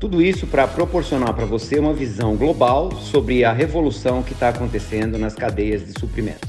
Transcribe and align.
Tudo 0.00 0.22
isso 0.22 0.46
para 0.46 0.68
proporcionar 0.68 1.34
para 1.34 1.44
você 1.44 1.76
uma 1.76 1.92
visão 1.92 2.36
global 2.36 2.92
sobre 2.92 3.44
a 3.44 3.52
revolução 3.52 4.22
que 4.22 4.32
está 4.32 4.50
acontecendo 4.50 5.18
nas 5.18 5.34
cadeias 5.34 5.84
de 5.84 5.98
suprimento. 5.98 6.46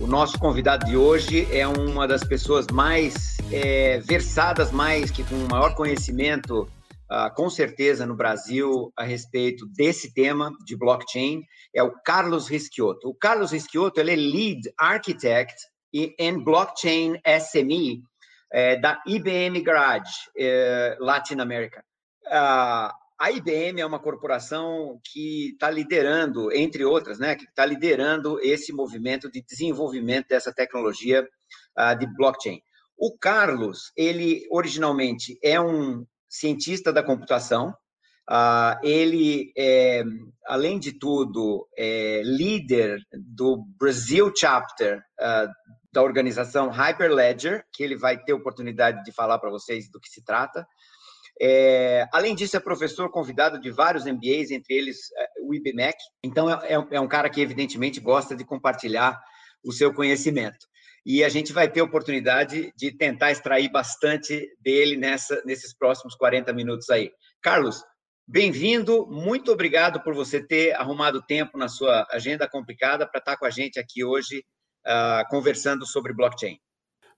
O 0.00 0.06
nosso 0.06 0.38
convidado 0.38 0.86
de 0.86 0.96
hoje 0.96 1.46
é 1.54 1.68
uma 1.68 2.08
das 2.08 2.24
pessoas 2.24 2.66
mais 2.72 3.36
é, 3.52 3.98
versadas, 4.00 4.72
mais 4.72 5.10
que 5.10 5.22
com 5.24 5.34
maior 5.50 5.74
conhecimento, 5.74 6.62
uh, 6.62 7.34
com 7.34 7.50
certeza, 7.50 8.06
no 8.06 8.16
Brasil 8.16 8.90
a 8.96 9.04
respeito 9.04 9.66
desse 9.66 10.14
tema 10.14 10.50
de 10.64 10.74
blockchain. 10.74 11.42
É 11.74 11.82
o 11.82 11.92
Carlos 12.02 12.48
Rischiotto. 12.48 13.10
O 13.10 13.14
Carlos 13.14 13.52
Rischiotto 13.52 14.00
ele 14.00 14.12
é 14.12 14.16
Lead 14.16 14.72
Architect 14.78 15.54
em 15.92 16.42
Blockchain 16.42 17.20
SME 17.40 18.02
é, 18.50 18.76
da 18.76 19.02
IBM 19.06 19.60
Garage, 19.60 20.30
é, 20.38 20.96
Latin 20.98 21.40
America 21.40 21.84
a 23.18 23.30
IBM 23.30 23.80
é 23.80 23.86
uma 23.86 23.98
corporação 23.98 25.00
que 25.04 25.52
está 25.52 25.70
liderando, 25.70 26.52
entre 26.52 26.84
outras, 26.84 27.18
né, 27.18 27.34
que 27.34 27.44
está 27.44 27.64
liderando 27.64 28.38
esse 28.40 28.72
movimento 28.72 29.30
de 29.30 29.42
desenvolvimento 29.42 30.28
dessa 30.28 30.52
tecnologia 30.52 31.26
uh, 31.78 31.98
de 31.98 32.06
blockchain. 32.14 32.60
O 32.98 33.16
Carlos, 33.16 33.90
ele 33.96 34.46
originalmente 34.50 35.38
é 35.42 35.60
um 35.60 36.04
cientista 36.28 36.92
da 36.92 37.02
computação, 37.02 37.70
uh, 38.30 38.78
ele 38.82 39.52
é, 39.56 40.02
além 40.46 40.78
de 40.78 40.92
tudo, 40.98 41.66
é 41.76 42.22
líder 42.22 43.00
do 43.12 43.64
Brasil 43.78 44.30
Chapter 44.36 44.98
uh, 44.98 45.48
da 45.90 46.02
organização 46.02 46.68
Hyperledger, 46.68 47.64
que 47.72 47.82
ele 47.82 47.96
vai 47.96 48.22
ter 48.22 48.34
oportunidade 48.34 49.02
de 49.04 49.12
falar 49.12 49.38
para 49.38 49.50
vocês 49.50 49.90
do 49.90 49.98
que 49.98 50.10
se 50.10 50.22
trata. 50.22 50.66
É, 51.40 52.06
além 52.12 52.34
disso, 52.34 52.56
é 52.56 52.60
professor 52.60 53.10
convidado 53.10 53.60
de 53.60 53.70
vários 53.70 54.04
MBAs, 54.04 54.50
entre 54.50 54.74
eles 54.74 55.12
é, 55.16 55.28
o 55.42 55.54
IBMEC. 55.54 55.96
Então, 56.22 56.50
é, 56.50 56.74
é, 56.74 56.86
é 56.92 57.00
um 57.00 57.08
cara 57.08 57.28
que, 57.28 57.40
evidentemente, 57.40 58.00
gosta 58.00 58.34
de 58.34 58.44
compartilhar 58.44 59.20
o 59.64 59.72
seu 59.72 59.92
conhecimento. 59.92 60.66
E 61.04 61.22
a 61.22 61.28
gente 61.28 61.52
vai 61.52 61.70
ter 61.70 61.82
oportunidade 61.82 62.72
de 62.76 62.90
tentar 62.90 63.30
extrair 63.30 63.70
bastante 63.70 64.48
dele 64.60 64.96
nessa, 64.96 65.40
nesses 65.44 65.76
próximos 65.76 66.14
40 66.16 66.52
minutos 66.52 66.90
aí. 66.90 67.12
Carlos, 67.42 67.82
bem-vindo, 68.26 69.06
muito 69.06 69.52
obrigado 69.52 70.02
por 70.02 70.14
você 70.14 70.44
ter 70.44 70.74
arrumado 70.74 71.22
tempo 71.22 71.56
na 71.56 71.68
sua 71.68 72.06
agenda 72.10 72.48
complicada 72.48 73.06
para 73.06 73.20
estar 73.20 73.36
com 73.36 73.46
a 73.46 73.50
gente 73.50 73.78
aqui 73.78 74.02
hoje, 74.02 74.44
uh, 74.84 75.28
conversando 75.28 75.86
sobre 75.86 76.12
blockchain. 76.12 76.58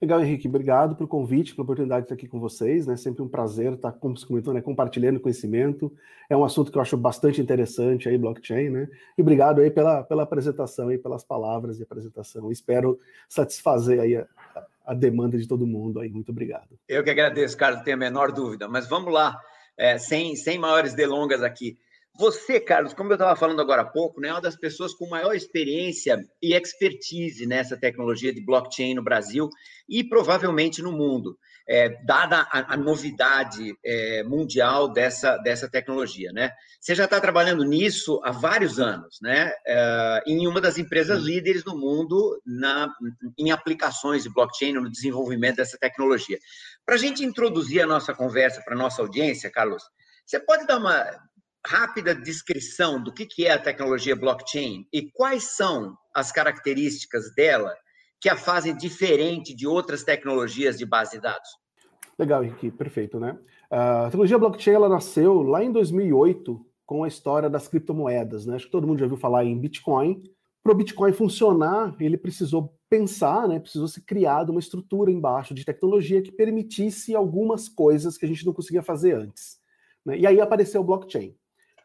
Legal, 0.00 0.20
Henrique, 0.20 0.46
obrigado 0.46 0.94
pelo 0.94 1.08
convite, 1.08 1.56
pela 1.56 1.64
oportunidade 1.64 2.02
de 2.02 2.04
estar 2.04 2.14
aqui 2.14 2.28
com 2.28 2.38
vocês, 2.38 2.86
né? 2.86 2.96
Sempre 2.96 3.20
um 3.20 3.28
prazer 3.28 3.72
estar 3.72 3.92
né? 4.52 4.60
compartilhando 4.60 5.18
conhecimento. 5.18 5.92
É 6.30 6.36
um 6.36 6.44
assunto 6.44 6.70
que 6.70 6.78
eu 6.78 6.82
acho 6.82 6.96
bastante 6.96 7.40
interessante 7.40 8.08
aí, 8.08 8.16
blockchain, 8.16 8.70
né? 8.70 8.88
E 9.16 9.22
obrigado 9.22 9.60
aí 9.60 9.72
pela, 9.72 10.04
pela 10.04 10.22
apresentação 10.22 10.92
e 10.92 10.98
pelas 10.98 11.24
palavras 11.24 11.78
de 11.78 11.82
apresentação. 11.82 12.52
Espero 12.52 13.00
satisfazer 13.28 13.98
aí 13.98 14.16
a, 14.16 14.26
a, 14.86 14.94
demanda 14.94 15.36
de 15.36 15.48
todo 15.48 15.66
mundo 15.66 15.98
aí. 15.98 16.08
Muito 16.08 16.30
obrigado. 16.30 16.78
Eu 16.88 17.02
que 17.02 17.10
agradeço, 17.10 17.56
Carlos, 17.56 17.82
tenho 17.82 17.96
a 17.96 18.00
menor 18.00 18.30
dúvida. 18.30 18.68
Mas 18.68 18.88
vamos 18.88 19.12
lá, 19.12 19.36
é, 19.76 19.98
sem, 19.98 20.36
sem 20.36 20.60
maiores 20.60 20.94
delongas 20.94 21.42
aqui. 21.42 21.76
Você, 22.18 22.58
Carlos, 22.58 22.92
como 22.92 23.10
eu 23.12 23.14
estava 23.14 23.36
falando 23.36 23.60
agora 23.60 23.82
há 23.82 23.84
pouco, 23.84 24.20
né, 24.20 24.26
é 24.26 24.32
uma 24.32 24.40
das 24.40 24.56
pessoas 24.56 24.92
com 24.92 25.08
maior 25.08 25.34
experiência 25.36 26.18
e 26.42 26.52
expertise 26.52 27.46
nessa 27.46 27.76
tecnologia 27.76 28.34
de 28.34 28.44
blockchain 28.44 28.94
no 28.94 29.04
Brasil 29.04 29.48
e 29.88 30.02
provavelmente 30.02 30.82
no 30.82 30.90
mundo, 30.90 31.38
é, 31.68 31.90
dada 32.04 32.40
a, 32.50 32.74
a 32.74 32.76
novidade 32.76 33.72
é, 33.84 34.24
mundial 34.24 34.92
dessa, 34.92 35.36
dessa 35.36 35.70
tecnologia. 35.70 36.32
Né? 36.32 36.50
Você 36.80 36.92
já 36.92 37.04
está 37.04 37.20
trabalhando 37.20 37.62
nisso 37.62 38.20
há 38.24 38.32
vários 38.32 38.80
anos, 38.80 39.18
né? 39.22 39.52
É, 39.64 40.22
em 40.26 40.44
uma 40.48 40.60
das 40.60 40.76
empresas 40.76 41.22
líderes 41.22 41.64
no 41.64 41.78
mundo 41.78 42.42
na, 42.44 42.92
em 43.38 43.52
aplicações 43.52 44.24
de 44.24 44.32
blockchain, 44.32 44.72
no 44.72 44.90
desenvolvimento 44.90 45.58
dessa 45.58 45.78
tecnologia. 45.78 46.38
Para 46.84 46.96
a 46.96 46.98
gente 46.98 47.24
introduzir 47.24 47.80
a 47.80 47.86
nossa 47.86 48.12
conversa 48.12 48.60
para 48.64 48.74
a 48.74 48.78
nossa 48.78 49.02
audiência, 49.02 49.48
Carlos, 49.52 49.84
você 50.26 50.40
pode 50.40 50.66
dar 50.66 50.78
uma 50.78 51.06
rápida 51.66 52.14
descrição 52.14 53.02
do 53.02 53.12
que 53.12 53.46
é 53.46 53.52
a 53.52 53.58
tecnologia 53.58 54.16
blockchain 54.16 54.86
e 54.92 55.10
quais 55.10 55.56
são 55.56 55.96
as 56.14 56.32
características 56.32 57.34
dela 57.34 57.74
que 58.20 58.28
a 58.28 58.36
fazem 58.36 58.76
diferente 58.76 59.54
de 59.54 59.66
outras 59.66 60.02
tecnologias 60.02 60.78
de 60.78 60.84
base 60.84 61.12
de 61.12 61.22
dados? 61.22 61.48
Legal, 62.18 62.42
Henrique, 62.42 62.70
perfeito, 62.70 63.20
né? 63.20 63.38
A 63.70 64.06
tecnologia 64.06 64.38
blockchain 64.38 64.74
ela 64.74 64.88
nasceu 64.88 65.42
lá 65.42 65.62
em 65.62 65.70
2008 65.70 66.66
com 66.84 67.04
a 67.04 67.08
história 67.08 67.48
das 67.48 67.68
criptomoedas, 67.68 68.46
né? 68.46 68.56
Acho 68.56 68.66
que 68.66 68.72
todo 68.72 68.86
mundo 68.86 68.98
já 68.98 69.04
ouviu 69.04 69.18
falar 69.18 69.44
em 69.44 69.58
Bitcoin. 69.58 70.22
Para 70.62 70.72
o 70.72 70.74
Bitcoin 70.74 71.12
funcionar, 71.12 71.94
ele 72.00 72.16
precisou 72.16 72.74
pensar, 72.90 73.46
né? 73.46 73.60
Precisou 73.60 73.86
ser 73.86 74.00
criada 74.00 74.50
uma 74.50 74.58
estrutura 74.58 75.10
embaixo 75.10 75.54
de 75.54 75.64
tecnologia 75.64 76.22
que 76.22 76.32
permitisse 76.32 77.14
algumas 77.14 77.68
coisas 77.68 78.18
que 78.18 78.24
a 78.24 78.28
gente 78.28 78.44
não 78.44 78.52
conseguia 78.52 78.82
fazer 78.82 79.14
antes. 79.14 79.58
Né? 80.04 80.18
E 80.18 80.26
aí 80.26 80.40
apareceu 80.40 80.80
o 80.80 80.84
blockchain. 80.84 81.36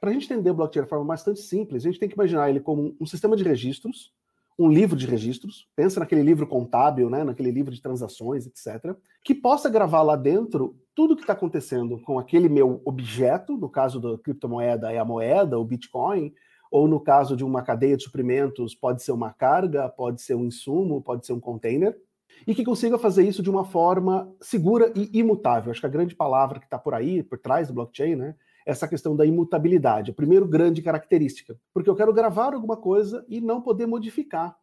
Para 0.03 0.09
a 0.09 0.13
gente 0.13 0.25
entender 0.25 0.49
o 0.49 0.53
blockchain 0.53 0.83
de 0.83 0.89
forma 0.89 1.05
bastante 1.05 1.39
simples, 1.39 1.81
a 1.81 1.87
gente 1.87 1.97
tem 1.97 2.09
que 2.09 2.15
imaginar 2.15 2.49
ele 2.49 2.59
como 2.59 2.93
um 2.99 3.05
sistema 3.05 3.37
de 3.37 3.43
registros, 3.45 4.11
um 4.59 4.67
livro 4.67 4.97
de 4.97 5.07
registros, 5.07 5.69
pensa 5.77 5.97
naquele 5.97 6.21
livro 6.21 6.45
contábil, 6.45 7.09
né, 7.09 7.23
naquele 7.23 7.51
livro 7.51 7.73
de 7.73 7.81
transações, 7.81 8.45
etc., 8.45 8.97
que 9.23 9.33
possa 9.33 9.69
gravar 9.69 10.01
lá 10.01 10.17
dentro 10.17 10.75
tudo 10.93 11.13
o 11.13 11.15
que 11.15 11.23
está 11.23 11.31
acontecendo 11.31 12.01
com 12.01 12.19
aquele 12.19 12.49
meu 12.49 12.81
objeto, 12.83 13.55
no 13.55 13.69
caso 13.69 13.97
da 13.97 14.17
criptomoeda 14.17 14.91
é 14.91 14.97
a 14.97 15.05
moeda, 15.05 15.57
o 15.57 15.63
Bitcoin, 15.63 16.33
ou 16.69 16.85
no 16.85 16.99
caso 16.99 17.37
de 17.37 17.45
uma 17.45 17.61
cadeia 17.61 17.95
de 17.95 18.03
suprimentos, 18.03 18.75
pode 18.75 19.01
ser 19.01 19.13
uma 19.13 19.31
carga, 19.31 19.87
pode 19.87 20.21
ser 20.21 20.35
um 20.35 20.43
insumo, 20.43 21.01
pode 21.01 21.25
ser 21.25 21.31
um 21.31 21.39
container, 21.39 21.97
e 22.45 22.53
que 22.53 22.65
consiga 22.65 22.97
fazer 22.97 23.25
isso 23.25 23.41
de 23.41 23.49
uma 23.49 23.63
forma 23.63 24.29
segura 24.41 24.91
e 24.97 25.17
imutável. 25.17 25.71
Acho 25.71 25.79
que 25.79 25.87
a 25.87 25.89
grande 25.89 26.13
palavra 26.13 26.59
que 26.59 26.65
está 26.65 26.77
por 26.77 26.93
aí, 26.93 27.23
por 27.23 27.39
trás 27.39 27.69
do 27.69 27.73
blockchain, 27.73 28.17
né, 28.17 28.35
essa 28.65 28.87
questão 28.87 29.15
da 29.15 29.25
imutabilidade, 29.25 30.11
a 30.11 30.13
primeira 30.13 30.45
grande 30.45 30.81
característica, 30.81 31.57
porque 31.73 31.89
eu 31.89 31.95
quero 31.95 32.13
gravar 32.13 32.53
alguma 32.53 32.77
coisa 32.77 33.25
e 33.27 33.41
não 33.41 33.61
poder 33.61 33.85
modificar. 33.85 34.55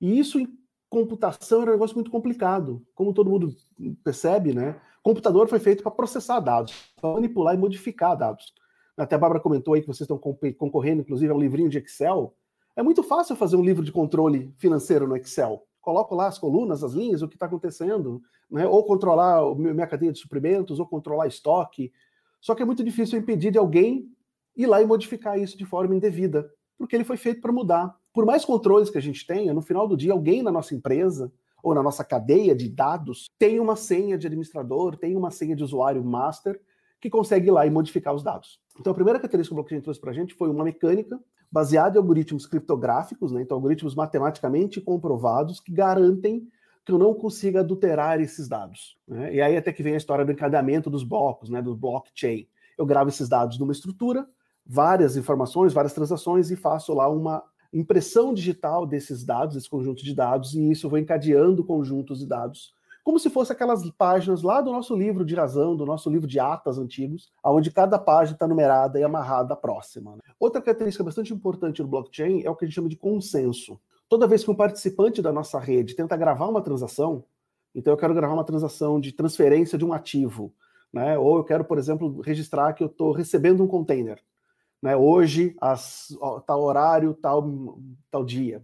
E 0.00 0.18
isso 0.18 0.38
em 0.38 0.48
computação 0.88 1.62
era 1.62 1.70
um 1.70 1.74
negócio 1.74 1.96
muito 1.96 2.10
complicado, 2.10 2.84
como 2.94 3.14
todo 3.14 3.30
mundo 3.30 3.54
percebe, 4.04 4.52
né? 4.52 4.80
Computador 5.02 5.48
foi 5.48 5.58
feito 5.58 5.82
para 5.82 5.90
processar 5.90 6.38
dados, 6.38 6.92
para 7.00 7.14
manipular 7.14 7.54
e 7.54 7.58
modificar 7.58 8.16
dados. 8.16 8.52
Até 8.96 9.16
a 9.16 9.18
Bárbara 9.18 9.40
comentou 9.40 9.74
aí 9.74 9.80
que 9.80 9.86
vocês 9.86 10.02
estão 10.02 10.18
concorrendo, 10.18 11.00
inclusive, 11.00 11.32
a 11.32 11.34
um 11.34 11.40
livrinho 11.40 11.68
de 11.68 11.78
Excel. 11.78 12.36
É 12.76 12.82
muito 12.82 13.02
fácil 13.02 13.34
fazer 13.34 13.56
um 13.56 13.64
livro 13.64 13.84
de 13.84 13.90
controle 13.90 14.54
financeiro 14.58 15.06
no 15.06 15.16
Excel. 15.16 15.66
Coloco 15.80 16.14
lá 16.14 16.28
as 16.28 16.38
colunas, 16.38 16.84
as 16.84 16.92
linhas, 16.92 17.22
o 17.22 17.28
que 17.28 17.34
está 17.34 17.46
acontecendo, 17.46 18.22
né? 18.50 18.66
ou 18.66 18.84
controlar 18.84 19.42
minha 19.56 19.86
cadeia 19.86 20.12
de 20.12 20.18
suprimentos, 20.18 20.78
ou 20.78 20.86
controlar 20.86 21.26
estoque, 21.26 21.92
só 22.42 22.56
que 22.56 22.62
é 22.62 22.66
muito 22.66 22.82
difícil 22.82 23.18
impedir 23.18 23.52
de 23.52 23.58
alguém 23.58 24.10
ir 24.56 24.66
lá 24.66 24.82
e 24.82 24.86
modificar 24.86 25.38
isso 25.38 25.56
de 25.56 25.64
forma 25.64 25.94
indevida, 25.94 26.50
porque 26.76 26.96
ele 26.96 27.04
foi 27.04 27.16
feito 27.16 27.40
para 27.40 27.52
mudar. 27.52 27.96
Por 28.12 28.26
mais 28.26 28.44
controles 28.44 28.90
que 28.90 28.98
a 28.98 29.00
gente 29.00 29.24
tenha, 29.24 29.54
no 29.54 29.62
final 29.62 29.86
do 29.86 29.96
dia, 29.96 30.12
alguém 30.12 30.42
na 30.42 30.50
nossa 30.50 30.74
empresa 30.74 31.32
ou 31.62 31.72
na 31.72 31.82
nossa 31.82 32.04
cadeia 32.04 32.54
de 32.54 32.68
dados 32.68 33.30
tem 33.38 33.60
uma 33.60 33.76
senha 33.76 34.18
de 34.18 34.26
administrador, 34.26 34.96
tem 34.96 35.16
uma 35.16 35.30
senha 35.30 35.54
de 35.54 35.62
usuário 35.62 36.04
master 36.04 36.60
que 37.00 37.08
consegue 37.08 37.48
ir 37.48 37.52
lá 37.52 37.64
e 37.64 37.70
modificar 37.70 38.12
os 38.12 38.24
dados. 38.24 38.60
Então, 38.78 38.90
a 38.90 38.94
primeira 38.94 39.20
característica 39.20 39.54
que 39.54 39.54
o 39.54 39.62
blockchain 39.62 39.80
trouxe 39.80 40.00
para 40.00 40.10
a 40.10 40.14
gente 40.14 40.34
foi 40.34 40.50
uma 40.50 40.64
mecânica 40.64 41.18
baseada 41.50 41.96
em 41.96 42.00
algoritmos 42.00 42.46
criptográficos, 42.46 43.30
né? 43.30 43.42
então 43.42 43.56
algoritmos 43.56 43.94
matematicamente 43.94 44.80
comprovados 44.80 45.60
que 45.60 45.70
garantem 45.70 46.48
que 46.84 46.92
eu 46.92 46.98
não 46.98 47.14
consiga 47.14 47.60
adulterar 47.60 48.20
esses 48.20 48.48
dados. 48.48 48.96
Né? 49.06 49.34
E 49.34 49.40
aí 49.40 49.56
até 49.56 49.72
que 49.72 49.82
vem 49.82 49.94
a 49.94 49.96
história 49.96 50.24
do 50.24 50.32
encadeamento 50.32 50.90
dos 50.90 51.04
blocos, 51.04 51.48
né, 51.48 51.62
do 51.62 51.74
blockchain. 51.74 52.46
Eu 52.76 52.86
gravo 52.86 53.08
esses 53.08 53.28
dados 53.28 53.58
numa 53.58 53.72
estrutura, 53.72 54.26
várias 54.66 55.16
informações, 55.16 55.72
várias 55.72 55.92
transações 55.92 56.50
e 56.50 56.56
faço 56.56 56.92
lá 56.94 57.08
uma 57.08 57.42
impressão 57.72 58.34
digital 58.34 58.86
desses 58.86 59.24
dados, 59.24 59.54
desse 59.54 59.68
conjunto 59.68 60.04
de 60.04 60.14
dados, 60.14 60.54
e 60.54 60.70
isso 60.70 60.86
eu 60.86 60.90
vou 60.90 60.98
encadeando 60.98 61.64
conjuntos 61.64 62.18
de 62.18 62.26
dados 62.26 62.74
como 63.04 63.18
se 63.18 63.28
fosse 63.28 63.52
aquelas 63.52 63.88
páginas 63.90 64.42
lá 64.42 64.60
do 64.60 64.70
nosso 64.70 64.94
livro 64.94 65.24
de 65.24 65.34
razão, 65.34 65.76
do 65.76 65.84
nosso 65.84 66.08
livro 66.08 66.26
de 66.26 66.38
atas 66.38 66.78
antigos, 66.78 67.32
onde 67.44 67.70
cada 67.70 67.98
página 67.98 68.36
está 68.36 68.46
numerada 68.46 68.98
e 68.98 69.02
amarrada 69.02 69.54
à 69.54 69.56
próxima. 69.56 70.12
Né? 70.16 70.22
Outra 70.38 70.62
característica 70.62 71.02
bastante 71.02 71.32
importante 71.32 71.82
do 71.82 71.88
blockchain 71.88 72.42
é 72.44 72.50
o 72.50 72.54
que 72.54 72.64
a 72.64 72.68
gente 72.68 72.74
chama 72.74 72.88
de 72.88 72.96
consenso. 72.96 73.80
Toda 74.12 74.26
vez 74.26 74.44
que 74.44 74.50
um 74.50 74.54
participante 74.54 75.22
da 75.22 75.32
nossa 75.32 75.58
rede 75.58 75.96
tenta 75.96 76.18
gravar 76.18 76.46
uma 76.46 76.60
transação, 76.60 77.24
então 77.74 77.94
eu 77.94 77.96
quero 77.96 78.12
gravar 78.12 78.34
uma 78.34 78.44
transação 78.44 79.00
de 79.00 79.10
transferência 79.10 79.78
de 79.78 79.86
um 79.86 79.92
ativo, 79.94 80.54
né? 80.92 81.16
ou 81.16 81.38
eu 81.38 81.44
quero, 81.44 81.64
por 81.64 81.78
exemplo, 81.78 82.20
registrar 82.20 82.74
que 82.74 82.82
eu 82.84 82.88
estou 82.88 83.12
recebendo 83.12 83.64
um 83.64 83.66
container, 83.66 84.22
né? 84.82 84.94
hoje, 84.94 85.56
às, 85.58 86.14
tal 86.46 86.60
horário, 86.60 87.14
tal, 87.22 87.78
tal 88.10 88.22
dia. 88.22 88.62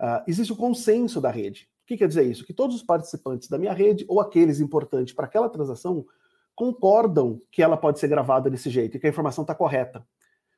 Uh, 0.00 0.24
existe 0.26 0.52
o 0.52 0.56
consenso 0.56 1.20
da 1.20 1.30
rede. 1.30 1.68
O 1.84 1.86
que 1.86 1.96
quer 1.96 2.08
dizer 2.08 2.24
isso? 2.24 2.44
Que 2.44 2.52
todos 2.52 2.74
os 2.74 2.82
participantes 2.82 3.48
da 3.48 3.58
minha 3.58 3.72
rede, 3.72 4.04
ou 4.08 4.20
aqueles 4.20 4.58
importantes 4.58 5.14
para 5.14 5.26
aquela 5.26 5.48
transação, 5.48 6.04
concordam 6.52 7.40
que 7.52 7.62
ela 7.62 7.76
pode 7.76 8.00
ser 8.00 8.08
gravada 8.08 8.50
desse 8.50 8.68
jeito 8.68 8.96
e 8.96 9.00
que 9.00 9.06
a 9.06 9.10
informação 9.10 9.42
está 9.42 9.54
correta. 9.54 10.00
O 10.00 10.04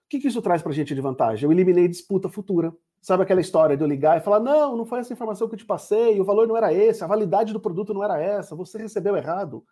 que, 0.08 0.19
que 0.20 0.28
isso 0.28 0.40
traz 0.40 0.62
para 0.62 0.73
a 0.73 0.75
gente 0.75 0.94
de 0.94 1.02
vantagem? 1.02 1.44
Eu 1.44 1.52
eliminei 1.52 1.87
disputa 1.87 2.31
futura. 2.31 2.75
Sabe 3.02 3.25
aquela 3.25 3.40
história 3.40 3.76
de 3.76 3.84
eu 3.84 3.88
ligar 3.88 4.16
e 4.16 4.22
falar: 4.22 4.40
não, 4.40 4.76
não 4.76 4.87
foi 4.87 5.00
essa 5.00 5.12
informação 5.12 5.49
que 5.49 5.54
eu 5.54 5.58
te 5.58 5.66
passei, 5.66 6.19
o 6.19 6.25
valor 6.25 6.49
não 6.49 6.56
era 6.56 6.72
esse, 6.72 7.04
a 7.04 7.06
validade 7.06 7.52
do 7.52 7.60
produto 7.60 7.93
não 7.93 8.02
era 8.02 8.19
essa, 8.19 8.56
você 8.56 8.78
recebeu 8.78 9.16
errado. 9.16 9.62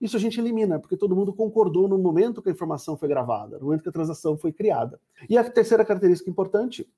Isso 0.00 0.16
a 0.16 0.20
gente 0.20 0.40
elimina, 0.40 0.78
porque 0.78 0.96
todo 0.96 1.14
mundo 1.14 1.32
concordou 1.32 1.86
no 1.86 1.98
momento 1.98 2.40
que 2.40 2.48
a 2.48 2.52
informação 2.52 2.96
foi 2.96 3.08
gravada, 3.08 3.58
no 3.58 3.66
momento 3.66 3.82
que 3.82 3.88
a 3.88 3.92
transação 3.92 4.36
foi 4.36 4.52
criada. 4.52 4.98
E 5.28 5.36
a 5.36 5.48
terceira 5.48 5.84
característica 5.84 6.30
importante 6.30 6.88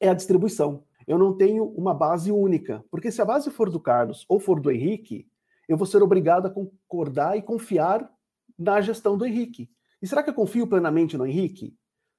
é 0.00 0.08
a 0.08 0.14
distribuição 0.14 0.82
eu 1.08 1.16
não 1.16 1.34
tenho 1.34 1.64
uma 1.64 1.94
base 1.94 2.30
única. 2.30 2.84
Porque 2.90 3.10
se 3.10 3.22
a 3.22 3.24
base 3.24 3.50
for 3.50 3.70
do 3.70 3.80
Carlos 3.80 4.26
ou 4.28 4.38
for 4.38 4.60
do 4.60 4.70
Henrique, 4.70 5.26
eu 5.66 5.74
vou 5.74 5.86
ser 5.86 6.02
obrigado 6.02 6.46
a 6.46 6.50
concordar 6.50 7.36
e 7.38 7.40
confiar 7.42 8.12
na 8.58 8.78
gestão 8.82 9.16
do 9.16 9.24
Henrique. 9.24 9.70
E 10.02 10.06
será 10.06 10.22
que 10.22 10.28
eu 10.28 10.34
confio 10.34 10.66
plenamente 10.66 11.16
no 11.16 11.26
Henrique? 11.26 11.74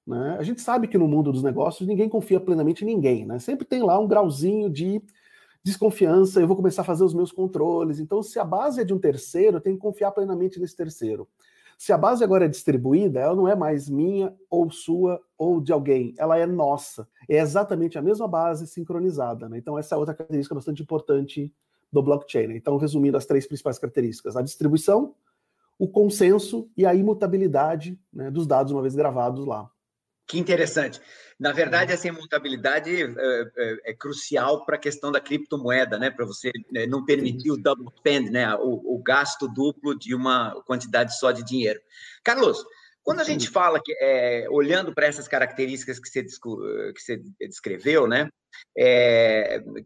Né? 0.10 0.38
A 0.40 0.44
gente 0.44 0.60
sabe 0.60 0.88
que 0.88 0.98
no 0.98 1.08
mundo 1.08 1.32
dos 1.32 1.44
negócios 1.44 1.88
ninguém 1.88 2.10
confia 2.10 2.40
plenamente 2.40 2.84
em 2.84 2.88
ninguém. 2.88 3.28
Né? 3.28 3.38
Sempre 3.38 3.64
tem 3.64 3.84
lá 3.84 4.00
um 4.00 4.08
grauzinho 4.08 4.68
de 4.68 5.00
desconfiança, 5.64 6.42
eu 6.42 6.48
vou 6.48 6.56
começar 6.56 6.82
a 6.82 6.86
fazer 6.86 7.04
os 7.04 7.14
meus 7.14 7.32
controles. 7.32 8.00
Então, 8.00 8.24
se 8.24 8.40
a 8.40 8.44
base 8.44 8.82
é 8.82 8.84
de 8.84 8.92
um 8.92 8.98
terceiro, 8.98 9.58
eu 9.58 9.62
tenho 9.62 9.76
que 9.76 9.82
confiar 9.82 10.12
plenamente 10.12 10.60
nesse 10.60 10.76
terceiro. 10.76 11.28
Se 11.78 11.94
a 11.94 11.98
base 11.98 12.24
agora 12.24 12.46
é 12.46 12.48
distribuída, 12.48 13.20
ela 13.20 13.36
não 13.36 13.48
é 13.48 13.56
mais 13.56 13.88
minha 13.88 14.36
ou 14.50 14.72
sua 14.72 15.22
ou 15.38 15.62
de 15.62 15.72
alguém, 15.72 16.16
ela 16.18 16.40
é 16.40 16.46
nossa. 16.48 17.08
É 17.30 17.38
exatamente 17.38 17.96
a 17.96 18.02
mesma 18.02 18.28
base 18.28 18.66
sincronizada. 18.66 19.48
Né? 19.48 19.60
Então, 19.60 19.78
essa 19.78 19.94
é 19.94 19.98
outra 19.98 20.16
característica 20.16 20.56
bastante 20.56 20.82
importante 20.82 21.54
do 21.94 22.02
blockchain. 22.02 22.48
Né? 22.48 22.58
Então, 22.58 22.78
resumindo 22.78 23.16
as 23.16 23.28
três 23.28 23.46
principais 23.46 23.78
características: 23.78 24.36
a 24.36 24.42
distribuição, 24.42 25.14
o 25.78 25.88
consenso 25.88 26.68
e 26.76 26.84
a 26.84 26.96
imutabilidade 26.96 28.00
né, 28.12 28.32
dos 28.32 28.48
dados 28.48 28.72
uma 28.72 28.82
vez 28.82 28.96
gravados 28.96 29.46
lá. 29.46 29.70
Que 30.30 30.38
interessante. 30.38 31.02
Na 31.40 31.52
verdade, 31.52 31.92
essa 31.92 32.08
imutabilidade 32.08 33.02
é, 33.02 33.06
é, 33.58 33.92
é 33.92 33.94
crucial 33.96 34.64
para 34.64 34.76
a 34.76 34.80
questão 34.80 35.12
da 35.12 35.20
criptomoeda, 35.20 35.98
né? 35.98 36.12
Para 36.12 36.24
você 36.24 36.52
né, 36.72 36.86
não 36.86 37.04
permitir 37.04 37.50
o 37.50 37.58
double 37.58 37.88
spend, 37.98 38.30
né? 38.30 38.54
O, 38.58 38.96
o, 38.96 39.02
gasto 39.02 39.48
duplo 39.48 39.98
de 39.98 40.14
uma 40.14 40.54
quantidade 40.68 41.18
só 41.18 41.31
de 41.31 41.44
dinheiro. 41.44 41.80
Carlos, 42.24 42.64
quando 43.02 43.22
a 43.22 43.24
gente 43.24 43.50
fala 43.50 43.81
que, 43.84 43.92
é, 44.00 44.46
olhando 44.52 44.94
para 44.94 45.08
essas 45.08 45.28
características 45.28 45.98
que 45.98 46.10
você, 46.10 46.24
que 46.24 47.02
você 47.02 47.24
descreveu, 47.40 48.06
né? 48.08 48.30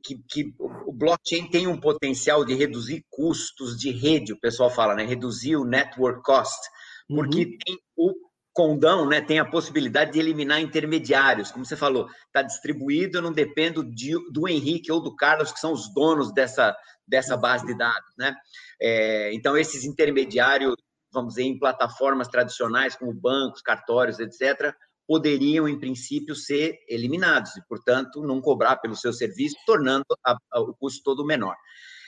Que, 0.04 0.20
que, 0.28 0.54
o 0.60 0.92
blockchain 0.92 1.50
tem 1.50 1.68
um 1.68 1.80
potencial 1.80 2.44
de 2.44 2.54
reduzir 2.54 3.06
custos 3.10 3.78
de 3.78 3.92
rede, 3.92 4.34
o 4.34 4.40
pessoal 4.42 4.70
fala, 4.70 4.94
né? 4.94 5.06
Reduzir 5.06 5.56
o 5.56 5.64
network 5.64 6.22
cost, 6.22 6.60
porque 7.08 7.46
uhum. 7.46 7.58
tem 7.66 7.80
o 7.96 8.33
condão 8.54 9.08
né, 9.08 9.20
tem 9.20 9.40
a 9.40 9.46
possibilidade 9.46 10.12
de 10.12 10.20
eliminar 10.20 10.62
intermediários. 10.62 11.52
Como 11.52 11.66
você 11.66 11.76
falou, 11.76 12.08
está 12.28 12.42
distribuído, 12.42 13.18
eu 13.18 13.22
não 13.22 13.34
dependo 13.34 13.84
de, 13.84 14.14
do 14.32 14.48
Henrique 14.48 14.92
ou 14.92 15.02
do 15.02 15.16
Carlos, 15.16 15.52
que 15.52 15.60
são 15.60 15.74
os 15.74 15.92
donos 15.94 16.32
dessa, 16.32 16.76
dessa 17.08 17.36
base 17.36 17.66
de 17.66 17.76
dados. 17.76 18.14
Né? 18.18 18.36
É, 18.80 19.34
então, 19.34 19.58
esses 19.58 19.84
intermediários, 19.84 20.76
vamos 21.12 21.34
dizer, 21.34 21.48
em 21.48 21.58
plataformas 21.58 22.28
tradicionais, 22.28 22.96
como 22.96 23.14
bancos, 23.14 23.62
cartórios, 23.62 24.20
etc., 24.20 24.74
poderiam, 25.06 25.68
em 25.68 25.78
princípio, 25.78 26.36
ser 26.36 26.78
eliminados 26.88 27.58
e, 27.58 27.68
portanto, 27.68 28.22
não 28.22 28.40
cobrar 28.40 28.78
pelo 28.78 28.96
seu 28.96 29.12
serviço, 29.12 29.56
tornando 29.66 30.06
a, 30.26 30.38
a, 30.52 30.62
o 30.62 30.74
custo 30.74 31.04
todo 31.04 31.26
menor. 31.26 31.56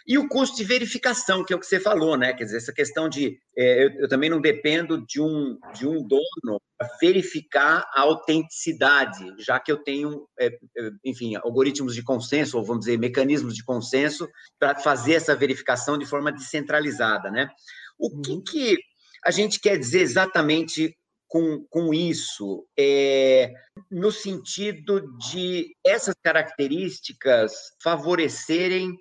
E 0.07 0.19
o 0.19 0.27
custo 0.27 0.55
de 0.55 0.63
verificação, 0.63 1.43
que 1.43 1.51
é 1.51 1.55
o 1.55 1.59
que 1.59 1.65
você 1.65 1.79
falou, 1.79 2.15
né? 2.15 2.31
Quer 2.33 2.43
dizer, 2.43 2.57
essa 2.57 2.71
questão 2.71 3.09
de 3.09 3.39
é, 3.57 3.85
eu, 3.85 3.89
eu, 4.01 4.07
também 4.07 4.29
não 4.29 4.39
dependo 4.39 5.03
de 5.03 5.19
um, 5.19 5.57
de 5.73 5.87
um 5.87 6.05
dono 6.07 6.61
para 6.77 6.87
verificar 7.01 7.89
a 7.91 8.01
autenticidade, 8.01 9.33
já 9.39 9.59
que 9.59 9.71
eu 9.71 9.77
tenho, 9.77 10.27
é, 10.39 10.47
é, 10.47 10.91
enfim, 11.03 11.35
algoritmos 11.35 11.95
de 11.95 12.03
consenso, 12.03 12.57
ou 12.57 12.63
vamos 12.63 12.85
dizer, 12.85 12.99
mecanismos 12.99 13.55
de 13.55 13.63
consenso, 13.63 14.29
para 14.59 14.75
fazer 14.75 15.13
essa 15.13 15.35
verificação 15.35 15.97
de 15.97 16.05
forma 16.05 16.31
descentralizada, 16.31 17.31
né? 17.31 17.49
O 17.97 18.21
que, 18.21 18.31
uhum. 18.31 18.43
que 18.43 18.77
a 19.25 19.31
gente 19.31 19.59
quer 19.59 19.77
dizer 19.77 20.01
exatamente 20.01 20.95
com, 21.27 21.65
com 21.69 21.93
isso, 21.93 22.65
é, 22.77 23.51
no 23.89 24.11
sentido 24.11 25.01
de 25.17 25.75
essas 25.83 26.15
características 26.23 27.53
favorecerem 27.81 28.95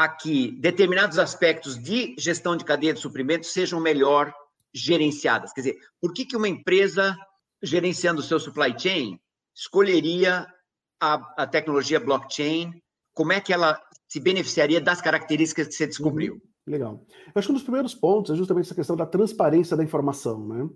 a 0.00 0.08
que 0.08 0.52
determinados 0.52 1.18
aspectos 1.18 1.78
de 1.78 2.14
gestão 2.18 2.56
de 2.56 2.64
cadeia 2.64 2.94
de 2.94 3.00
suprimentos 3.00 3.52
sejam 3.52 3.78
melhor 3.78 4.32
gerenciadas. 4.72 5.52
Quer 5.52 5.60
dizer, 5.60 5.78
por 6.00 6.14
que, 6.14 6.24
que 6.24 6.34
uma 6.34 6.48
empresa 6.48 7.14
gerenciando 7.62 8.20
o 8.20 8.24
seu 8.24 8.40
supply 8.40 8.74
chain 8.78 9.20
escolheria 9.54 10.46
a, 10.98 11.42
a 11.42 11.46
tecnologia 11.46 12.00
blockchain? 12.00 12.82
Como 13.12 13.30
é 13.34 13.42
que 13.42 13.52
ela 13.52 13.78
se 14.08 14.18
beneficiaria 14.18 14.80
das 14.80 15.02
características 15.02 15.66
que 15.68 15.74
você 15.74 15.86
descobriu? 15.86 16.32
Uhum. 16.32 16.40
Legal. 16.66 17.04
Eu 17.26 17.32
acho 17.34 17.48
que 17.48 17.52
um 17.52 17.56
dos 17.56 17.64
primeiros 17.64 17.94
pontos 17.94 18.32
é 18.32 18.38
justamente 18.38 18.64
essa 18.64 18.74
questão 18.74 18.96
da 18.96 19.04
transparência 19.04 19.76
da 19.76 19.84
informação, 19.84 20.48
né? 20.48 20.66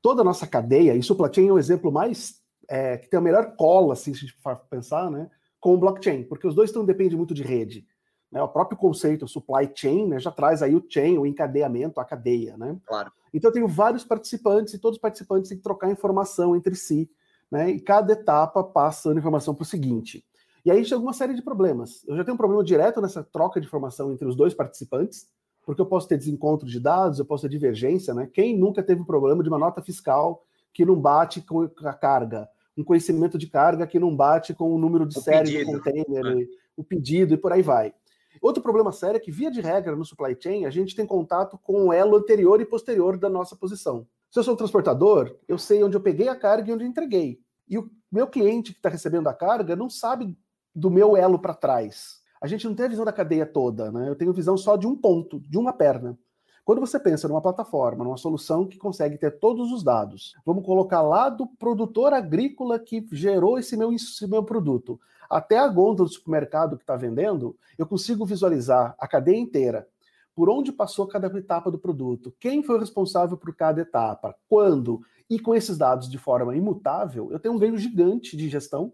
Toda 0.00 0.22
a 0.22 0.24
nossa 0.24 0.46
cadeia, 0.46 0.94
e 0.94 1.02
supply 1.02 1.34
chain 1.34 1.48
é 1.48 1.52
o 1.52 1.58
exemplo 1.58 1.90
mais 1.90 2.36
é, 2.68 2.98
que 2.98 3.10
tem 3.10 3.18
a 3.18 3.22
melhor 3.22 3.56
cola, 3.56 3.94
assim, 3.94 4.14
se 4.14 4.18
a 4.24 4.28
gente 4.28 4.40
for 4.40 4.56
pensar, 4.70 5.10
né? 5.10 5.28
Com 5.58 5.74
o 5.74 5.78
blockchain, 5.78 6.22
porque 6.22 6.46
os 6.46 6.54
dois 6.54 6.70
estão 6.70 6.84
dependem 6.84 7.16
muito 7.16 7.34
de 7.34 7.42
rede. 7.42 7.84
Né? 8.30 8.42
O 8.42 8.48
próprio 8.48 8.78
conceito 8.78 9.26
supply 9.26 9.70
chain 9.74 10.08
né, 10.08 10.20
já 10.20 10.30
traz 10.30 10.62
aí 10.62 10.74
o 10.74 10.84
chain, 10.88 11.18
o 11.18 11.26
encadeamento, 11.26 12.00
a 12.00 12.04
cadeia. 12.04 12.56
Né? 12.56 12.76
Claro. 12.86 13.12
Então 13.32 13.50
eu 13.50 13.54
tenho 13.54 13.68
vários 13.68 14.04
participantes 14.04 14.74
e 14.74 14.78
todos 14.78 14.96
os 14.96 15.00
participantes 15.00 15.48
têm 15.48 15.58
que 15.58 15.64
trocar 15.64 15.90
informação 15.90 16.54
entre 16.54 16.74
si. 16.74 17.10
Né? 17.50 17.70
E 17.70 17.80
cada 17.80 18.12
etapa 18.12 18.62
passando 18.62 19.18
informação 19.18 19.54
para 19.54 19.62
o 19.62 19.66
seguinte. 19.66 20.24
E 20.64 20.70
aí 20.70 20.84
chega 20.84 21.00
uma 21.00 21.12
série 21.12 21.34
de 21.34 21.42
problemas. 21.42 22.04
Eu 22.06 22.16
já 22.16 22.24
tenho 22.24 22.34
um 22.34 22.38
problema 22.38 22.62
direto 22.62 23.00
nessa 23.00 23.24
troca 23.24 23.60
de 23.60 23.66
informação 23.66 24.12
entre 24.12 24.28
os 24.28 24.36
dois 24.36 24.52
participantes, 24.52 25.26
porque 25.64 25.80
eu 25.80 25.86
posso 25.86 26.06
ter 26.06 26.18
desencontro 26.18 26.68
de 26.68 26.78
dados, 26.78 27.18
eu 27.18 27.24
posso 27.24 27.42
ter 27.42 27.48
divergência, 27.48 28.12
né? 28.12 28.28
Quem 28.32 28.58
nunca 28.58 28.82
teve 28.82 29.04
problema 29.04 29.42
de 29.42 29.48
uma 29.48 29.58
nota 29.58 29.80
fiscal 29.80 30.44
que 30.72 30.84
não 30.84 30.96
bate 30.96 31.40
com 31.40 31.68
a 31.84 31.92
carga, 31.92 32.48
um 32.76 32.84
conhecimento 32.84 33.38
de 33.38 33.46
carga 33.46 33.86
que 33.86 33.98
não 33.98 34.14
bate 34.14 34.54
com 34.54 34.72
o 34.74 34.78
número 34.78 35.06
de 35.06 35.18
o 35.18 35.20
série 35.20 35.50
pedido. 35.50 35.72
do 35.72 35.78
container, 35.78 36.24
né? 36.24 36.46
o 36.76 36.84
pedido 36.84 37.34
e 37.34 37.36
por 37.36 37.52
aí 37.52 37.62
vai. 37.62 37.94
Outro 38.40 38.62
problema 38.62 38.90
sério 38.90 39.16
é 39.16 39.20
que, 39.20 39.30
via 39.30 39.50
de 39.50 39.60
regra, 39.60 39.94
no 39.94 40.04
supply 40.04 40.36
chain, 40.38 40.64
a 40.64 40.70
gente 40.70 40.96
tem 40.96 41.04
contato 41.06 41.58
com 41.62 41.88
o 41.88 41.92
elo 41.92 42.16
anterior 42.16 42.60
e 42.60 42.64
posterior 42.64 43.18
da 43.18 43.28
nossa 43.28 43.54
posição. 43.54 44.06
Se 44.30 44.38
eu 44.38 44.44
sou 44.44 44.54
um 44.54 44.56
transportador, 44.56 45.36
eu 45.46 45.58
sei 45.58 45.82
onde 45.84 45.96
eu 45.96 46.00
peguei 46.00 46.28
a 46.28 46.36
carga 46.36 46.70
e 46.70 46.72
onde 46.72 46.84
eu 46.84 46.88
entreguei. 46.88 47.40
E 47.68 47.76
o 47.76 47.90
meu 48.10 48.26
cliente 48.26 48.72
que 48.72 48.78
está 48.78 48.88
recebendo 48.88 49.28
a 49.28 49.34
carga 49.34 49.76
não 49.76 49.90
sabe 49.90 50.36
do 50.74 50.90
meu 50.90 51.16
elo 51.16 51.38
para 51.38 51.54
trás. 51.54 52.20
A 52.40 52.46
gente 52.46 52.66
não 52.66 52.74
tem 52.74 52.86
a 52.86 52.88
visão 52.88 53.04
da 53.04 53.12
cadeia 53.12 53.44
toda, 53.44 53.92
né? 53.92 54.08
Eu 54.08 54.16
tenho 54.16 54.32
visão 54.32 54.56
só 54.56 54.76
de 54.76 54.86
um 54.86 54.96
ponto, 54.96 55.40
de 55.40 55.58
uma 55.58 55.72
perna. 55.72 56.18
Quando 56.64 56.80
você 56.80 56.98
pensa 56.98 57.26
numa 57.26 57.40
plataforma, 57.40 58.04
numa 58.04 58.16
solução 58.16 58.66
que 58.66 58.78
consegue 58.78 59.18
ter 59.18 59.38
todos 59.38 59.72
os 59.72 59.82
dados, 59.82 60.34
vamos 60.44 60.64
colocar 60.64 61.02
lá 61.02 61.28
do 61.28 61.46
produtor 61.46 62.12
agrícola 62.12 62.78
que 62.78 63.04
gerou 63.12 63.58
esse 63.58 63.76
meu, 63.76 63.92
esse 63.92 64.26
meu 64.26 64.44
produto, 64.44 65.00
até 65.28 65.58
a 65.58 65.68
gôndola 65.68 66.08
do 66.08 66.14
supermercado 66.14 66.76
que 66.76 66.82
está 66.82 66.96
vendendo, 66.96 67.56
eu 67.78 67.86
consigo 67.86 68.26
visualizar 68.26 68.94
a 68.98 69.08
cadeia 69.08 69.38
inteira, 69.38 69.86
por 70.34 70.48
onde 70.48 70.72
passou 70.72 71.06
cada 71.06 71.26
etapa 71.38 71.70
do 71.70 71.78
produto, 71.78 72.34
quem 72.38 72.62
foi 72.62 72.76
o 72.76 72.80
responsável 72.80 73.36
por 73.36 73.54
cada 73.54 73.80
etapa, 73.80 74.34
quando, 74.48 75.00
e 75.28 75.38
com 75.38 75.54
esses 75.54 75.76
dados 75.76 76.10
de 76.10 76.18
forma 76.18 76.56
imutável, 76.56 77.30
eu 77.30 77.38
tenho 77.38 77.54
um 77.54 77.58
ganho 77.58 77.76
gigante 77.76 78.36
de 78.36 78.48
gestão, 78.48 78.92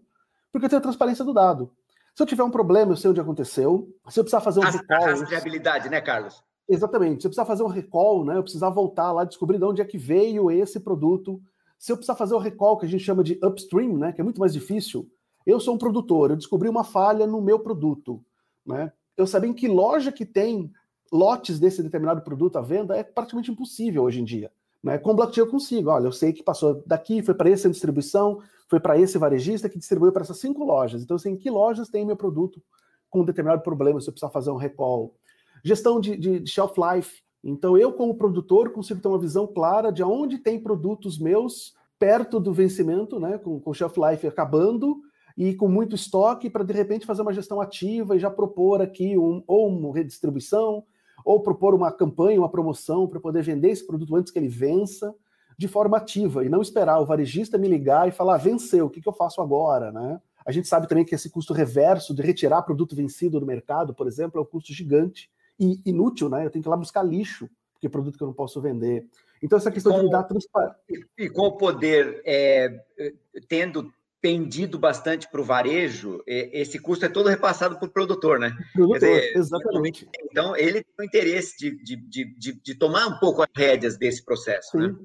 porque 0.51 0.65
eu 0.65 0.69
tenho 0.69 0.79
a 0.79 0.83
transparência 0.83 1.23
do 1.23 1.33
dado. 1.33 1.71
Se 2.17 2.23
eu 2.23 2.27
tiver 2.27 2.43
um 2.43 2.49
problema, 2.49 2.93
eu 2.93 2.97
sei 2.97 3.11
onde 3.11 3.21
aconteceu. 3.21 3.95
Se 4.09 4.19
eu 4.19 4.23
precisar 4.23 4.41
fazer 4.41 4.59
um 4.59 4.63
a, 4.63 4.71
recall. 4.71 5.03
A 5.03 5.09
rastreabilidade, 5.11 5.87
né, 5.87 6.01
Carlos? 6.01 6.43
Exatamente. 6.69 7.21
Se 7.21 7.27
eu 7.27 7.29
precisar 7.29 7.45
fazer 7.45 7.63
um 7.63 7.67
recall, 7.67 8.25
né? 8.25 8.37
Eu 8.37 8.43
precisar 8.43 8.69
voltar 8.69 9.11
lá, 9.11 9.23
descobrir 9.23 9.57
de 9.57 9.63
onde 9.63 9.81
é 9.81 9.85
que 9.85 9.97
veio 9.97 10.51
esse 10.51 10.79
produto. 10.79 11.41
Se 11.77 11.91
eu 11.91 11.95
precisar 11.95 12.15
fazer 12.15 12.35
o 12.35 12.39
recall, 12.39 12.77
que 12.77 12.85
a 12.85 12.89
gente 12.89 13.03
chama 13.03 13.23
de 13.23 13.39
upstream, 13.43 13.97
né? 13.97 14.11
Que 14.11 14.21
é 14.21 14.23
muito 14.23 14.39
mais 14.39 14.53
difícil, 14.53 15.09
eu 15.45 15.59
sou 15.59 15.75
um 15.75 15.77
produtor, 15.77 16.31
eu 16.31 16.35
descobri 16.35 16.67
uma 16.67 16.83
falha 16.83 17.25
no 17.25 17.41
meu 17.41 17.59
produto, 17.59 18.21
né? 18.65 18.91
Eu 19.15 19.25
saber 19.25 19.47
em 19.47 19.53
que 19.53 19.67
loja 19.67 20.11
que 20.11 20.25
tem 20.25 20.71
lotes 21.11 21.59
desse 21.59 21.81
determinado 21.81 22.21
produto 22.21 22.57
à 22.57 22.61
venda 22.61 22.95
é 22.95 23.03
praticamente 23.03 23.49
impossível 23.49 24.03
hoje 24.03 24.19
em 24.19 24.25
dia. 24.25 24.51
Né? 24.83 24.97
Com 24.97 25.15
blockchain 25.15 25.45
eu 25.45 25.49
consigo, 25.49 25.89
olha, 25.89 26.05
eu 26.05 26.11
sei 26.11 26.33
que 26.33 26.43
passou 26.43 26.83
daqui, 26.85 27.21
foi 27.23 27.33
para 27.33 27.49
essa 27.49 27.69
distribuição, 27.69 28.41
foi 28.67 28.79
para 28.79 28.99
esse 28.99 29.17
varejista 29.17 29.69
que 29.69 29.79
distribuiu 29.79 30.11
para 30.11 30.23
essas 30.23 30.37
cinco 30.37 30.63
lojas. 30.63 31.01
Então, 31.01 31.15
eu 31.15 31.19
sei 31.19 31.31
em 31.31 31.37
que 31.37 31.49
lojas 31.49 31.89
tem 31.89 32.05
meu 32.05 32.17
produto 32.17 32.61
com 33.09 33.21
um 33.21 33.25
determinado 33.25 33.61
problema, 33.61 33.99
se 34.01 34.09
eu 34.09 34.13
precisar 34.13 34.29
fazer 34.29 34.51
um 34.51 34.57
recall. 34.57 35.15
Gestão 35.63 35.99
de, 35.99 36.15
de, 36.17 36.47
shelf 36.47 36.75
life. 36.77 37.21
Então, 37.43 37.77
eu, 37.77 37.93
como 37.93 38.15
produtor, 38.15 38.71
consigo 38.71 39.01
ter 39.01 39.07
uma 39.07 39.19
visão 39.19 39.47
clara 39.47 39.91
de 39.91 40.03
onde 40.03 40.37
tem 40.37 40.59
produtos 40.59 41.19
meus 41.19 41.73
perto 41.99 42.39
do 42.39 42.53
vencimento, 42.53 43.19
né, 43.19 43.37
com, 43.37 43.59
com 43.59 43.73
shelf 43.73 43.97
life 43.97 44.27
acabando, 44.27 45.01
e 45.37 45.53
com 45.53 45.67
muito 45.67 45.95
estoque 45.95 46.49
para 46.49 46.63
de 46.63 46.73
repente 46.73 47.05
fazer 47.05 47.21
uma 47.21 47.33
gestão 47.33 47.61
ativa 47.61 48.15
e 48.15 48.19
já 48.19 48.29
propor 48.29 48.81
aqui 48.81 49.15
um, 49.17 49.43
ou 49.45 49.67
uma 49.67 49.93
redistribuição, 49.93 50.83
ou 51.23 51.41
propor 51.41 51.75
uma 51.75 51.91
campanha, 51.91 52.39
uma 52.39 52.49
promoção 52.49 53.07
para 53.07 53.19
poder 53.19 53.43
vender 53.43 53.69
esse 53.69 53.85
produto 53.85 54.15
antes 54.15 54.31
que 54.31 54.39
ele 54.39 54.47
vença 54.47 55.13
de 55.57 55.67
forma 55.67 55.97
ativa 55.97 56.43
e 56.43 56.49
não 56.49 56.61
esperar 56.61 56.99
o 56.99 57.05
varejista 57.05 57.57
me 57.57 57.67
ligar 57.67 58.07
e 58.07 58.11
falar 58.11 58.35
ah, 58.35 58.37
venceu, 58.37 58.87
o 58.87 58.89
que, 58.89 59.01
que 59.01 59.09
eu 59.09 59.13
faço 59.13 59.41
agora, 59.41 59.91
né? 59.91 60.19
A 60.45 60.51
gente 60.51 60.67
sabe 60.67 60.87
também 60.87 61.03
que 61.03 61.13
esse 61.13 61.29
custo 61.29 61.53
reverso 61.53 62.15
de 62.15 62.21
retirar 62.21 62.61
produto 62.61 62.95
vencido 62.95 63.39
do 63.39 63.45
mercado, 63.45 63.93
por 63.93 64.07
exemplo, 64.07 64.39
é 64.39 64.41
um 64.41 64.45
custo 64.45 64.71
gigante 64.71 65.29
e 65.59 65.81
inútil, 65.85 66.29
né? 66.29 66.45
Eu 66.45 66.49
tenho 66.49 66.63
que 66.63 66.69
ir 66.69 66.71
lá 66.71 66.77
buscar 66.77 67.03
lixo, 67.03 67.49
porque 67.73 67.87
é 67.87 67.89
produto 67.89 68.17
que 68.17 68.23
eu 68.23 68.27
não 68.27 68.33
posso 68.33 68.61
vender. 68.61 69.07
Então, 69.41 69.57
essa 69.57 69.71
questão 69.71 69.93
com, 69.93 70.05
de 70.05 70.09
dar 70.09 70.23
transparência. 70.23 70.79
E 71.17 71.29
com 71.29 71.43
o 71.43 71.57
poder 71.57 72.21
é, 72.25 72.83
tendo 73.47 73.91
pendido 74.19 74.79
bastante 74.79 75.29
para 75.29 75.39
o 75.39 75.43
varejo, 75.43 76.21
esse 76.25 76.79
custo 76.79 77.05
é 77.05 77.09
todo 77.09 77.29
repassado 77.29 77.77
para 77.77 77.87
o 77.87 77.91
produtor, 77.91 78.39
né? 78.39 78.51
Produtor, 78.73 78.99
dizer, 78.99 79.37
exatamente. 79.37 80.09
Então, 80.23 80.55
ele 80.55 80.83
tem 80.83 80.93
o 80.99 81.03
interesse 81.03 81.57
de, 81.57 81.83
de, 81.83 81.95
de, 82.37 82.61
de, 82.61 82.75
tomar 82.75 83.07
um 83.07 83.19
pouco 83.19 83.43
as 83.43 83.49
rédeas 83.55 83.97
desse 83.97 84.25
processo, 84.25 84.71
Sim. 84.71 84.79
né? 84.79 84.95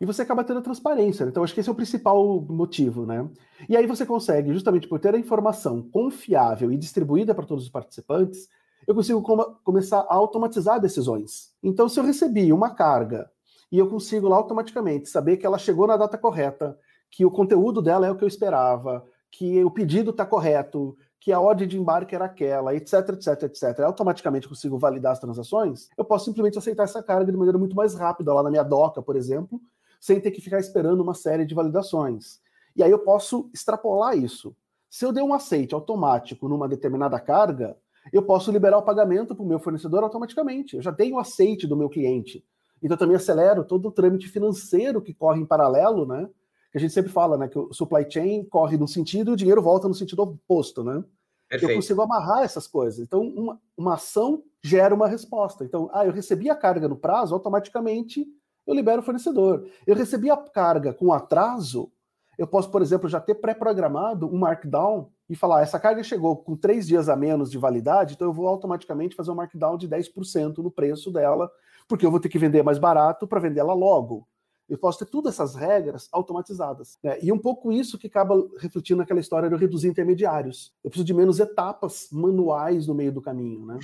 E 0.00 0.04
você 0.04 0.22
acaba 0.22 0.44
tendo 0.44 0.60
transparência. 0.60 1.24
Né? 1.24 1.30
Então, 1.30 1.42
acho 1.42 1.54
que 1.54 1.60
esse 1.60 1.68
é 1.68 1.72
o 1.72 1.76
principal 1.76 2.40
motivo, 2.42 3.06
né? 3.06 3.26
E 3.68 3.76
aí 3.76 3.86
você 3.86 4.04
consegue, 4.04 4.52
justamente 4.52 4.88
por 4.88 4.98
ter 4.98 5.14
a 5.14 5.18
informação 5.18 5.80
confiável 5.82 6.70
e 6.70 6.76
distribuída 6.76 7.34
para 7.34 7.46
todos 7.46 7.64
os 7.64 7.70
participantes, 7.70 8.48
eu 8.86 8.94
consigo 8.94 9.22
começar 9.64 10.00
a 10.00 10.14
automatizar 10.14 10.80
decisões. 10.80 11.52
Então, 11.62 11.88
se 11.88 11.98
eu 11.98 12.04
recebi 12.04 12.52
uma 12.52 12.70
carga 12.70 13.30
e 13.70 13.78
eu 13.78 13.88
consigo 13.88 14.28
lá 14.28 14.36
automaticamente 14.36 15.08
saber 15.08 15.36
que 15.36 15.46
ela 15.46 15.58
chegou 15.58 15.86
na 15.86 15.96
data 15.96 16.16
correta, 16.16 16.78
que 17.10 17.24
o 17.24 17.30
conteúdo 17.30 17.82
dela 17.82 18.06
é 18.06 18.10
o 18.10 18.16
que 18.16 18.22
eu 18.22 18.28
esperava, 18.28 19.04
que 19.30 19.62
o 19.64 19.70
pedido 19.70 20.10
está 20.10 20.24
correto, 20.24 20.96
que 21.20 21.32
a 21.32 21.40
ordem 21.40 21.66
de 21.66 21.76
embarque 21.76 22.14
era 22.14 22.26
aquela, 22.26 22.74
etc, 22.74 23.08
etc, 23.10 23.42
etc. 23.42 23.80
Automaticamente 23.80 24.48
consigo 24.48 24.78
validar 24.78 25.12
as 25.12 25.18
transações, 25.18 25.88
eu 25.98 26.04
posso 26.04 26.26
simplesmente 26.26 26.56
aceitar 26.56 26.84
essa 26.84 27.02
carga 27.02 27.32
de 27.32 27.36
maneira 27.36 27.58
muito 27.58 27.74
mais 27.74 27.94
rápida 27.94 28.32
lá 28.32 28.42
na 28.42 28.50
minha 28.50 28.62
doca, 28.62 29.02
por 29.02 29.16
exemplo, 29.16 29.60
sem 30.00 30.20
ter 30.20 30.30
que 30.30 30.40
ficar 30.40 30.60
esperando 30.60 31.00
uma 31.00 31.14
série 31.14 31.44
de 31.44 31.54
validações. 31.54 32.38
E 32.76 32.82
aí 32.82 32.90
eu 32.90 33.00
posso 33.00 33.50
extrapolar 33.52 34.16
isso. 34.16 34.54
Se 34.88 35.04
eu 35.04 35.12
der 35.12 35.22
um 35.22 35.34
aceite 35.34 35.74
automático 35.74 36.48
numa 36.48 36.68
determinada 36.68 37.18
carga, 37.18 37.76
eu 38.12 38.22
posso 38.22 38.50
liberar 38.50 38.78
o 38.78 38.82
pagamento 38.82 39.34
para 39.34 39.44
o 39.44 39.48
meu 39.48 39.58
fornecedor 39.58 40.02
automaticamente. 40.02 40.76
Eu 40.76 40.82
já 40.82 40.92
tenho 40.92 41.16
o 41.16 41.18
aceite 41.18 41.66
do 41.66 41.76
meu 41.76 41.88
cliente. 41.88 42.44
Então 42.82 42.96
também 42.96 43.16
acelero 43.16 43.64
todo 43.64 43.88
o 43.88 43.92
trâmite 43.92 44.28
financeiro 44.28 45.00
que 45.00 45.14
corre 45.14 45.40
em 45.40 45.46
paralelo, 45.46 46.06
né? 46.06 46.28
Que 46.70 46.78
a 46.78 46.80
gente 46.80 46.92
sempre 46.92 47.10
fala, 47.10 47.36
né? 47.36 47.48
Que 47.48 47.58
o 47.58 47.72
supply 47.72 48.06
chain 48.08 48.44
corre 48.44 48.76
num 48.76 48.86
sentido 48.86 49.30
e 49.30 49.34
o 49.34 49.36
dinheiro 49.36 49.62
volta 49.62 49.88
no 49.88 49.94
sentido 49.94 50.22
oposto, 50.22 50.84
né? 50.84 51.02
Perfeito. 51.48 51.72
Eu 51.72 51.76
consigo 51.76 52.02
amarrar 52.02 52.42
essas 52.42 52.66
coisas. 52.66 52.98
Então, 52.98 53.22
uma, 53.22 53.60
uma 53.76 53.94
ação 53.94 54.42
gera 54.62 54.94
uma 54.94 55.08
resposta. 55.08 55.64
Então, 55.64 55.88
ah, 55.92 56.04
eu 56.04 56.12
recebi 56.12 56.50
a 56.50 56.56
carga 56.56 56.88
no 56.88 56.96
prazo, 56.96 57.34
automaticamente 57.34 58.26
eu 58.66 58.74
libero 58.74 59.00
o 59.00 59.04
fornecedor. 59.04 59.66
Eu 59.86 59.94
recebi 59.94 60.28
a 60.30 60.36
carga 60.36 60.92
com 60.92 61.12
atraso, 61.12 61.90
eu 62.36 62.46
posso, 62.46 62.70
por 62.70 62.82
exemplo, 62.82 63.08
já 63.08 63.20
ter 63.20 63.36
pré-programado 63.36 64.26
um 64.26 64.38
markdown 64.38 65.10
e 65.28 65.36
falar: 65.36 65.62
essa 65.62 65.78
carga 65.78 66.02
chegou 66.02 66.36
com 66.36 66.56
três 66.56 66.86
dias 66.86 67.08
a 67.08 67.16
menos 67.16 67.50
de 67.50 67.58
validade, 67.58 68.14
então 68.14 68.28
eu 68.28 68.32
vou 68.32 68.46
automaticamente 68.46 69.16
fazer 69.16 69.30
um 69.30 69.34
markdown 69.34 69.76
de 69.76 69.88
10% 69.88 70.58
no 70.58 70.70
preço 70.70 71.10
dela, 71.10 71.50
porque 71.88 72.04
eu 72.04 72.10
vou 72.10 72.20
ter 72.20 72.28
que 72.28 72.38
vender 72.38 72.62
mais 72.62 72.78
barato 72.78 73.26
para 73.26 73.40
vendê-la 73.40 73.74
logo. 73.74 74.26
Eu 74.68 74.76
posso 74.76 74.98
ter 74.98 75.06
todas 75.06 75.34
essas 75.34 75.54
regras 75.54 76.08
automatizadas. 76.10 76.98
Né? 77.00 77.18
E 77.22 77.30
um 77.30 77.38
pouco 77.38 77.70
isso 77.70 77.96
que 77.96 78.08
acaba 78.08 78.34
refletindo 78.58 78.98
naquela 78.98 79.20
história 79.20 79.48
de 79.48 79.54
eu 79.54 79.58
reduzir 79.58 79.86
intermediários. 79.86 80.72
Eu 80.82 80.90
preciso 80.90 81.06
de 81.06 81.14
menos 81.14 81.38
etapas 81.38 82.08
manuais 82.10 82.88
no 82.88 82.94
meio 82.94 83.12
do 83.12 83.22
caminho. 83.22 83.64
Né? 83.64 83.78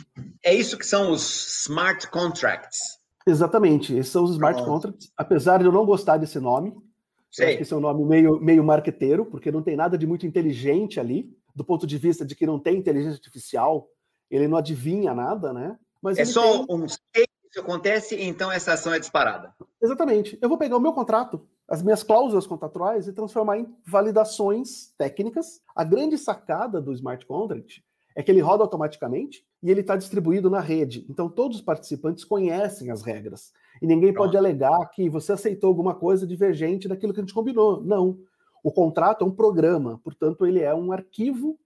É 0.45 0.53
isso 0.53 0.77
que 0.77 0.85
são 0.85 1.13
os 1.13 1.67
smart 1.67 2.09
contracts. 2.11 2.99
Exatamente, 3.25 3.95
esses 3.97 4.11
são 4.11 4.25
os 4.25 4.33
smart 4.33 4.57
Pronto. 4.57 4.73
contracts. 4.73 5.13
Apesar 5.17 5.59
de 5.59 5.67
eu 5.67 5.73
não 5.73 5.87
gostar 5.87 6.17
desse 6.17 6.41
nome, 6.41 6.75
Sei. 7.33 7.47
acho 7.47 7.57
que 7.57 7.63
esse 7.63 7.73
é 7.73 7.77
um 7.77 7.81
nome 7.81 8.05
meio, 8.05 8.39
meio 8.39 8.63
marqueteiro, 8.63 9.25
porque 9.25 9.51
não 9.51 9.63
tem 9.63 9.75
nada 9.75 9.97
de 9.97 10.07
muito 10.07 10.27
inteligente 10.27 11.01
ali, 11.01 11.35
do 11.55 11.65
ponto 11.65 11.87
de 11.87 11.97
vista 11.97 12.25
de 12.27 12.37
que 12.37 12.47
não 12.47 12.59
tem 12.59 12.77
inteligência 12.77 13.17
artificial, 13.17 13.89
ele 14.31 14.47
não 14.47 14.59
adivinha 14.59 15.15
nada, 15.15 15.53
né? 15.53 15.79
Mas 16.01 16.19
é 16.19 16.25
só 16.27 16.67
tem... 16.67 16.77
um 16.77 16.87
se 16.89 16.99
isso 17.51 17.61
acontece, 17.61 18.21
então 18.23 18.51
essa 18.51 18.73
ação 18.73 18.95
é 18.95 18.99
disparada. 18.99 19.55
Exatamente. 19.83 20.39
Eu 20.41 20.49
vou 20.49 20.57
pegar 20.57 20.77
o 20.77 20.81
meu 20.81 20.93
contrato, 20.93 21.47
as 21.69 21.83
minhas 21.83 22.03
cláusulas 22.03 22.47
contratuais 22.47 23.07
e 23.07 23.13
transformar 23.13 23.59
em 23.59 23.67
validações 23.87 24.95
técnicas. 24.97 25.61
A 25.75 25.85
grande 25.85 26.17
sacada 26.17 26.81
do 26.81 26.93
smart 26.93 27.25
contract 27.27 27.85
é 28.17 28.23
que 28.23 28.31
ele 28.31 28.41
roda 28.41 28.63
automaticamente 28.63 29.45
e 29.63 29.71
ele 29.71 29.81
está 29.81 29.97
distribuído 29.97 30.49
na 30.49 30.61
rede. 30.61 31.07
Então 31.09 31.29
todos 31.29 31.59
os 31.59 31.63
participantes 31.63 32.25
conhecem 32.25 32.91
as 32.91 33.03
regras. 33.03 33.53
E 33.81 33.87
ninguém 33.87 34.13
pode 34.13 34.37
alegar 34.37 34.87
que 34.91 35.09
você 35.09 35.33
aceitou 35.33 35.69
alguma 35.69 35.95
coisa 35.95 36.27
divergente 36.27 36.89
daquilo 36.89 37.13
que 37.13 37.21
a 37.21 37.23
gente 37.23 37.35
combinou. 37.35 37.83
Não. 37.83 38.19
O 38.63 38.71
contrato 38.71 39.25
é 39.25 39.27
um 39.27 39.35
programa, 39.35 40.01
portanto, 40.05 40.47
ele 40.47 40.61
é 40.61 40.75
um 40.75 40.93
arquivo 40.93 41.59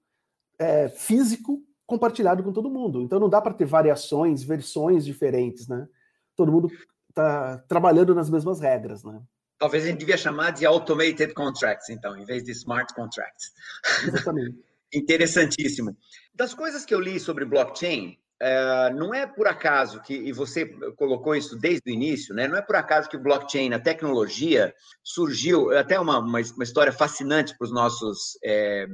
é, 0.58 0.88
físico 0.88 1.62
compartilhado 1.86 2.42
com 2.42 2.52
todo 2.52 2.70
mundo. 2.70 3.02
Então 3.02 3.20
não 3.20 3.28
dá 3.28 3.40
para 3.40 3.54
ter 3.54 3.66
variações, 3.66 4.42
versões 4.42 5.04
diferentes, 5.04 5.68
né? 5.68 5.86
Todo 6.34 6.52
mundo 6.52 6.70
está 7.08 7.58
trabalhando 7.68 8.14
nas 8.14 8.28
mesmas 8.28 8.60
regras, 8.60 9.04
né? 9.04 9.20
Talvez 9.58 9.84
a 9.84 9.86
gente 9.86 10.00
devia 10.00 10.18
chamar 10.18 10.50
de 10.50 10.66
automated 10.66 11.32
contracts, 11.32 11.88
então, 11.88 12.16
em 12.16 12.24
vez 12.24 12.44
de 12.44 12.50
smart 12.52 12.92
contracts. 12.94 13.52
Exatamente. 14.06 14.58
Interessantíssimo. 14.92 15.96
Das 16.34 16.52
coisas 16.52 16.84
que 16.84 16.94
eu 16.94 17.00
li 17.00 17.18
sobre 17.18 17.44
blockchain, 17.46 18.18
é, 18.40 18.90
não 18.90 19.14
é 19.14 19.26
por 19.26 19.46
acaso 19.46 20.02
que, 20.02 20.14
e 20.14 20.32
você 20.32 20.66
colocou 20.96 21.34
isso 21.34 21.56
desde 21.56 21.90
o 21.90 21.92
início, 21.92 22.34
né? 22.34 22.46
Não 22.46 22.56
é 22.56 22.62
por 22.62 22.76
acaso 22.76 23.08
que 23.08 23.16
o 23.16 23.22
blockchain, 23.22 23.72
a 23.72 23.78
tecnologia, 23.78 24.74
surgiu, 25.02 25.76
até 25.76 25.98
uma, 25.98 26.18
uma, 26.18 26.40
uma 26.40 26.64
história 26.64 26.92
fascinante 26.92 27.56
para 27.56 27.64
os 27.64 27.72
nossos 27.72 28.38
é, 28.44 28.86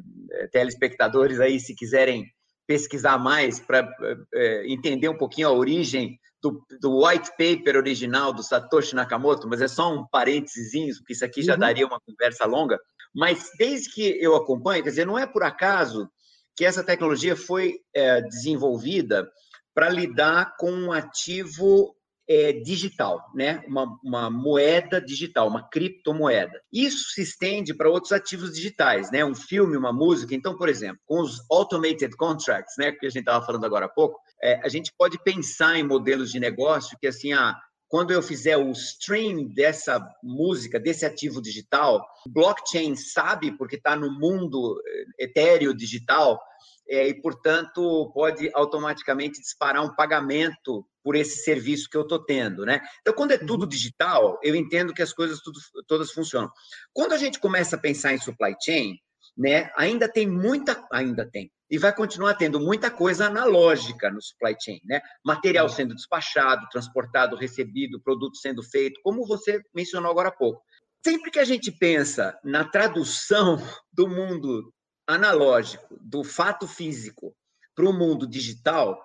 telespectadores 0.53 1.41
aí, 1.41 1.59
se 1.59 1.75
quiserem 1.75 2.27
pesquisar 2.67 3.19
mais 3.19 3.59
para 3.59 3.89
é, 4.35 4.67
entender 4.69 5.09
um 5.09 5.19
pouquinho 5.19 5.49
a 5.49 5.53
origem 5.53 6.19
do, 6.41 6.65
do, 6.81 7.05
white 7.05 7.31
paper 7.31 7.77
original 7.77 8.33
do 8.33 8.43
Satoshi 8.43 8.95
Nakamoto, 8.95 9.49
mas 9.49 9.61
é 9.61 9.69
só 9.69 9.93
um 9.93 10.07
parênteses, 10.07 10.99
porque 10.99 11.13
isso 11.13 11.25
aqui 11.25 11.43
já 11.43 11.55
uhum. 11.55 11.59
daria 11.59 11.87
uma 11.87 12.01
conversa 12.01 12.45
longa. 12.45 12.79
Mas 13.15 13.51
desde 13.59 13.91
que 13.91 14.19
eu 14.21 14.35
acompanho, 14.35 14.83
quer 14.83 14.91
dizer, 14.91 15.07
não 15.07 15.19
é 15.19 15.27
por 15.27 15.43
acaso 15.43 16.09
que 16.57 16.65
essa 16.65 16.85
tecnologia 16.85 17.37
foi 17.37 17.77
é, 17.95 18.21
desenvolvida 18.23 19.31
para 19.75 19.89
lidar 19.89 20.57
com 20.59 20.71
um 20.71 20.93
ativo 20.93 21.97
é, 22.29 22.53
digital, 22.53 23.21
né? 23.35 23.63
Uma, 23.67 23.99
uma, 24.03 24.31
moeda 24.31 25.01
digital, 25.01 25.49
uma 25.49 25.69
criptomoeda. 25.69 26.61
Isso 26.73 27.11
se 27.11 27.23
estende 27.23 27.75
para 27.75 27.91
outros 27.91 28.13
ativos 28.13 28.53
digitais, 28.53 29.11
né? 29.11 29.25
Um 29.25 29.35
filme, 29.35 29.77
uma 29.77 29.93
música. 29.93 30.35
Então, 30.35 30.57
por 30.57 30.69
exemplo, 30.69 31.01
com 31.05 31.21
os 31.21 31.41
automated 31.51 32.15
contracts, 32.17 32.75
né? 32.79 32.93
Que 32.93 33.07
a 33.07 33.11
gente 33.11 33.21
estava 33.21 33.45
falando 33.45 33.65
agora 33.65 33.87
há 33.87 33.89
pouco, 33.89 34.19
é, 34.43 34.61
a 34.65 34.69
gente 34.69 34.93
pode 34.97 35.23
pensar 35.23 35.77
em 35.79 35.83
modelos 35.83 36.31
de 36.31 36.39
negócio 36.39 36.97
que 37.01 37.07
assim, 37.07 37.33
ah, 37.33 37.59
quando 37.93 38.11
eu 38.11 38.23
fizer 38.23 38.57
o 38.57 38.71
stream 38.73 39.49
dessa 39.49 40.03
música, 40.23 40.81
desse 40.81 41.05
ativo 41.05 41.43
digital, 41.43 42.03
blockchain 42.27 42.97
sabe, 42.97 43.53
porque 43.59 43.77
está 43.77 43.95
no 43.95 44.11
mundo 44.19 44.83
eh, 44.87 45.25
etéreo 45.25 45.77
digital, 45.77 46.41
é, 46.89 47.07
e, 47.09 47.21
portanto, 47.21 48.11
pode 48.15 48.51
automaticamente 48.55 49.43
disparar 49.43 49.85
um 49.85 49.95
pagamento 49.95 50.87
por 51.05 51.15
esse 51.15 51.45
serviço 51.45 51.91
que 51.91 51.97
eu 51.99 52.01
estou 52.01 52.19
tendo, 52.19 52.65
né? 52.65 52.81
Então, 53.03 53.13
quando 53.13 53.33
é 53.33 53.39
uhum. 53.39 53.45
tudo 53.45 53.67
digital, 53.67 54.41
eu 54.43 54.57
entendo 54.57 54.95
que 54.95 55.03
as 55.03 55.13
coisas 55.13 55.41
tudo, 55.41 55.61
todas 55.87 56.13
funcionam. 56.13 56.51
Quando 56.95 57.13
a 57.13 57.19
gente 57.19 57.39
começa 57.39 57.77
a 57.77 57.79
pensar 57.79 58.15
em 58.15 58.19
supply 58.19 58.55
chain, 58.65 58.97
né, 59.37 59.71
ainda 59.77 60.09
tem 60.09 60.27
muita, 60.27 60.87
ainda 60.91 61.29
tem, 61.31 61.51
e 61.73 61.79
vai 61.79 61.95
continuar 61.95 62.35
tendo 62.35 62.61
muita 62.61 62.91
coisa 62.91 63.29
analógica 63.29 64.11
no 64.11 64.21
supply 64.21 64.55
chain, 64.63 64.79
né? 64.85 65.01
Material 65.25 65.67
uhum. 65.67 65.73
sendo 65.73 65.95
despachado, 65.95 66.69
transportado, 66.71 67.35
recebido, 67.35 67.99
produto 67.99 68.37
sendo 68.37 68.63
feito, 68.63 69.01
como 69.03 69.27
você 69.27 69.59
mencionou 69.75 70.11
agora 70.11 70.29
há 70.29 70.33
pouco. 70.33 70.63
Sempre 71.03 71.31
que 71.31 71.39
a 71.39 71.45
gente 71.45 71.73
pensa 71.73 72.39
na 72.45 72.63
tradução 72.63 73.57
do 73.91 74.07
mundo 74.07 74.71
analógico, 75.07 75.99
do 75.99 76.23
fato 76.23 76.69
físico, 76.69 77.35
para 77.75 77.89
o 77.89 77.93
mundo 77.93 78.27
digital, 78.27 79.03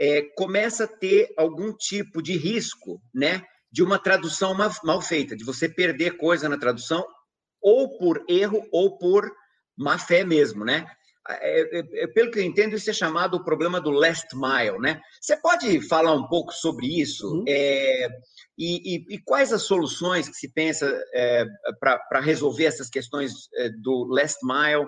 é, 0.00 0.22
começa 0.34 0.84
a 0.84 0.88
ter 0.88 1.28
algum 1.36 1.74
tipo 1.74 2.22
de 2.22 2.38
risco, 2.38 3.02
né? 3.14 3.44
De 3.70 3.82
uma 3.82 3.98
tradução 3.98 4.54
mal, 4.54 4.70
mal 4.82 5.02
feita, 5.02 5.36
de 5.36 5.44
você 5.44 5.68
perder 5.68 6.16
coisa 6.16 6.48
na 6.48 6.56
tradução, 6.56 7.06
ou 7.60 7.98
por 7.98 8.24
erro, 8.26 8.66
ou 8.72 8.96
por 8.96 9.30
má 9.78 9.98
fé 9.98 10.24
mesmo, 10.24 10.64
né? 10.64 10.86
É, 11.30 11.78
é, 11.78 12.04
é, 12.04 12.06
pelo 12.06 12.30
que 12.30 12.38
eu 12.38 12.42
entendo, 12.42 12.74
isso 12.74 12.88
é 12.88 12.92
chamado 12.92 13.36
o 13.36 13.44
problema 13.44 13.80
do 13.80 13.90
last 13.90 14.34
mile, 14.34 14.78
né? 14.78 14.98
Você 15.20 15.36
pode 15.36 15.86
falar 15.86 16.14
um 16.14 16.26
pouco 16.26 16.52
sobre 16.52 16.86
isso? 16.86 17.26
Uhum. 17.26 17.44
É, 17.46 18.08
e, 18.56 18.96
e, 18.96 19.14
e, 19.14 19.18
quais 19.18 19.52
as 19.52 19.62
soluções 19.62 20.26
que 20.28 20.34
se 20.34 20.50
pensa 20.50 20.90
é, 21.14 21.44
para 21.78 22.20
resolver 22.20 22.64
essas 22.64 22.88
questões 22.88 23.32
é, 23.56 23.68
do 23.68 24.06
last 24.08 24.38
mile 24.42 24.86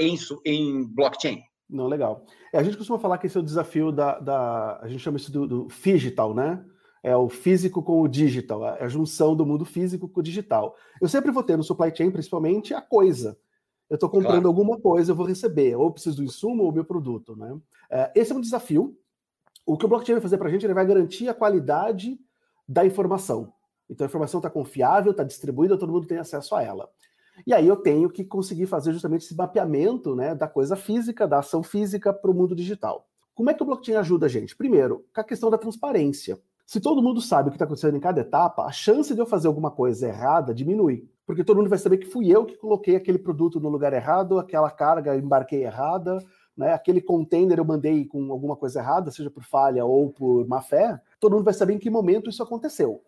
em, 0.00 0.16
em 0.44 0.94
blockchain? 0.94 1.40
Não, 1.68 1.86
legal. 1.86 2.24
a 2.54 2.62
gente 2.62 2.76
costuma 2.76 2.98
falar 2.98 3.18
que 3.18 3.26
esse 3.26 3.36
é 3.36 3.40
o 3.40 3.44
desafio 3.44 3.92
da. 3.92 4.18
da 4.18 4.80
a 4.80 4.88
gente 4.88 5.02
chama 5.02 5.18
isso 5.18 5.30
do, 5.30 5.46
do 5.46 5.68
digital, 5.68 6.34
né? 6.34 6.64
É 7.02 7.14
o 7.14 7.28
físico 7.28 7.82
com 7.82 8.00
o 8.00 8.08
digital, 8.08 8.64
a 8.64 8.88
junção 8.88 9.36
do 9.36 9.46
mundo 9.46 9.64
físico 9.64 10.08
com 10.08 10.18
o 10.18 10.22
digital. 10.22 10.74
Eu 11.00 11.08
sempre 11.08 11.30
vou 11.30 11.42
ter 11.42 11.56
no 11.56 11.62
supply 11.62 11.94
chain, 11.94 12.10
principalmente, 12.10 12.74
a 12.74 12.80
coisa 12.80 13.38
eu 13.88 13.94
estou 13.94 14.08
comprando 14.08 14.42
claro. 14.42 14.48
alguma 14.48 14.78
coisa, 14.78 15.12
eu 15.12 15.16
vou 15.16 15.26
receber, 15.26 15.76
ou 15.76 15.92
preciso 15.92 16.16
do 16.16 16.24
insumo 16.24 16.64
ou 16.64 16.72
meu 16.72 16.84
produto. 16.84 17.36
Né? 17.36 17.56
É, 17.90 18.12
esse 18.14 18.32
é 18.32 18.34
um 18.34 18.40
desafio. 18.40 18.96
O 19.64 19.76
que 19.76 19.84
o 19.84 19.88
blockchain 19.88 20.14
vai 20.14 20.22
fazer 20.22 20.38
para 20.38 20.48
a 20.48 20.50
gente, 20.50 20.64
ele 20.64 20.74
vai 20.74 20.86
garantir 20.86 21.28
a 21.28 21.34
qualidade 21.34 22.18
da 22.68 22.84
informação. 22.84 23.52
Então 23.88 24.04
a 24.04 24.08
informação 24.08 24.38
está 24.38 24.50
confiável, 24.50 25.12
está 25.12 25.22
distribuída, 25.22 25.78
todo 25.78 25.92
mundo 25.92 26.06
tem 26.06 26.18
acesso 26.18 26.54
a 26.54 26.62
ela. 26.62 26.88
E 27.46 27.52
aí 27.52 27.66
eu 27.66 27.76
tenho 27.76 28.08
que 28.10 28.24
conseguir 28.24 28.66
fazer 28.66 28.92
justamente 28.92 29.24
esse 29.24 29.36
mapeamento 29.36 30.16
né, 30.16 30.34
da 30.34 30.48
coisa 30.48 30.74
física, 30.74 31.26
da 31.26 31.38
ação 31.38 31.62
física 31.62 32.12
para 32.12 32.30
o 32.30 32.34
mundo 32.34 32.54
digital. 32.54 33.06
Como 33.34 33.50
é 33.50 33.54
que 33.54 33.62
o 33.62 33.66
blockchain 33.66 33.96
ajuda 33.96 34.26
a 34.26 34.28
gente? 34.28 34.56
Primeiro, 34.56 35.04
com 35.14 35.20
a 35.20 35.24
questão 35.24 35.50
da 35.50 35.58
transparência. 35.58 36.40
Se 36.64 36.80
todo 36.80 37.02
mundo 37.02 37.20
sabe 37.20 37.48
o 37.48 37.50
que 37.52 37.56
está 37.56 37.64
acontecendo 37.64 37.96
em 37.96 38.00
cada 38.00 38.20
etapa, 38.20 38.64
a 38.64 38.72
chance 38.72 39.14
de 39.14 39.20
eu 39.20 39.26
fazer 39.26 39.46
alguma 39.46 39.70
coisa 39.70 40.08
errada 40.08 40.54
diminui 40.54 41.08
porque 41.26 41.42
todo 41.42 41.56
mundo 41.56 41.68
vai 41.68 41.78
saber 41.78 41.98
que 41.98 42.06
fui 42.06 42.30
eu 42.30 42.46
que 42.46 42.56
coloquei 42.56 42.94
aquele 42.94 43.18
produto 43.18 43.58
no 43.58 43.68
lugar 43.68 43.92
errado, 43.92 44.38
aquela 44.38 44.70
carga 44.70 45.16
embarquei 45.16 45.64
errada, 45.64 46.18
né? 46.56 46.72
Aquele 46.72 47.00
container 47.00 47.58
eu 47.58 47.64
mandei 47.64 48.06
com 48.06 48.30
alguma 48.30 48.56
coisa 48.56 48.78
errada, 48.78 49.10
seja 49.10 49.28
por 49.28 49.42
falha 49.42 49.84
ou 49.84 50.10
por 50.10 50.46
má 50.46 50.62
fé, 50.62 50.98
todo 51.18 51.32
mundo 51.32 51.44
vai 51.44 51.52
saber 51.52 51.74
em 51.74 51.78
que 51.78 51.90
momento 51.90 52.30
isso 52.30 52.42
aconteceu. 52.42 53.02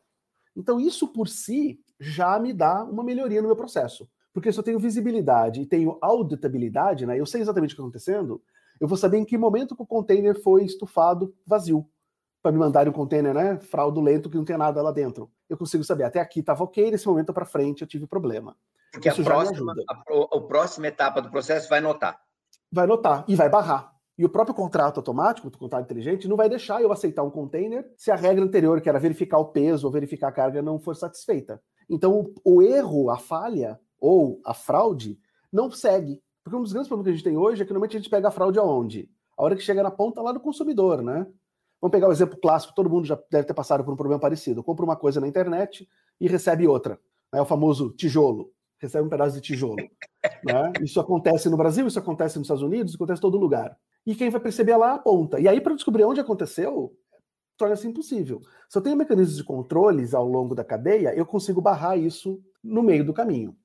Então 0.57 0.81
isso 0.81 1.07
por 1.09 1.29
si 1.29 1.81
já 2.01 2.39
me 2.41 2.53
dá 2.53 2.83
uma 2.83 3.05
melhoria 3.05 3.41
no 3.41 3.47
meu 3.47 3.57
processo, 3.57 4.09
porque 4.33 4.53
se 4.53 4.59
eu 4.59 4.65
tenho 4.65 4.81
visibilidade 4.81 5.63
e 5.63 5.67
tenho 5.67 5.97
auditabilidade, 6.01 7.07
né? 7.07 7.19
Eu 7.19 7.25
sei 7.25 7.41
exatamente 7.41 7.73
o 7.73 7.77
que 7.77 7.81
está 7.81 7.85
acontecendo, 7.85 8.43
eu 8.81 8.89
vou 8.89 8.99
saber 8.99 9.19
em 9.19 9.25
que 9.25 9.39
momento 9.39 9.77
que 9.77 9.83
o 9.83 9.87
container 9.87 10.41
foi 10.43 10.65
estufado 10.65 11.33
vazio 11.47 11.87
para 12.43 12.53
me 12.53 12.59
mandarem 12.59 12.91
um 12.91 12.95
container, 12.95 13.35
né, 13.35 13.59
fraudulento 13.59 14.31
que 14.31 14.37
não 14.37 14.45
tem 14.45 14.57
nada 14.57 14.81
lá 14.81 14.93
dentro. 14.93 15.31
Eu 15.49 15.57
consigo 15.57 15.83
saber, 15.85 16.05
até 16.05 16.21
aqui 16.21 16.41
estava 16.41 16.63
ok, 16.63 16.91
nesse 16.91 17.07
momento 17.07 17.33
para 17.33 17.45
frente 17.45 17.83
eu 17.83 17.89
tive 17.89 18.07
problema. 18.07 18.57
Porque 18.93 19.09
Isso 19.09 19.21
a 19.21 19.25
próxima, 19.25 19.75
a, 19.89 19.95
a, 19.95 20.39
a 20.39 20.41
próxima 20.41 20.87
etapa 20.87 21.21
do 21.21 21.31
processo 21.31 21.69
vai 21.69 21.81
notar. 21.81 22.21
Vai 22.71 22.87
notar 22.87 23.25
e 23.29 23.35
vai 23.35 23.49
barrar. 23.49 23.93
E 24.17 24.25
o 24.25 24.29
próprio 24.29 24.55
contrato 24.55 24.99
automático, 24.99 25.47
o 25.47 25.51
contrato 25.51 25.85
inteligente, 25.85 26.27
não 26.27 26.37
vai 26.37 26.49
deixar 26.49 26.83
eu 26.83 26.91
aceitar 26.91 27.23
um 27.23 27.31
container 27.31 27.89
se 27.97 28.11
a 28.11 28.17
regra 28.17 28.45
anterior, 28.45 28.81
que 28.81 28.89
era 28.89 28.99
verificar 28.99 29.39
o 29.39 29.47
peso 29.47 29.87
ou 29.87 29.93
verificar 29.93 30.29
a 30.29 30.33
carga, 30.33 30.61
não 30.61 30.79
for 30.79 30.97
satisfeita. 30.97 31.63
Então, 31.89 32.33
o, 32.45 32.57
o 32.57 32.63
erro, 32.63 33.11
a 33.11 33.17
falha 33.17 33.79
ou 34.01 34.41
a 34.45 34.53
fraude 34.53 35.19
não 35.53 35.71
segue. 35.71 36.21
Porque 36.43 36.57
um 36.57 36.63
dos 36.63 36.73
grandes 36.73 36.89
problemas 36.89 37.05
que 37.05 37.11
a 37.11 37.17
gente 37.17 37.25
tem 37.25 37.37
hoje 37.37 37.63
é 37.63 37.65
que 37.65 37.73
normalmente 37.73 37.97
a 37.97 38.01
gente 38.01 38.11
pega 38.11 38.27
a 38.27 38.33
fraude 38.33 38.59
aonde? 38.59 39.09
A 39.37 39.45
hora 39.45 39.55
que 39.55 39.63
chega 39.63 39.85
na 39.85 39.91
ponta 39.91 40.21
lá 40.21 40.33
do 40.33 40.41
consumidor, 40.41 41.01
né? 41.01 41.27
Vamos 41.81 41.93
pegar 41.93 42.09
o 42.09 42.13
exemplo 42.13 42.39
clássico, 42.41 42.75
todo 42.75 42.91
mundo 42.91 43.07
já 43.07 43.19
deve 43.31 43.47
ter 43.47 43.55
passado 43.55 43.85
por 43.85 43.93
um 43.93 43.97
problema 43.97 44.21
parecido. 44.21 44.63
Compra 44.65 44.85
uma 44.85 44.97
coisa 44.97 45.21
na 45.21 45.29
internet 45.29 45.89
e 46.21 46.27
recebe 46.27 46.67
outra. 46.67 46.99
É 47.33 47.41
o 47.41 47.47
famoso 47.47 47.91
tijolo. 47.91 48.53
Recebe 48.79 49.07
um 49.07 49.11
pedaço 49.11 49.35
de 49.35 49.41
tijolo. 49.41 49.77
né? 50.45 50.73
Isso 50.83 51.01
acontece 51.01 51.49
no 51.49 51.57
Brasil, 51.57 51.87
isso 51.87 51.99
acontece 51.99 52.39
nos 52.39 52.47
Estados 52.47 52.63
Unidos, 52.63 52.91
isso 52.91 52.97
acontece 52.97 53.19
em 53.19 53.23
todo 53.23 53.39
lugar. 53.39 53.77
E 54.07 54.15
quem 54.15 54.31
vai 54.31 54.41
perceber 54.41 54.77
lá 54.77 54.95
aponta. 54.95 55.39
E 55.39 55.47
aí, 55.47 55.61
para 55.61 55.75
descobrir 55.75 56.05
onde 56.05 56.21
aconteceu, 56.21 56.93
torna-se 57.57 57.87
impossível. 57.87 58.41
Se 58.69 58.79
eu 58.79 58.83
tenho 58.83 58.97
mecanismos 58.97 59.37
de 59.37 59.45
controles 59.45 60.15
ao 60.15 60.27
longo 60.27 60.55
da 60.55 60.65
cadeia, 60.65 61.15
eu 61.15 61.27
consigo 61.27 61.61
barrar 61.61 61.99
isso 61.99 62.41
no 62.63 62.83
meio 62.83 63.05
do 63.05 63.13
caminho. 63.13 63.57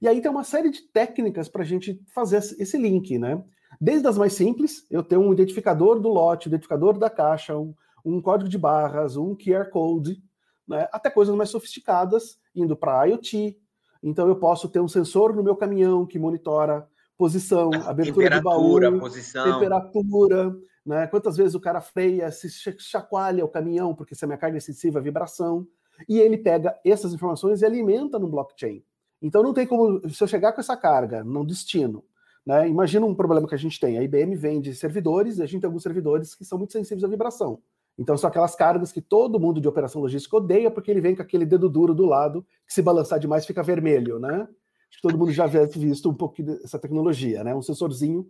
E 0.00 0.06
aí 0.06 0.20
tem 0.20 0.30
uma 0.30 0.44
série 0.44 0.70
de 0.70 0.82
técnicas 0.92 1.48
para 1.48 1.62
a 1.62 1.66
gente 1.66 2.00
fazer 2.14 2.36
esse 2.36 2.78
link, 2.78 3.18
né? 3.18 3.42
Desde 3.80 4.06
as 4.08 4.18
mais 4.18 4.32
simples, 4.32 4.86
eu 4.90 5.02
tenho 5.02 5.20
um 5.20 5.32
identificador 5.32 6.00
do 6.00 6.08
lote, 6.08 6.48
um 6.48 6.50
identificador 6.50 6.98
da 6.98 7.10
caixa, 7.10 7.56
um, 7.56 7.74
um 8.04 8.20
código 8.20 8.48
de 8.48 8.58
barras, 8.58 9.16
um 9.16 9.34
QR 9.36 9.70
Code, 9.70 10.22
né, 10.66 10.88
até 10.92 11.10
coisas 11.10 11.34
mais 11.34 11.50
sofisticadas, 11.50 12.38
indo 12.54 12.76
para 12.76 13.06
IoT. 13.06 13.56
Então 14.02 14.28
eu 14.28 14.36
posso 14.36 14.68
ter 14.68 14.80
um 14.80 14.88
sensor 14.88 15.34
no 15.34 15.42
meu 15.42 15.56
caminhão 15.56 16.06
que 16.06 16.18
monitora 16.18 16.88
posição, 17.16 17.70
abertura 17.86 18.30
de 18.30 18.40
baú, 18.40 19.00
posição. 19.00 19.44
temperatura, 19.44 20.56
né, 20.84 21.06
quantas 21.06 21.36
vezes 21.36 21.54
o 21.54 21.60
cara 21.60 21.80
freia, 21.80 22.30
se 22.30 22.48
chacoalha 22.78 23.44
o 23.44 23.48
caminhão, 23.48 23.94
porque 23.94 24.14
se 24.14 24.24
a 24.24 24.28
minha 24.28 24.38
carga 24.38 24.56
é 24.56 24.60
sensível 24.60 25.00
à 25.00 25.02
vibração. 25.02 25.66
E 26.08 26.20
ele 26.20 26.38
pega 26.38 26.78
essas 26.84 27.12
informações 27.12 27.60
e 27.60 27.66
alimenta 27.66 28.20
no 28.20 28.28
blockchain. 28.28 28.84
Então 29.20 29.42
não 29.42 29.52
tem 29.52 29.66
como, 29.66 30.08
se 30.08 30.22
eu 30.22 30.28
chegar 30.28 30.52
com 30.52 30.60
essa 30.60 30.76
carga 30.76 31.24
no 31.24 31.44
destino, 31.44 32.04
né? 32.48 32.66
Imagina 32.66 33.04
um 33.04 33.14
problema 33.14 33.46
que 33.46 33.54
a 33.54 33.58
gente 33.58 33.78
tem. 33.78 33.98
A 33.98 34.02
IBM 34.02 34.34
vende 34.34 34.74
servidores 34.74 35.36
e 35.36 35.42
a 35.42 35.46
gente 35.46 35.60
tem 35.60 35.68
alguns 35.68 35.82
servidores 35.82 36.34
que 36.34 36.46
são 36.46 36.56
muito 36.56 36.72
sensíveis 36.72 37.04
à 37.04 37.06
vibração. 37.06 37.60
Então 37.98 38.16
são 38.16 38.30
aquelas 38.30 38.54
cargas 38.54 38.90
que 38.90 39.02
todo 39.02 39.38
mundo 39.38 39.60
de 39.60 39.68
operação 39.68 40.00
logística 40.00 40.34
odeia 40.34 40.70
porque 40.70 40.90
ele 40.90 41.02
vem 41.02 41.14
com 41.14 41.20
aquele 41.20 41.44
dedo 41.44 41.68
duro 41.68 41.92
do 41.92 42.06
lado 42.06 42.42
que 42.66 42.72
se 42.72 42.80
balançar 42.80 43.18
demais 43.18 43.44
fica 43.44 43.62
vermelho, 43.62 44.18
né? 44.18 44.48
Acho 44.88 44.96
que 44.96 45.02
todo 45.02 45.18
mundo 45.18 45.30
já 45.30 45.46
deve 45.46 45.78
visto 45.78 46.08
um 46.08 46.14
pouco 46.14 46.42
dessa 46.42 46.78
tecnologia, 46.78 47.44
né? 47.44 47.54
Um 47.54 47.60
sensorzinho 47.60 48.26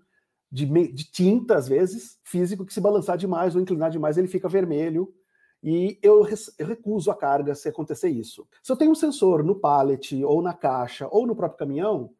de, 0.51 0.67
de 0.67 1.13
tinta, 1.13 1.55
às 1.55 1.69
vezes, 1.69 2.19
físico, 2.25 2.67
que 2.67 2.75
se 2.75 2.81
balançar 2.81 3.17
demais 3.17 3.55
ou 3.55 3.63
inclinar 3.63 3.89
demais 3.89 4.19
ele 4.19 4.27
fica 4.27 4.49
vermelho. 4.49 5.15
E 5.63 5.97
eu, 6.03 6.27
eu 6.59 6.67
recuso 6.67 7.09
a 7.09 7.15
carga 7.15 7.55
se 7.55 7.69
acontecer 7.69 8.09
isso. 8.09 8.49
Se 8.65 8.73
eu 8.73 8.77
tenho 8.77 8.91
um 8.91 8.97
sensor 8.97 9.45
no 9.45 9.55
pallet, 9.55 10.25
ou 10.25 10.43
na 10.43 10.55
caixa, 10.55 11.07
ou 11.09 11.25
no 11.25 11.37
próprio 11.37 11.59
caminhão, 11.59 12.11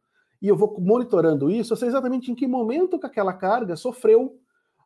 e 0.41 0.47
eu 0.47 0.55
vou 0.55 0.79
monitorando 0.79 1.49
isso, 1.49 1.73
eu 1.73 1.77
sei 1.77 1.87
exatamente 1.89 2.31
em 2.31 2.35
que 2.35 2.47
momento 2.47 2.99
que 2.99 3.05
aquela 3.05 3.33
carga 3.33 3.75
sofreu 3.75 4.39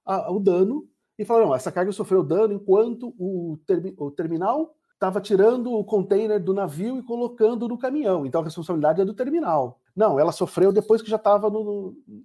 a, 0.05 0.31
o 0.31 0.39
dano, 0.39 0.87
e 1.17 1.23
falar, 1.23 1.45
não, 1.45 1.55
essa 1.55 1.71
carga 1.71 1.91
sofreu 1.91 2.23
dano 2.23 2.53
enquanto 2.53 3.13
o, 3.19 3.57
o 3.97 4.11
terminal 4.11 4.75
estava 4.93 5.21
tirando 5.21 5.71
o 5.71 5.83
container 5.83 6.41
do 6.41 6.53
navio 6.53 6.97
e 6.97 7.03
colocando 7.03 7.67
no 7.67 7.77
caminhão, 7.77 8.25
então 8.25 8.41
a 8.41 8.43
responsabilidade 8.43 9.01
é 9.01 9.05
do 9.05 9.13
terminal. 9.13 9.79
Não, 9.95 10.19
ela 10.19 10.31
sofreu 10.31 10.71
depois 10.71 11.01
que 11.01 11.09
já 11.09 11.17
estava 11.17 11.51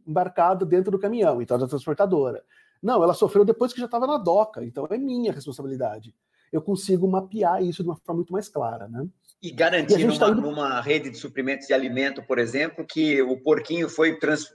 embarcado 0.07 0.65
dentro 0.65 0.91
do 0.91 0.99
caminhão, 0.99 1.43
então 1.43 1.57
é 1.57 1.61
da 1.61 1.67
transportadora. 1.67 2.43
Não, 2.83 3.03
ela 3.03 3.13
sofreu 3.13 3.45
depois 3.45 3.73
que 3.73 3.81
já 3.81 3.87
estava 3.87 4.07
na 4.07 4.17
doca, 4.17 4.65
então 4.65 4.87
é 4.91 4.97
minha 4.97 5.33
responsabilidade. 5.33 6.15
Eu 6.53 6.63
consigo 6.63 7.07
mapear 7.07 7.63
isso 7.63 7.83
de 7.83 7.89
uma 7.89 7.97
forma 7.97 8.19
muito 8.19 8.33
mais 8.33 8.49
clara, 8.49 8.89
né? 8.89 9.07
E 9.41 9.53
garantir 9.53 10.01
e 10.01 10.05
numa, 10.05 10.19
tá 10.19 10.29
indo... 10.31 10.41
numa, 10.41 10.81
rede 10.81 11.11
de 11.11 11.17
suprimentos 11.17 11.69
de 11.69 11.73
alimento, 11.73 12.21
por 12.25 12.41
exemplo, 12.41 12.85
que 12.85 13.23
o 13.23 13.41
porquinho 13.41 13.89
foi 13.89 14.19
trans, 14.19 14.53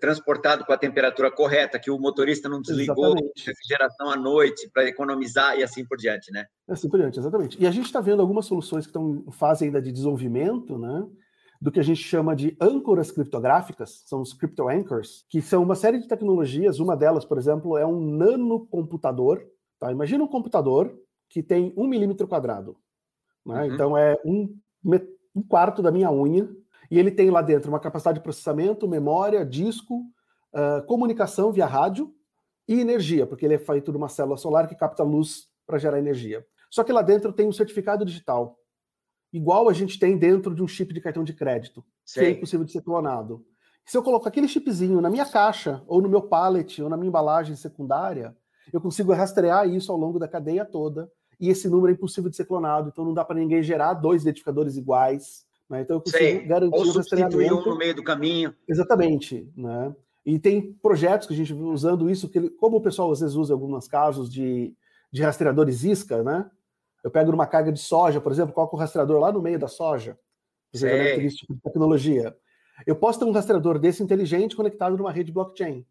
transportado 0.00 0.64
com 0.64 0.72
a 0.72 0.78
temperatura 0.78 1.32
correta, 1.32 1.80
que 1.80 1.90
o 1.90 1.98
motorista 1.98 2.48
não 2.48 2.62
desligou 2.62 3.14
a 3.14 3.20
refrigeração 3.36 4.08
à 4.08 4.16
noite 4.16 4.70
para 4.72 4.84
economizar 4.84 5.58
e 5.58 5.64
assim 5.64 5.84
por 5.84 5.98
diante, 5.98 6.30
né? 6.30 6.46
Assim 6.68 6.88
por 6.88 7.00
diante, 7.00 7.18
exatamente. 7.18 7.60
E 7.60 7.66
a 7.66 7.72
gente 7.72 7.86
está 7.86 8.00
vendo 8.00 8.22
algumas 8.22 8.46
soluções 8.46 8.86
que 8.86 8.90
estão 8.90 9.24
em 9.26 9.32
fase 9.32 9.64
ainda 9.64 9.82
de 9.82 9.90
desenvolvimento, 9.90 10.78
né? 10.78 11.04
Do 11.60 11.72
que 11.72 11.80
a 11.80 11.84
gente 11.84 12.02
chama 12.02 12.34
de 12.36 12.56
âncoras 12.60 13.10
criptográficas, 13.10 14.04
são 14.06 14.22
os 14.22 14.32
crypto 14.32 14.68
anchors, 14.68 15.24
que 15.28 15.42
são 15.42 15.62
uma 15.62 15.74
série 15.74 15.98
de 15.98 16.06
tecnologias. 16.06 16.78
Uma 16.78 16.96
delas, 16.96 17.24
por 17.24 17.36
exemplo, 17.36 17.76
é 17.76 17.84
um 17.84 18.00
nanocomputador. 18.00 19.42
Tá? 19.78 19.90
Imagina 19.90 20.22
um 20.22 20.28
computador 20.28 20.96
que 21.28 21.42
tem 21.42 21.74
um 21.76 21.86
milímetro 21.86 22.28
quadrado. 22.28 22.76
Né? 23.44 23.62
Uhum. 23.62 23.74
Então 23.74 23.96
é 23.96 24.16
um, 24.24 24.56
um 25.34 25.42
quarto 25.42 25.82
da 25.82 25.90
minha 25.90 26.10
unha, 26.10 26.48
e 26.90 26.98
ele 26.98 27.10
tem 27.10 27.30
lá 27.30 27.40
dentro 27.40 27.70
uma 27.70 27.80
capacidade 27.80 28.18
de 28.18 28.22
processamento, 28.22 28.88
memória, 28.88 29.46
disco, 29.46 30.00
uh, 30.52 30.84
comunicação 30.86 31.52
via 31.52 31.66
rádio 31.66 32.12
e 32.66 32.80
energia, 32.80 33.26
porque 33.26 33.44
ele 33.44 33.54
é 33.54 33.58
feito 33.58 33.92
de 33.92 33.96
uma 33.96 34.08
célula 34.08 34.36
solar 34.36 34.66
que 34.66 34.74
capta 34.74 35.02
luz 35.02 35.48
para 35.66 35.78
gerar 35.78 35.98
energia. 35.98 36.44
Só 36.68 36.82
que 36.82 36.92
lá 36.92 37.02
dentro 37.02 37.32
tem 37.32 37.46
um 37.46 37.52
certificado 37.52 38.04
digital, 38.04 38.58
igual 39.32 39.68
a 39.68 39.72
gente 39.72 39.98
tem 39.98 40.18
dentro 40.18 40.54
de 40.54 40.62
um 40.62 40.68
chip 40.68 40.92
de 40.92 41.00
cartão 41.00 41.22
de 41.22 41.32
crédito, 41.32 41.84
Sim. 42.04 42.20
que 42.20 42.26
é 42.26 42.30
impossível 42.30 42.64
de 42.64 42.72
ser 42.72 42.82
clonado. 42.82 43.44
Se 43.86 43.96
eu 43.96 44.02
colocar 44.02 44.28
aquele 44.28 44.48
chipzinho 44.48 45.00
na 45.00 45.10
minha 45.10 45.26
caixa, 45.26 45.82
ou 45.86 46.02
no 46.02 46.08
meu 46.08 46.22
pallet, 46.22 46.82
ou 46.82 46.88
na 46.88 46.96
minha 46.96 47.08
embalagem 47.08 47.56
secundária, 47.56 48.36
eu 48.72 48.80
consigo 48.80 49.12
rastrear 49.12 49.68
isso 49.68 49.90
ao 49.90 49.98
longo 49.98 50.18
da 50.18 50.28
cadeia 50.28 50.64
toda 50.64 51.10
e 51.40 51.48
esse 51.48 51.68
número 51.68 51.90
é 51.90 51.94
impossível 51.94 52.28
de 52.28 52.36
ser 52.36 52.44
clonado, 52.44 52.90
então 52.92 53.04
não 53.04 53.14
dá 53.14 53.24
para 53.24 53.36
ninguém 53.36 53.62
gerar 53.62 53.94
dois 53.94 54.22
identificadores 54.22 54.76
iguais. 54.76 55.46
Né? 55.68 55.80
Então 55.80 55.96
eu 55.96 56.00
consigo 56.00 56.18
Sei. 56.18 56.44
garantir 56.44 56.78
Ou 56.78 56.84
substituir 56.84 57.52
um 57.52 57.64
no 57.64 57.78
meio 57.78 57.94
do 57.94 58.04
caminho. 58.04 58.54
Exatamente. 58.68 59.50
Né? 59.56 59.94
E 60.26 60.38
tem 60.38 60.74
projetos 60.74 61.26
que 61.26 61.32
a 61.32 61.36
gente 61.36 61.54
usando 61.54 62.10
isso, 62.10 62.28
que 62.28 62.50
como 62.50 62.76
o 62.76 62.80
pessoal 62.80 63.10
às 63.10 63.20
vezes 63.20 63.36
usa 63.36 63.52
em 63.52 63.56
alguns 63.56 63.88
casos 63.88 64.30
de, 64.30 64.74
de 65.10 65.22
rastreadores 65.22 65.82
isca, 65.82 66.22
né? 66.22 66.50
Eu 67.02 67.10
pego 67.10 67.30
numa 67.30 67.46
carga 67.46 67.72
de 67.72 67.80
soja, 67.80 68.20
por 68.20 68.30
exemplo, 68.30 68.52
coloco 68.52 68.76
o 68.76 68.78
rastreador 68.78 69.18
lá 69.18 69.32
no 69.32 69.40
meio 69.40 69.58
da 69.58 69.68
soja. 69.68 70.18
Você 70.70 70.86
já 70.86 70.94
deve 70.94 71.14
ter 71.14 71.20
visto 71.22 71.38
tipo 71.38 71.54
de 71.54 71.60
tecnologia. 71.62 72.36
Eu 72.86 72.94
posso 72.94 73.18
ter 73.18 73.24
um 73.24 73.30
rastreador 73.30 73.78
desse 73.78 74.02
inteligente 74.02 74.54
conectado 74.54 74.96
numa 74.98 75.10
rede 75.10 75.32
blockchain. 75.32 75.86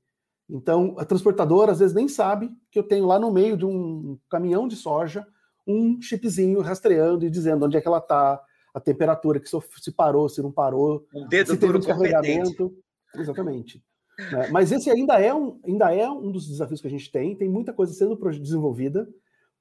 Então, 0.47 0.95
a 0.97 1.05
transportadora 1.05 1.71
às 1.71 1.79
vezes 1.79 1.95
nem 1.95 2.07
sabe 2.07 2.51
que 2.69 2.77
eu 2.77 2.83
tenho 2.83 3.07
lá 3.07 3.19
no 3.19 3.31
meio 3.31 3.57
de 3.57 3.65
um 3.65 4.19
caminhão 4.29 4.67
de 4.67 4.75
soja 4.75 5.25
um 5.67 6.01
chipzinho 6.01 6.61
rastreando 6.61 7.25
e 7.25 7.29
dizendo 7.29 7.65
onde 7.65 7.77
é 7.77 7.81
que 7.81 7.87
ela 7.87 7.99
está, 7.99 8.41
a 8.73 8.79
temperatura, 8.79 9.39
que 9.39 9.49
se 9.49 9.91
parou, 9.91 10.29
se 10.29 10.41
não 10.41 10.51
parou, 10.51 11.05
um 11.13 11.27
dedo 11.27 11.51
se 11.51 11.57
teve 11.57 11.77
um 11.77 11.81
carregamento. 11.81 12.73
Exatamente. 13.15 13.83
Né? 14.31 14.49
Mas 14.51 14.71
esse 14.71 14.89
ainda 14.89 15.19
é, 15.19 15.33
um, 15.33 15.59
ainda 15.65 15.93
é 15.93 16.09
um 16.09 16.31
dos 16.31 16.47
desafios 16.47 16.81
que 16.81 16.87
a 16.87 16.91
gente 16.91 17.11
tem, 17.11 17.35
tem 17.35 17.49
muita 17.49 17.73
coisa 17.73 17.93
sendo 17.93 18.15
desenvolvida 18.39 19.07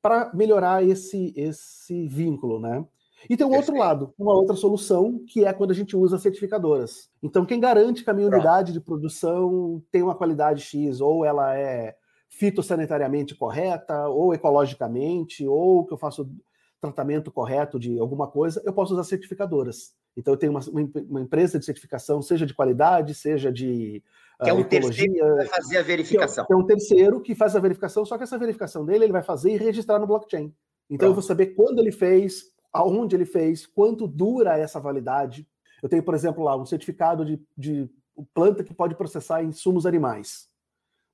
para 0.02 0.30
melhorar 0.34 0.84
esse, 0.84 1.32
esse 1.36 2.06
vínculo, 2.08 2.60
né? 2.60 2.84
E 3.28 3.36
tem 3.36 3.44
um 3.44 3.50
Perfeito. 3.50 3.72
outro 3.72 3.84
lado, 3.84 4.14
uma 4.16 4.32
outra 4.32 4.54
solução, 4.54 5.24
que 5.26 5.44
é 5.44 5.52
quando 5.52 5.72
a 5.72 5.74
gente 5.74 5.96
usa 5.96 6.18
certificadoras. 6.18 7.10
Então, 7.20 7.44
quem 7.44 7.58
garante 7.58 8.04
que 8.04 8.10
a 8.10 8.12
minha 8.12 8.28
unidade 8.28 8.72
de 8.72 8.80
produção 8.80 9.82
tem 9.90 10.02
uma 10.02 10.14
qualidade 10.14 10.62
X, 10.62 11.00
ou 11.00 11.24
ela 11.24 11.56
é 11.56 11.96
fitossanitariamente 12.28 13.34
correta, 13.34 14.08
ou 14.08 14.34
ecologicamente, 14.34 15.46
ou 15.46 15.84
que 15.84 15.92
eu 15.92 15.98
faço 15.98 16.30
tratamento 16.80 17.32
correto 17.32 17.78
de 17.78 17.98
alguma 17.98 18.28
coisa, 18.28 18.62
eu 18.64 18.72
posso 18.72 18.92
usar 18.92 19.04
certificadoras. 19.04 19.92
Então, 20.16 20.34
eu 20.34 20.38
tenho 20.38 20.52
uma, 20.52 20.60
uma 21.08 21.20
empresa 21.20 21.58
de 21.58 21.64
certificação, 21.64 22.22
seja 22.22 22.46
de 22.46 22.54
qualidade, 22.54 23.14
seja 23.14 23.52
de 23.52 24.02
que 24.42 24.50
é 24.50 24.54
um 24.54 24.62
terceiro 24.62 25.12
que 25.12 25.20
vai 25.20 25.46
fazer 25.46 25.78
a 25.78 25.82
verificação. 25.82 26.46
Que 26.46 26.52
é, 26.52 26.56
um 26.56 26.64
terceiro 26.64 27.20
que 27.20 27.34
faz 27.34 27.56
a 27.56 27.60
verificação, 27.60 28.04
só 28.04 28.16
que 28.16 28.22
essa 28.22 28.38
verificação 28.38 28.84
dele 28.84 29.04
ele 29.04 29.12
vai 29.12 29.22
fazer 29.22 29.52
e 29.52 29.56
registrar 29.56 29.98
no 29.98 30.06
blockchain. 30.06 30.54
Então 30.88 30.98
Pronto. 30.98 31.10
eu 31.10 31.14
vou 31.14 31.22
saber 31.22 31.46
quando 31.48 31.80
ele 31.80 31.90
fez, 31.90 32.44
aonde 32.72 33.16
ele 33.16 33.24
fez, 33.24 33.66
quanto 33.66 34.06
dura 34.06 34.56
essa 34.56 34.78
validade. 34.78 35.46
Eu 35.82 35.88
tenho, 35.88 36.04
por 36.04 36.14
exemplo, 36.14 36.44
lá 36.44 36.56
um 36.56 36.64
certificado 36.64 37.24
de, 37.24 37.40
de 37.56 37.90
planta 38.32 38.62
que 38.62 38.72
pode 38.72 38.94
processar 38.94 39.42
insumos 39.42 39.86
animais. 39.86 40.47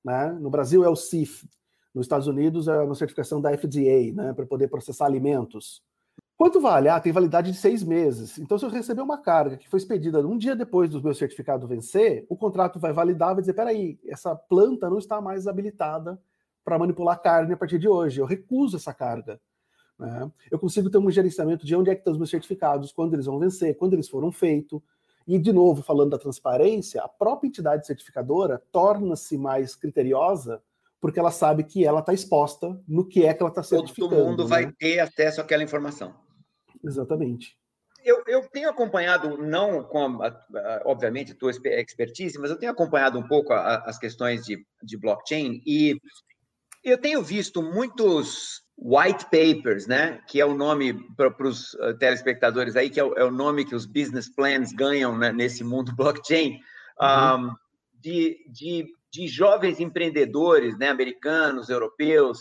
Né? 0.05 0.33
No 0.41 0.51
Brasil 0.51 0.85
é 0.85 0.89
o 0.89 0.97
CIF, 0.97 1.49
nos 1.95 2.07
Estados 2.07 2.27
Unidos 2.27 2.69
é 2.69 2.81
uma 2.81 2.95
certificação 2.95 3.41
da 3.41 3.57
FDA, 3.57 4.13
né, 4.13 4.33
para 4.33 4.45
poder 4.45 4.69
processar 4.69 5.07
alimentos. 5.07 5.83
Quanto 6.37 6.61
vale? 6.61 6.89
Ah, 6.89 6.99
tem 6.99 7.13
validade 7.13 7.53
de 7.53 7.57
seis 7.57 7.85
meses. 7.85 8.39
Então, 8.39 8.59
se 8.59 8.65
eu 8.65 8.69
receber 8.69 9.01
uma 9.01 9.19
carga 9.19 9.57
que 9.57 9.69
foi 9.69 9.79
expedida 9.79 10.19
um 10.27 10.37
dia 10.37 10.57
depois 10.57 10.91
do 10.91 11.01
meu 11.01 11.15
certificado 11.15 11.69
vencer, 11.69 12.27
o 12.29 12.37
contrato 12.37 12.81
vai 12.81 12.93
validar, 12.93 13.35
vai 13.35 13.41
dizer: 13.41 13.55
peraí, 13.55 14.01
essa 14.05 14.35
planta 14.35 14.91
não 14.91 14.99
está 14.99 15.21
mais 15.21 15.47
habilitada 15.47 16.21
para 16.65 16.79
manipular 16.79 17.23
carne 17.23 17.53
a 17.53 17.57
partir 17.57 17.79
de 17.79 17.89
hoje. 17.89 18.21
Eu 18.21 18.27
recuso 18.27 18.77
essa 18.77 18.93
carga. 18.93 19.41
Né? 19.97 20.31
Eu 20.51 20.59
consigo 20.59 20.91
ter 20.91 20.99
um 20.99 21.09
gerenciamento 21.09 21.65
de 21.65 21.77
onde 21.77 21.91
é 21.91 21.95
que 21.95 22.01
estão 22.01 22.13
os 22.13 22.19
meus 22.19 22.31
certificados, 22.31 22.91
quando 22.91 23.15
eles 23.15 23.27
vão 23.27 23.39
vencer, 23.39 23.77
quando 23.77 23.93
eles 23.93 24.09
foram 24.09 24.33
feitos. 24.33 24.81
E, 25.27 25.39
de 25.39 25.53
novo, 25.53 25.83
falando 25.83 26.11
da 26.11 26.19
transparência, 26.19 27.03
a 27.03 27.09
própria 27.09 27.49
entidade 27.49 27.87
certificadora 27.87 28.63
torna-se 28.71 29.39
mais 29.39 29.75
criteriosa 29.75 30.63
porque 31.05 31.21
ela 31.21 31.31
sabe 31.31 31.65
que 31.65 31.85
ela 31.85 32.01
está 32.01 32.15
exposta 32.15 32.81
no 32.89 33.07
que 33.07 33.27
é 33.27 33.35
que 33.35 33.43
ela 33.43 33.51
está 33.51 33.63
certificando. 33.63 34.17
Todo 34.17 34.25
mundo 34.25 34.45
né? 34.45 34.49
vai 34.49 34.73
ter 34.73 35.01
acesso 35.01 35.39
àquela 35.39 35.63
informação. 35.63 36.15
Exatamente. 36.83 37.59
Eu, 38.03 38.23
eu 38.27 38.49
tenho 38.49 38.71
acompanhado, 38.71 39.37
não 39.37 39.85
com, 39.85 40.23
a, 40.23 40.29
a, 40.29 40.83
obviamente, 40.87 41.33
a 41.33 41.35
tua 41.35 41.51
expertise, 41.51 42.39
mas 42.39 42.51
eu 42.51 42.59
tenho 42.59 42.73
acompanhado 42.73 43.19
um 43.19 43.29
pouco 43.29 43.53
a, 43.53 43.77
as 43.85 43.99
questões 43.99 44.47
de, 44.47 44.67
de 44.83 44.97
blockchain 44.97 45.61
e 45.67 46.01
eu 46.83 46.99
tenho 46.99 47.23
visto 47.23 47.63
muitos 47.63 48.64
white 48.77 49.25
papers, 49.27 49.87
né, 49.87 50.21
que 50.27 50.41
é 50.41 50.45
o 50.45 50.55
nome 50.55 50.95
para 51.17 51.47
os 51.47 51.75
uh, 51.75 51.97
telespectadores 51.99 52.77
aí, 52.77 52.91
que 52.91 53.01
é 53.01 53.05
o, 53.05 53.15
é 53.15 53.25
o, 53.25 53.31
nome 53.31 53.65
que 53.65 53.75
os 53.75 53.87
business 53.87 54.29
plans 54.29 54.73
ganham 54.73 55.17
né, 55.17 55.33
nesse 55.33 55.63
mundo 55.63 55.95
blockchain, 55.97 56.61
uhum. 57.01 57.47
um, 57.47 57.55
de, 58.01 58.37
de, 58.51 58.87
de, 59.11 59.29
jovens 59.29 59.81
empreendedores, 59.81 60.77
né, 60.77 60.89
americanos, 60.89 61.71
europeus, 61.71 62.41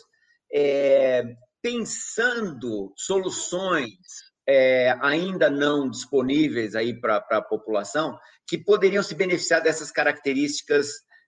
é, 0.53 1.23
pensando 1.61 2.91
soluções 2.97 3.89
é, 4.47 4.97
ainda 5.01 5.49
não 5.49 5.89
disponíveis 5.89 6.75
aí 6.75 6.99
para 6.99 7.17
a 7.31 7.41
população 7.41 8.17
que 8.45 8.57
poderiam 8.57 9.01
se 9.01 9.15
beneficiar 9.15 9.61
dessas 9.61 9.89
características 9.89 10.87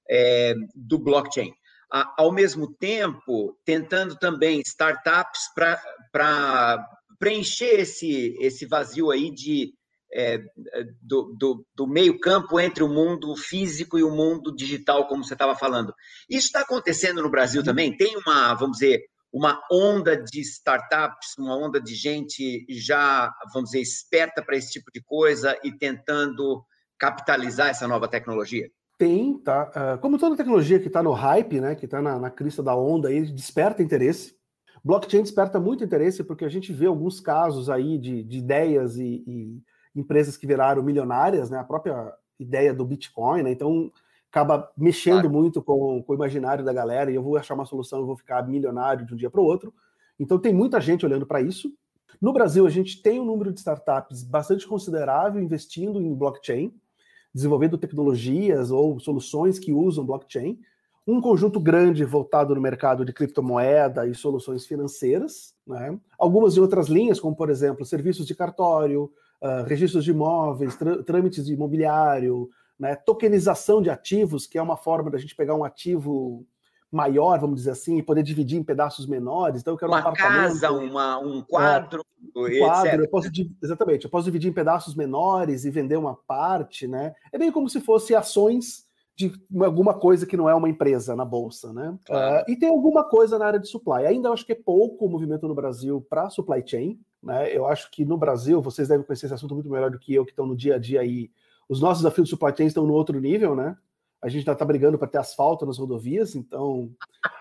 é, 0.09 0.53
do 0.75 0.99
blockchain. 0.99 1.53
Ao 1.89 2.31
mesmo 2.31 2.73
tempo, 2.75 3.57
tentando 3.63 4.17
também 4.17 4.61
startups 4.65 5.41
para 6.11 6.85
preencher 7.19 7.79
esse, 7.79 8.35
esse 8.39 8.65
vazio 8.65 9.11
aí 9.11 9.31
de, 9.31 9.73
é, 10.13 10.39
do, 11.01 11.35
do, 11.37 11.65
do, 11.75 11.87
meio 11.87 12.19
campo 12.19 12.59
entre 12.59 12.83
o 12.83 12.89
mundo 12.89 13.35
físico 13.35 13.97
e 13.97 14.03
o 14.03 14.11
mundo 14.11 14.53
digital, 14.55 15.07
como 15.07 15.23
você 15.23 15.33
estava 15.33 15.55
falando. 15.55 15.93
Isso 16.29 16.47
está 16.47 16.61
acontecendo 16.61 17.21
no 17.21 17.29
Brasil 17.29 17.63
também? 17.63 17.95
Tem 17.95 18.17
uma, 18.17 18.53
vamos 18.55 18.77
dizer, 18.77 19.03
uma 19.31 19.61
onda 19.69 20.15
de 20.15 20.39
startups, 20.39 21.37
uma 21.37 21.57
onda 21.57 21.81
de 21.81 21.93
gente 21.93 22.65
já, 22.69 23.29
vamos 23.53 23.71
dizer, 23.71 23.81
esperta 23.81 24.43
para 24.43 24.55
esse 24.55 24.71
tipo 24.71 24.89
de 24.93 25.01
coisa 25.03 25.59
e 25.63 25.71
tentando 25.77 26.63
capitalizar 26.97 27.67
essa 27.67 27.87
nova 27.87 28.07
tecnologia? 28.07 28.69
Tem, 28.97 29.37
tá? 29.39 29.71
Uh, 29.75 30.01
como 30.01 30.17
toda 30.17 30.37
tecnologia 30.37 30.79
que 30.79 30.87
está 30.87 31.03
no 31.03 31.11
hype, 31.11 31.59
né, 31.59 31.75
que 31.75 31.85
está 31.85 32.01
na, 32.01 32.17
na, 32.17 32.29
crista 32.29 32.63
da 32.63 32.75
onda, 32.75 33.09
aí 33.09 33.25
desperta 33.25 33.83
interesse. 33.83 34.35
Blockchain 34.83 35.21
desperta 35.21 35.59
muito 35.59 35.83
interesse 35.83 36.23
porque 36.23 36.45
a 36.45 36.49
gente 36.49 36.71
vê 36.71 36.85
alguns 36.85 37.19
casos 37.19 37.69
aí 37.69 37.97
de, 37.97 38.23
de 38.23 38.37
ideias 38.37 38.97
e, 38.97 39.23
e, 39.27 39.61
empresas 39.95 40.37
que 40.37 40.47
viraram 40.47 40.83
milionárias, 40.83 41.49
né? 41.49 41.57
A 41.57 41.63
própria 41.63 42.13
ideia 42.39 42.73
do 42.73 42.85
Bitcoin, 42.85 43.43
né? 43.43 43.51
Então 43.51 43.91
acaba 44.29 44.69
mexendo 44.77 45.21
claro. 45.21 45.31
muito 45.31 45.61
com, 45.61 46.03
com, 46.03 46.13
o 46.13 46.15
imaginário 46.15 46.63
da 46.63 46.73
galera 46.73 47.09
e 47.09 47.15
eu 47.15 47.23
vou 47.23 47.37
achar 47.37 47.53
uma 47.53 47.65
solução, 47.65 47.99
eu 47.99 48.05
vou 48.05 48.17
ficar 48.17 48.45
milionário 48.45 49.05
de 49.05 49.13
um 49.13 49.17
dia 49.17 49.29
para 49.29 49.41
o 49.41 49.45
outro. 49.45 49.73
Então 50.19 50.37
tem 50.37 50.53
muita 50.53 50.79
gente 50.79 51.05
olhando 51.05 51.25
para 51.25 51.41
isso. 51.41 51.73
No 52.21 52.33
Brasil, 52.33 52.65
a 52.65 52.69
gente 52.69 53.01
tem 53.01 53.19
um 53.19 53.25
número 53.25 53.51
de 53.51 53.59
startups 53.59 54.23
bastante 54.23 54.67
considerável 54.67 55.41
investindo 55.41 56.01
em 56.01 56.13
blockchain, 56.13 56.73
desenvolvendo 57.35 57.77
tecnologias 57.77 58.71
ou 58.71 58.97
soluções 58.97 59.59
que 59.59 59.73
usam 59.73 60.05
blockchain. 60.05 60.57
Um 61.05 61.19
conjunto 61.19 61.59
grande 61.59 62.05
voltado 62.05 62.55
no 62.55 62.61
mercado 62.61 63.03
de 63.03 63.11
criptomoeda 63.11 64.07
e 64.07 64.15
soluções 64.15 64.65
financeiras, 64.65 65.53
né? 65.67 65.99
algumas 66.17 66.53
de 66.53 66.61
outras 66.61 66.87
linhas, 66.87 67.19
como 67.19 67.35
por 67.35 67.49
exemplo 67.49 67.85
serviços 67.85 68.25
de 68.25 68.33
cartório, 68.33 69.11
uh, 69.41 69.67
registros 69.67 70.05
de 70.05 70.11
imóveis, 70.11 70.77
trâmites 71.05 71.45
de 71.45 71.53
imobiliário, 71.53 72.49
né? 72.79 72.95
Tokenização 72.95 73.81
de 73.81 73.89
ativos, 73.89 74.47
que 74.47 74.57
é 74.57 74.61
uma 74.61 74.77
forma 74.77 75.11
da 75.11 75.17
gente 75.17 75.35
pegar 75.35 75.55
um 75.55 75.63
ativo 75.63 76.45
maior, 76.91 77.39
vamos 77.39 77.57
dizer 77.57 77.71
assim, 77.71 77.97
e 77.97 78.03
poder 78.03 78.23
dividir 78.23 78.57
em 78.57 78.63
pedaços 78.63 79.05
menores. 79.05 79.61
Então, 79.61 79.73
eu 79.73 79.77
quero 79.77 79.91
uma 79.91 79.97
um 79.97 79.99
apartamento. 79.99 80.59
casa, 80.59 80.71
uma, 80.71 81.17
um 81.19 81.41
quadro. 81.41 82.03
É, 82.35 82.39
um 82.39 82.59
quadro, 82.59 83.03
eu 83.03 83.09
posso, 83.09 83.29
exatamente, 83.61 84.05
eu 84.05 84.11
posso 84.11 84.25
dividir 84.25 84.49
em 84.49 84.53
pedaços 84.53 84.95
menores 84.95 85.65
e 85.65 85.69
vender 85.69 85.97
uma 85.97 86.15
parte, 86.15 86.87
né? 86.87 87.13
É 87.31 87.37
bem 87.37 87.51
como 87.51 87.69
se 87.69 87.81
fosse 87.81 88.15
ações 88.15 88.85
de 89.15 89.31
alguma 89.61 89.93
coisa 89.93 90.25
que 90.25 90.35
não 90.35 90.49
é 90.49 90.53
uma 90.53 90.67
empresa 90.69 91.15
na 91.15 91.23
bolsa, 91.23 91.71
né? 91.71 91.97
Claro. 92.05 92.43
Uh, 92.43 92.51
e 92.51 92.57
tem 92.57 92.69
alguma 92.69 93.03
coisa 93.03 93.39
na 93.39 93.45
área 93.45 93.59
de 93.59 93.67
supply. 93.67 94.05
Ainda 94.05 94.29
acho 94.29 94.45
que 94.45 94.51
é 94.51 94.55
pouco 94.55 95.05
o 95.05 95.09
movimento 95.09 95.47
no 95.47 95.55
Brasil 95.55 96.05
para 96.09 96.29
supply 96.29 96.61
chain, 96.65 96.99
né? 97.23 97.55
Eu 97.55 97.65
acho 97.65 97.89
que 97.91 98.03
no 98.03 98.17
Brasil, 98.17 98.61
vocês 98.61 98.89
devem 98.89 99.05
conhecer 99.05 99.27
esse 99.27 99.35
assunto 99.35 99.53
muito 99.53 99.69
melhor 99.69 99.89
do 99.89 99.99
que 99.99 100.13
eu, 100.13 100.25
que 100.25 100.31
estão 100.31 100.45
no 100.45 100.55
dia 100.55 100.75
a 100.75 100.77
dia 100.77 100.99
aí 100.99 101.31
os 101.67 101.81
nossos 101.81 102.03
desafios 102.03 102.27
de 102.27 102.31
supply 102.31 102.53
chain 102.55 102.67
estão 102.67 102.85
no 102.85 102.93
outro 102.93 103.19
nível, 103.19 103.55
né? 103.55 103.75
A 104.25 104.27
gente 104.27 104.39
ainda 104.39 104.53
está 104.53 104.65
brigando 104.65 104.97
para 104.97 105.07
ter 105.07 105.19
asfalto 105.19 105.67
nas 105.67 105.77
rodovias, 105.77 106.35
então 106.35 106.89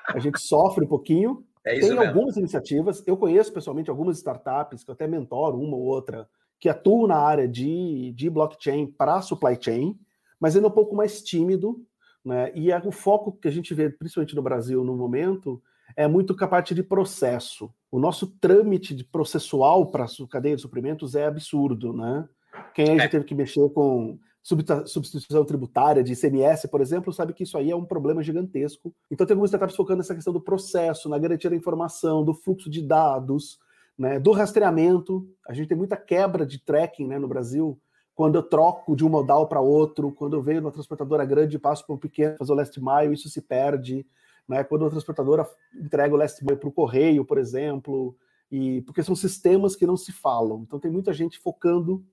a 0.06 0.18
gente 0.18 0.36
sofre 0.46 0.84
um 0.84 0.88
pouquinho. 0.88 1.42
É 1.64 1.80
Tem 1.80 1.88
mesmo. 1.88 2.02
algumas 2.02 2.36
iniciativas, 2.36 3.02
eu 3.06 3.16
conheço 3.16 3.50
pessoalmente 3.54 3.88
algumas 3.88 4.18
startups, 4.18 4.84
que 4.84 4.90
eu 4.90 4.92
até 4.92 5.06
mentoro 5.06 5.58
uma 5.58 5.78
ou 5.78 5.82
outra, 5.82 6.28
que 6.60 6.68
atuam 6.68 7.06
na 7.06 7.16
área 7.16 7.48
de, 7.48 8.12
de 8.12 8.28
blockchain 8.28 8.86
para 8.86 9.22
supply 9.22 9.56
chain, 9.58 9.98
mas 10.38 10.54
ainda 10.54 10.68
é 10.68 10.70
um 10.70 10.74
pouco 10.74 10.94
mais 10.94 11.22
tímido, 11.22 11.82
né? 12.22 12.52
E 12.54 12.70
é 12.70 12.78
o 12.84 12.92
foco 12.92 13.32
que 13.32 13.48
a 13.48 13.50
gente 13.50 13.72
vê, 13.72 13.88
principalmente 13.88 14.36
no 14.36 14.42
Brasil 14.42 14.84
no 14.84 14.94
momento, 14.94 15.62
é 15.96 16.06
muito 16.06 16.36
com 16.36 16.44
a 16.44 16.48
parte 16.48 16.74
de 16.74 16.82
processo. 16.82 17.72
O 17.90 17.98
nosso 17.98 18.26
trâmite 18.26 18.94
de 18.94 19.04
processual 19.04 19.86
para 19.86 20.04
a 20.04 20.28
cadeia 20.30 20.54
de 20.54 20.60
suprimentos 20.60 21.14
é 21.14 21.24
absurdo, 21.24 21.94
né? 21.94 22.28
Quem 22.74 22.90
aí 22.90 22.98
já 22.98 23.04
é. 23.04 23.08
teve 23.08 23.24
que 23.24 23.34
mexer 23.34 23.70
com 23.70 24.18
substituição 24.44 25.42
tributária 25.44 26.04
de 26.04 26.12
ICMS, 26.12 26.68
por 26.68 26.82
exemplo, 26.82 27.12
sabe 27.14 27.32
que 27.32 27.44
isso 27.44 27.56
aí 27.56 27.70
é 27.70 27.76
um 27.76 27.84
problema 27.84 28.22
gigantesco. 28.22 28.94
Então 29.10 29.26
tem 29.26 29.32
algumas 29.32 29.48
startups 29.48 29.74
focando 29.74 29.98
nessa 29.98 30.14
questão 30.14 30.34
do 30.34 30.40
processo, 30.40 31.08
na 31.08 31.18
garantia 31.18 31.48
da 31.48 31.56
informação, 31.56 32.22
do 32.22 32.34
fluxo 32.34 32.68
de 32.68 32.82
dados, 32.82 33.58
né, 33.98 34.20
do 34.20 34.32
rastreamento. 34.32 35.26
A 35.48 35.54
gente 35.54 35.68
tem 35.68 35.78
muita 35.78 35.96
quebra 35.96 36.44
de 36.44 36.62
tracking 36.62 37.06
né, 37.06 37.18
no 37.18 37.26
Brasil, 37.26 37.80
quando 38.14 38.36
eu 38.36 38.42
troco 38.42 38.94
de 38.94 39.04
um 39.04 39.08
modal 39.08 39.48
para 39.48 39.62
outro, 39.62 40.12
quando 40.12 40.34
eu 40.36 40.42
venho 40.42 40.60
numa 40.60 40.70
transportadora 40.70 41.24
grande 41.24 41.56
e 41.56 41.58
passo 41.58 41.84
para 41.84 41.94
um 41.94 41.98
pequeno 41.98 42.36
fazer 42.36 42.52
o 42.52 42.54
last 42.54 42.80
mile, 42.80 43.14
isso 43.14 43.30
se 43.30 43.40
perde. 43.40 44.06
Né? 44.46 44.62
Quando 44.62 44.84
a 44.84 44.90
transportadora 44.90 45.48
entrega 45.74 46.14
o 46.14 46.18
last 46.18 46.44
mile 46.44 46.58
para 46.58 46.68
o 46.68 46.72
correio, 46.72 47.24
por 47.24 47.38
exemplo, 47.38 48.14
e 48.52 48.82
porque 48.82 49.02
são 49.02 49.16
sistemas 49.16 49.74
que 49.74 49.86
não 49.86 49.96
se 49.96 50.12
falam. 50.12 50.62
Então 50.66 50.78
tem 50.78 50.90
muita 50.90 51.12
gente 51.12 51.38
focando 51.38 52.04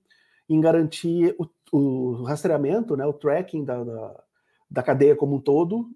em 0.48 0.60
garantir 0.60 1.34
o, 1.38 1.46
o 1.72 2.22
rastreamento, 2.24 2.96
né, 2.96 3.04
o 3.06 3.12
tracking 3.12 3.64
da, 3.64 3.82
da, 3.82 4.24
da 4.70 4.82
cadeia 4.82 5.16
como 5.16 5.36
um 5.36 5.40
todo. 5.40 5.90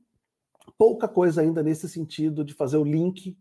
Pouca 0.79 1.07
coisa 1.07 1.41
ainda 1.41 1.63
nesse 1.63 1.89
sentido 1.89 2.45
de 2.45 2.55
fazer 2.55 2.77
o 2.77 2.85
link 2.85 3.37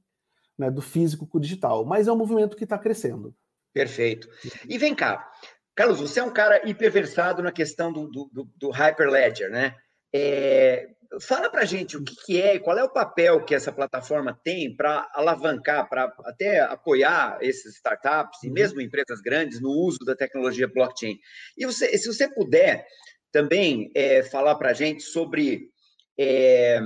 né, 0.57 0.69
do 0.69 0.81
físico 0.81 1.27
com 1.27 1.37
o 1.37 1.41
digital, 1.41 1.85
mas 1.85 2.07
é 2.07 2.11
um 2.11 2.17
movimento 2.17 2.55
que 2.55 2.63
está 2.63 2.77
crescendo. 2.77 3.35
Perfeito. 3.73 4.29
E 4.69 4.77
vem 4.77 4.95
cá, 4.95 5.29
Carlos, 5.75 5.99
você 5.99 6.21
é 6.21 6.23
um 6.23 6.31
cara 6.31 6.67
hiperversado 6.67 7.43
na 7.43 7.51
questão 7.51 7.91
do, 7.91 8.07
do, 8.07 8.49
do 8.55 8.69
Hyperledger, 8.69 9.51
né? 9.51 9.75
É, 10.13 10.87
fala 11.21 11.49
para 11.49 11.65
gente 11.65 11.97
o 11.97 12.03
que, 12.03 12.15
que 12.25 12.41
é 12.41 12.55
e 12.55 12.59
qual 12.59 12.77
é 12.77 12.83
o 12.83 12.91
papel 12.91 13.43
que 13.43 13.55
essa 13.55 13.71
plataforma 13.71 14.39
tem 14.43 14.75
para 14.75 15.09
alavancar, 15.13 15.87
para 15.89 16.13
até 16.25 16.59
apoiar 16.61 17.37
esses 17.41 17.75
startups 17.75 18.43
e 18.43 18.47
uhum. 18.47 18.53
mesmo 18.53 18.81
empresas 18.81 19.21
grandes 19.21 19.61
no 19.61 19.69
uso 19.69 19.99
da 20.05 20.15
tecnologia 20.15 20.67
blockchain. 20.67 21.17
E 21.57 21.65
você, 21.65 21.97
se 21.97 22.07
você 22.07 22.27
puder 22.27 22.85
também 23.31 23.91
é, 23.95 24.23
falar 24.23 24.55
para 24.55 24.73
gente 24.73 25.03
sobre 25.03 25.69
é, 26.17 26.79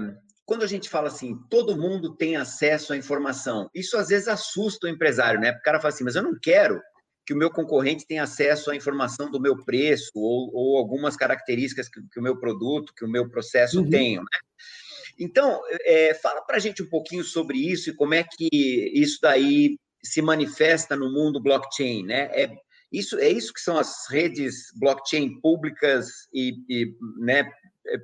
quando 0.49 0.63
a 0.63 0.67
gente 0.67 0.89
fala 0.89 1.09
assim, 1.09 1.35
todo 1.47 1.77
mundo 1.77 2.15
tem 2.15 2.35
acesso 2.35 2.91
à 2.91 2.97
informação, 2.97 3.69
isso 3.73 3.95
às 3.95 4.07
vezes 4.07 4.27
assusta 4.27 4.87
o 4.87 4.89
empresário, 4.89 5.39
né? 5.39 5.51
Porque 5.51 5.61
o 5.61 5.65
cara 5.65 5.79
fala 5.79 5.93
assim, 5.93 6.03
mas 6.03 6.15
eu 6.15 6.23
não 6.23 6.33
quero 6.41 6.81
que 7.29 7.33
o 7.35 7.37
meu 7.37 7.51
concorrente 7.51 8.07
tenha 8.07 8.23
acesso 8.23 8.71
à 8.71 8.75
informação 8.75 9.29
do 9.29 9.39
meu 9.39 9.55
preço 9.63 10.13
ou, 10.15 10.49
ou 10.51 10.77
algumas 10.77 11.15
características 11.15 11.87
que, 11.87 12.01
que, 12.11 12.19
o 12.19 12.23
meu 12.23 12.39
produto, 12.39 12.91
que 12.91 13.05
o 13.05 13.07
meu 13.07 13.29
processo 13.29 13.81
uhum. 13.81 13.87
tenha. 13.87 14.19
Né? 14.19 14.39
Então, 15.19 15.61
é, 15.85 16.15
fala 16.15 16.41
para 16.41 16.55
a 16.55 16.59
gente 16.59 16.81
um 16.81 16.89
pouquinho 16.89 17.23
sobre 17.23 17.59
isso 17.59 17.91
e 17.91 17.93
como 17.93 18.15
é 18.15 18.23
que 18.23 18.49
isso 18.51 19.19
daí 19.21 19.77
se 20.03 20.23
manifesta 20.23 20.95
no 20.95 21.13
mundo 21.13 21.39
blockchain, 21.39 22.03
né? 22.03 22.31
É 22.33 22.49
isso, 22.91 23.19
é 23.19 23.29
isso 23.29 23.53
que 23.53 23.61
são 23.61 23.77
as 23.77 24.09
redes 24.09 24.73
blockchain 24.79 25.39
públicas 25.39 26.07
e, 26.33 26.55
e 26.67 26.95
né, 27.19 27.47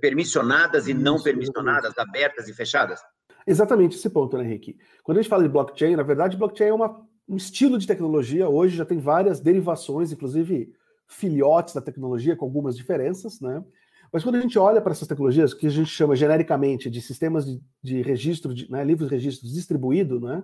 permissionadas 0.01 0.88
e 0.88 0.93
não 0.93 1.19
permissionadas, 1.19 1.97
abertas 1.97 2.47
e 2.47 2.53
fechadas? 2.53 2.99
Exatamente 3.47 3.97
esse 3.97 4.07
ponto, 4.07 4.38
né, 4.38 4.43
Henrique? 4.43 4.77
Quando 5.01 5.17
a 5.17 5.21
gente 5.23 5.31
fala 5.31 5.41
de 5.41 5.49
blockchain, 5.49 5.95
na 5.95 6.03
verdade, 6.03 6.38
blockchain 6.38 6.67
é 6.67 6.73
uma 6.73 7.14
um 7.27 7.35
estilo 7.35 7.77
de 7.77 7.88
tecnologia. 7.88 8.47
Hoje 8.47 8.77
já 8.77 8.85
tem 8.85 8.99
várias 8.99 9.39
derivações, 9.39 10.11
inclusive 10.11 10.73
filhotes 11.07 11.73
da 11.73 11.81
tecnologia, 11.81 12.35
com 12.35 12.45
algumas 12.45 12.75
diferenças, 12.75 13.39
né? 13.39 13.63
Mas 14.11 14.23
quando 14.23 14.35
a 14.35 14.41
gente 14.41 14.57
olha 14.57 14.81
para 14.81 14.91
essas 14.91 15.07
tecnologias, 15.07 15.53
que 15.53 15.67
a 15.67 15.69
gente 15.69 15.89
chama 15.89 16.15
genericamente 16.15 16.89
de 16.89 17.01
sistemas 17.01 17.45
de, 17.45 17.61
de 17.83 18.01
registro, 18.01 18.53
de, 18.53 18.69
né, 18.71 18.83
livros 18.83 19.09
de 19.09 19.15
registros 19.15 19.51
distribuído, 19.51 20.19
né? 20.19 20.43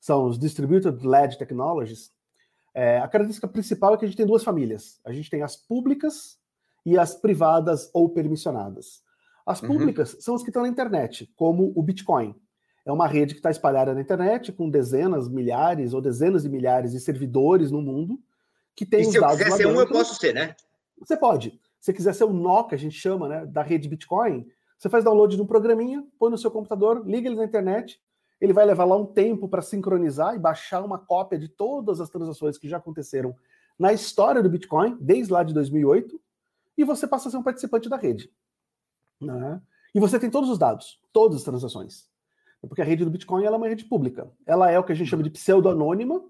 São 0.00 0.26
os 0.26 0.38
Distributed 0.38 1.04
Ledger 1.04 1.38
Technologies. 1.38 2.10
É, 2.74 2.98
a 2.98 3.08
característica 3.08 3.48
principal 3.48 3.94
é 3.94 3.96
que 3.96 4.04
a 4.04 4.08
gente 4.08 4.16
tem 4.16 4.26
duas 4.26 4.44
famílias. 4.44 5.00
A 5.04 5.12
gente 5.12 5.30
tem 5.30 5.42
as 5.42 5.56
públicas 5.56 6.38
e 6.84 6.98
as 6.98 7.14
privadas 7.14 7.90
ou 7.94 8.10
permissionadas. 8.10 9.02
As 9.46 9.62
uhum. 9.62 9.68
públicas 9.68 10.12
uhum. 10.14 10.20
são 10.20 10.34
as 10.34 10.42
que 10.42 10.50
estão 10.50 10.62
na 10.62 10.68
internet, 10.68 11.32
como 11.36 11.72
o 11.74 11.82
Bitcoin. 11.82 12.34
É 12.86 12.92
uma 12.92 13.08
rede 13.08 13.34
que 13.34 13.40
está 13.40 13.50
espalhada 13.50 13.92
na 13.92 14.00
internet, 14.00 14.52
com 14.52 14.70
dezenas, 14.70 15.28
milhares 15.28 15.92
ou 15.92 16.00
dezenas 16.00 16.44
de 16.44 16.48
milhares 16.48 16.92
de 16.92 17.00
servidores 17.00 17.72
no 17.72 17.82
mundo, 17.82 18.22
que 18.76 18.86
tem 18.86 19.02
e 19.02 19.06
os 19.06 19.12
se 19.12 19.20
dados. 19.20 19.38
Se 19.38 19.42
eu 19.42 19.46
quiser 19.46 19.56
ser 19.56 19.66
um, 19.66 19.80
eu 19.80 19.88
posso 19.88 20.14
ser, 20.14 20.32
né? 20.32 20.54
Você 21.00 21.16
pode. 21.16 21.60
Se 21.80 21.92
quiser 21.92 22.14
ser 22.14 22.24
o 22.24 22.32
nó, 22.32 22.62
que 22.62 22.76
a 22.76 22.78
gente 22.78 22.96
chama, 22.96 23.28
né, 23.28 23.44
da 23.44 23.60
rede 23.60 23.88
Bitcoin, 23.88 24.46
você 24.78 24.88
faz 24.88 25.02
download 25.02 25.34
de 25.34 25.42
um 25.42 25.46
programinha, 25.46 26.06
põe 26.16 26.30
no 26.30 26.38
seu 26.38 26.50
computador, 26.50 27.02
liga 27.04 27.28
ele 27.28 27.36
na 27.36 27.44
internet, 27.44 28.00
ele 28.40 28.52
vai 28.52 28.64
levar 28.64 28.84
lá 28.84 28.96
um 28.96 29.06
tempo 29.06 29.48
para 29.48 29.62
sincronizar 29.62 30.36
e 30.36 30.38
baixar 30.38 30.84
uma 30.84 30.98
cópia 30.98 31.38
de 31.38 31.48
todas 31.48 32.00
as 32.00 32.08
transações 32.08 32.56
que 32.56 32.68
já 32.68 32.76
aconteceram 32.76 33.34
na 33.76 33.92
história 33.92 34.42
do 34.42 34.48
Bitcoin, 34.48 34.96
desde 35.00 35.32
lá 35.32 35.42
de 35.42 35.52
2008, 35.52 36.20
e 36.78 36.84
você 36.84 37.06
passa 37.06 37.28
a 37.28 37.30
ser 37.32 37.36
um 37.36 37.42
participante 37.42 37.88
da 37.88 37.96
rede. 37.96 38.30
Né? 39.20 39.60
E 39.92 39.98
você 39.98 40.18
tem 40.20 40.30
todos 40.30 40.48
os 40.50 40.58
dados, 40.58 41.00
todas 41.12 41.38
as 41.38 41.42
transações. 41.42 42.08
Porque 42.60 42.82
a 42.82 42.84
rede 42.84 43.04
do 43.04 43.10
Bitcoin 43.10 43.44
é 43.44 43.50
uma 43.50 43.68
rede 43.68 43.84
pública. 43.84 44.30
Ela 44.44 44.70
é 44.70 44.78
o 44.78 44.84
que 44.84 44.92
a 44.92 44.94
gente 44.94 45.08
chama 45.08 45.22
de 45.22 45.30
pseudo-anônima, 45.30 46.22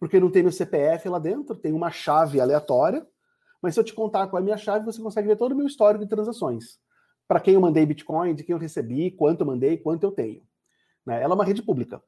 porque 0.00 0.18
não 0.18 0.30
tem 0.30 0.42
meu 0.42 0.52
CPF 0.52 1.08
lá 1.08 1.18
dentro, 1.18 1.54
tem 1.54 1.72
uma 1.72 1.90
chave 1.90 2.40
aleatória. 2.40 3.06
Mas 3.60 3.74
se 3.74 3.80
eu 3.80 3.84
te 3.84 3.94
contar 3.94 4.26
qual 4.26 4.40
é 4.40 4.42
a 4.42 4.44
minha 4.44 4.56
chave, 4.56 4.84
você 4.84 5.00
consegue 5.00 5.28
ver 5.28 5.36
todo 5.36 5.52
o 5.52 5.56
meu 5.56 5.66
histórico 5.66 6.04
de 6.04 6.10
transações. 6.10 6.80
Para 7.28 7.38
quem 7.38 7.54
eu 7.54 7.60
mandei 7.60 7.86
Bitcoin, 7.86 8.34
de 8.34 8.42
quem 8.42 8.52
eu 8.54 8.58
recebi, 8.58 9.10
quanto 9.12 9.42
eu 9.42 9.46
mandei, 9.46 9.76
quanto 9.76 10.02
eu 10.02 10.10
tenho. 10.10 10.42
Né? 11.06 11.22
Ela 11.22 11.34
é 11.34 11.36
uma 11.36 11.44
rede 11.44 11.62
pública. 11.62 12.02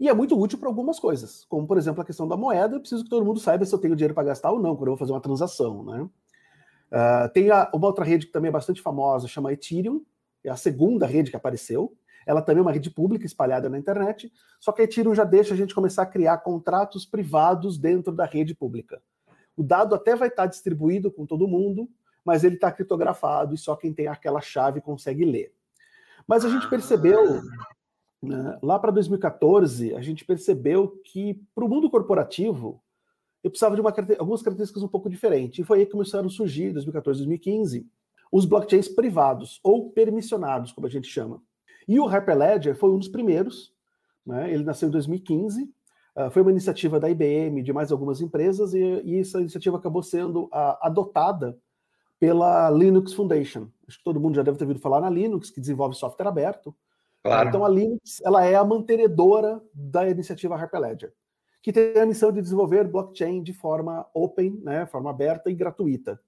E 0.00 0.08
é 0.08 0.14
muito 0.14 0.38
útil 0.38 0.58
para 0.58 0.68
algumas 0.68 1.00
coisas, 1.00 1.44
como 1.46 1.66
por 1.66 1.76
exemplo 1.76 2.00
a 2.00 2.04
questão 2.04 2.26
da 2.26 2.36
moeda. 2.36 2.76
Eu 2.76 2.80
preciso 2.80 3.02
que 3.02 3.10
todo 3.10 3.24
mundo 3.24 3.40
saiba 3.40 3.64
se 3.64 3.74
eu 3.74 3.78
tenho 3.78 3.96
dinheiro 3.96 4.14
para 4.14 4.24
gastar 4.24 4.50
ou 4.50 4.60
não 4.60 4.76
quando 4.76 4.88
eu 4.88 4.92
vou 4.92 4.96
fazer 4.96 5.12
uma 5.12 5.20
transação. 5.20 5.84
Né? 5.84 6.02
Uh, 6.02 7.32
tem 7.32 7.50
a, 7.50 7.68
uma 7.74 7.86
outra 7.86 8.04
rede 8.04 8.26
que 8.26 8.32
também 8.32 8.48
é 8.48 8.52
bastante 8.52 8.80
famosa, 8.80 9.26
chama 9.26 9.52
Ethereum, 9.52 10.04
é 10.44 10.50
a 10.50 10.56
segunda 10.56 11.06
rede 11.06 11.30
que 11.30 11.36
apareceu. 11.36 11.96
Ela 12.28 12.42
também 12.42 12.58
é 12.58 12.62
uma 12.62 12.72
rede 12.72 12.90
pública 12.90 13.24
espalhada 13.24 13.70
na 13.70 13.78
internet, 13.78 14.30
só 14.60 14.70
que 14.70 14.82
a 14.82 14.84
Ethereum 14.84 15.14
já 15.14 15.24
deixa 15.24 15.54
a 15.54 15.56
gente 15.56 15.74
começar 15.74 16.02
a 16.02 16.06
criar 16.06 16.36
contratos 16.36 17.06
privados 17.06 17.78
dentro 17.78 18.12
da 18.12 18.26
rede 18.26 18.54
pública. 18.54 19.00
O 19.56 19.62
dado 19.62 19.94
até 19.94 20.14
vai 20.14 20.28
estar 20.28 20.44
distribuído 20.44 21.10
com 21.10 21.24
todo 21.24 21.48
mundo, 21.48 21.88
mas 22.22 22.44
ele 22.44 22.56
está 22.56 22.70
criptografado 22.70 23.54
e 23.54 23.58
só 23.58 23.74
quem 23.74 23.94
tem 23.94 24.08
aquela 24.08 24.42
chave 24.42 24.82
consegue 24.82 25.24
ler. 25.24 25.54
Mas 26.26 26.44
a 26.44 26.50
gente 26.50 26.68
percebeu, 26.68 27.40
né, 28.22 28.58
lá 28.62 28.78
para 28.78 28.90
2014, 28.90 29.94
a 29.94 30.02
gente 30.02 30.22
percebeu 30.26 31.00
que 31.02 31.42
para 31.54 31.64
o 31.64 31.68
mundo 31.68 31.88
corporativo, 31.88 32.82
eu 33.42 33.48
precisava 33.48 33.74
de 33.74 33.80
uma, 33.80 33.94
algumas 34.18 34.42
características 34.42 34.82
um 34.82 34.88
pouco 34.88 35.08
diferentes. 35.08 35.60
E 35.60 35.64
foi 35.64 35.78
aí 35.78 35.86
que 35.86 35.92
começaram 35.92 36.26
a 36.26 36.30
surgir, 36.30 36.64
em 36.64 36.72
2014, 36.74 37.20
2015, 37.20 37.88
os 38.30 38.44
blockchains 38.44 38.86
privados, 38.86 39.60
ou 39.64 39.90
permissionados, 39.92 40.72
como 40.72 40.86
a 40.86 40.90
gente 40.90 41.08
chama. 41.08 41.42
E 41.88 41.98
o 41.98 42.06
Hyperledger 42.06 42.76
foi 42.76 42.90
um 42.90 42.98
dos 42.98 43.08
primeiros, 43.08 43.72
né? 44.24 44.52
ele 44.52 44.62
nasceu 44.62 44.88
em 44.88 44.92
2015, 44.92 45.62
uh, 45.62 45.68
ah, 46.14 46.30
foi 46.30 46.42
uma 46.42 46.50
iniciativa 46.50 47.00
da 47.00 47.08
IBM, 47.08 47.62
de 47.62 47.72
mais 47.72 47.90
algumas 47.90 48.20
empresas, 48.20 48.74
e, 48.74 48.78
e 49.04 49.18
essa 49.18 49.40
iniciativa 49.40 49.78
acabou 49.78 50.02
sendo 50.02 50.44
uh, 50.44 50.76
adotada 50.82 51.58
pela 52.20 52.68
Linux 52.70 53.14
Foundation. 53.14 53.68
Acho 53.86 53.98
que 53.98 54.04
todo 54.04 54.20
mundo 54.20 54.34
já 54.34 54.42
deve 54.42 54.58
ter 54.58 54.64
ouvido 54.64 54.80
falar 54.80 55.00
na 55.00 55.08
Linux, 55.08 55.50
que 55.50 55.60
desenvolve 55.60 55.96
software 55.96 56.28
aberto. 56.28 56.76
Claro. 57.22 57.48
Então 57.48 57.64
a 57.64 57.68
Linux 57.68 58.20
ela 58.22 58.44
é 58.44 58.54
a 58.54 58.64
mantenedora 58.64 59.62
da 59.72 60.08
iniciativa 60.08 60.56
Hyperledger, 60.56 61.12
que 61.62 61.72
tem 61.72 61.98
a 61.98 62.06
missão 62.06 62.30
de 62.30 62.40
desenvolver 62.40 62.86
blockchain 62.86 63.42
de 63.42 63.52
forma 63.52 64.06
open, 64.12 64.60
né, 64.62 64.86
forma 64.86 65.10
aberta 65.10 65.50
e 65.50 65.54
gratuita. 65.54 66.20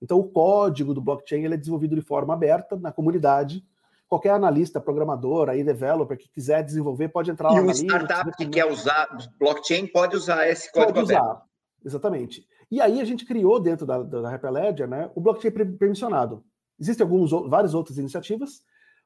Então 0.00 0.18
o 0.18 0.28
código 0.28 0.92
do 0.92 1.00
blockchain 1.00 1.44
ele 1.44 1.54
é 1.54 1.58
desenvolvido 1.58 1.94
de 1.94 2.02
forma 2.02 2.34
aberta 2.34 2.76
na 2.76 2.92
comunidade, 2.92 3.64
qualquer 4.08 4.30
analista, 4.30 4.80
programador, 4.80 5.48
aí 5.48 5.64
developer 5.64 6.16
que 6.16 6.28
quiser 6.28 6.62
desenvolver 6.62 7.08
pode 7.08 7.30
entrar 7.30 7.50
lá. 7.50 7.58
E 7.58 7.60
uma 7.60 7.72
startup 7.72 8.30
que 8.36 8.46
quer 8.46 8.66
usar 8.66 9.08
blockchain 9.38 9.86
pode 9.86 10.16
usar 10.16 10.48
esse 10.48 10.70
código 10.72 10.94
pode 10.94 11.12
aberto. 11.12 11.24
usar, 11.24 11.42
exatamente. 11.84 12.46
E 12.70 12.80
aí 12.80 13.00
a 13.00 13.04
gente 13.04 13.24
criou 13.24 13.60
dentro 13.60 13.86
da, 13.86 14.02
da 14.02 14.30
Hyperledger, 14.30 14.88
né, 14.88 15.10
o 15.14 15.20
blockchain 15.20 15.50
permissionado. 15.50 16.44
Existem 16.78 17.04
alguns, 17.04 17.30
várias 17.48 17.74
outras 17.74 17.98
iniciativas. 17.98 18.62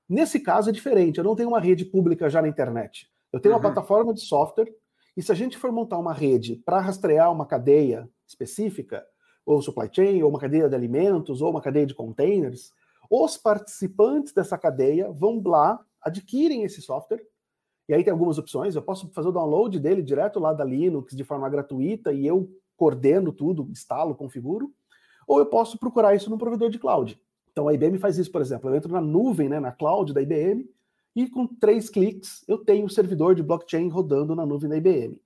Nesse 0.08 0.40
caso 0.40 0.70
é 0.70 0.72
diferente. 0.72 1.18
Eu 1.18 1.24
não 1.24 1.36
tenho 1.36 1.50
uma 1.50 1.60
rede 1.60 1.84
pública 1.84 2.28
já 2.28 2.42
na 2.42 2.48
internet. 2.48 3.06
Eu 3.32 3.38
tenho 3.38 3.54
uhum. 3.54 3.60
uma 3.60 3.72
plataforma 3.72 4.12
de 4.12 4.20
software. 4.20 4.68
E 5.16 5.22
se 5.22 5.30
a 5.30 5.34
gente 5.34 5.56
for 5.56 5.70
montar 5.70 5.98
uma 5.98 6.12
rede 6.12 6.56
para 6.64 6.80
rastrear 6.80 7.30
uma 7.30 7.46
cadeia 7.46 8.08
específica, 8.26 9.04
ou 9.44 9.62
supply 9.62 9.88
chain, 9.92 10.22
ou 10.22 10.30
uma 10.30 10.38
cadeia 10.38 10.68
de 10.68 10.74
alimentos, 10.74 11.40
ou 11.40 11.50
uma 11.50 11.60
cadeia 11.60 11.86
de 11.86 11.94
containers, 11.94 12.72
os 13.10 13.36
participantes 13.36 14.32
dessa 14.32 14.56
cadeia 14.56 15.10
vão 15.10 15.42
lá, 15.44 15.84
adquirem 16.00 16.62
esse 16.62 16.80
software, 16.80 17.26
e 17.88 17.92
aí 17.92 18.04
tem 18.04 18.12
algumas 18.12 18.38
opções. 18.38 18.76
Eu 18.76 18.82
posso 18.82 19.08
fazer 19.08 19.28
o 19.28 19.32
download 19.32 19.80
dele 19.80 20.00
direto 20.00 20.38
lá 20.38 20.52
da 20.52 20.64
Linux 20.64 21.14
de 21.14 21.24
forma 21.24 21.48
gratuita 21.48 22.12
e 22.12 22.24
eu 22.24 22.48
coordeno 22.76 23.32
tudo, 23.32 23.68
instalo, 23.68 24.14
configuro, 24.14 24.72
ou 25.26 25.40
eu 25.40 25.46
posso 25.46 25.76
procurar 25.76 26.14
isso 26.14 26.30
no 26.30 26.38
provedor 26.38 26.70
de 26.70 26.78
cloud. 26.78 27.20
Então 27.50 27.66
a 27.66 27.74
IBM 27.74 27.98
faz 27.98 28.16
isso, 28.16 28.30
por 28.30 28.40
exemplo. 28.40 28.70
Eu 28.70 28.76
entro 28.76 28.92
na 28.92 29.00
nuvem, 29.00 29.48
né, 29.48 29.58
na 29.58 29.72
cloud 29.72 30.14
da 30.14 30.22
IBM, 30.22 30.70
e 31.16 31.28
com 31.28 31.48
três 31.48 31.90
cliques 31.90 32.44
eu 32.46 32.58
tenho 32.58 32.86
o 32.86 32.90
servidor 32.90 33.34
de 33.34 33.42
blockchain 33.42 33.88
rodando 33.88 34.36
na 34.36 34.46
nuvem 34.46 34.70
da 34.70 34.76
IBM. 34.76 35.20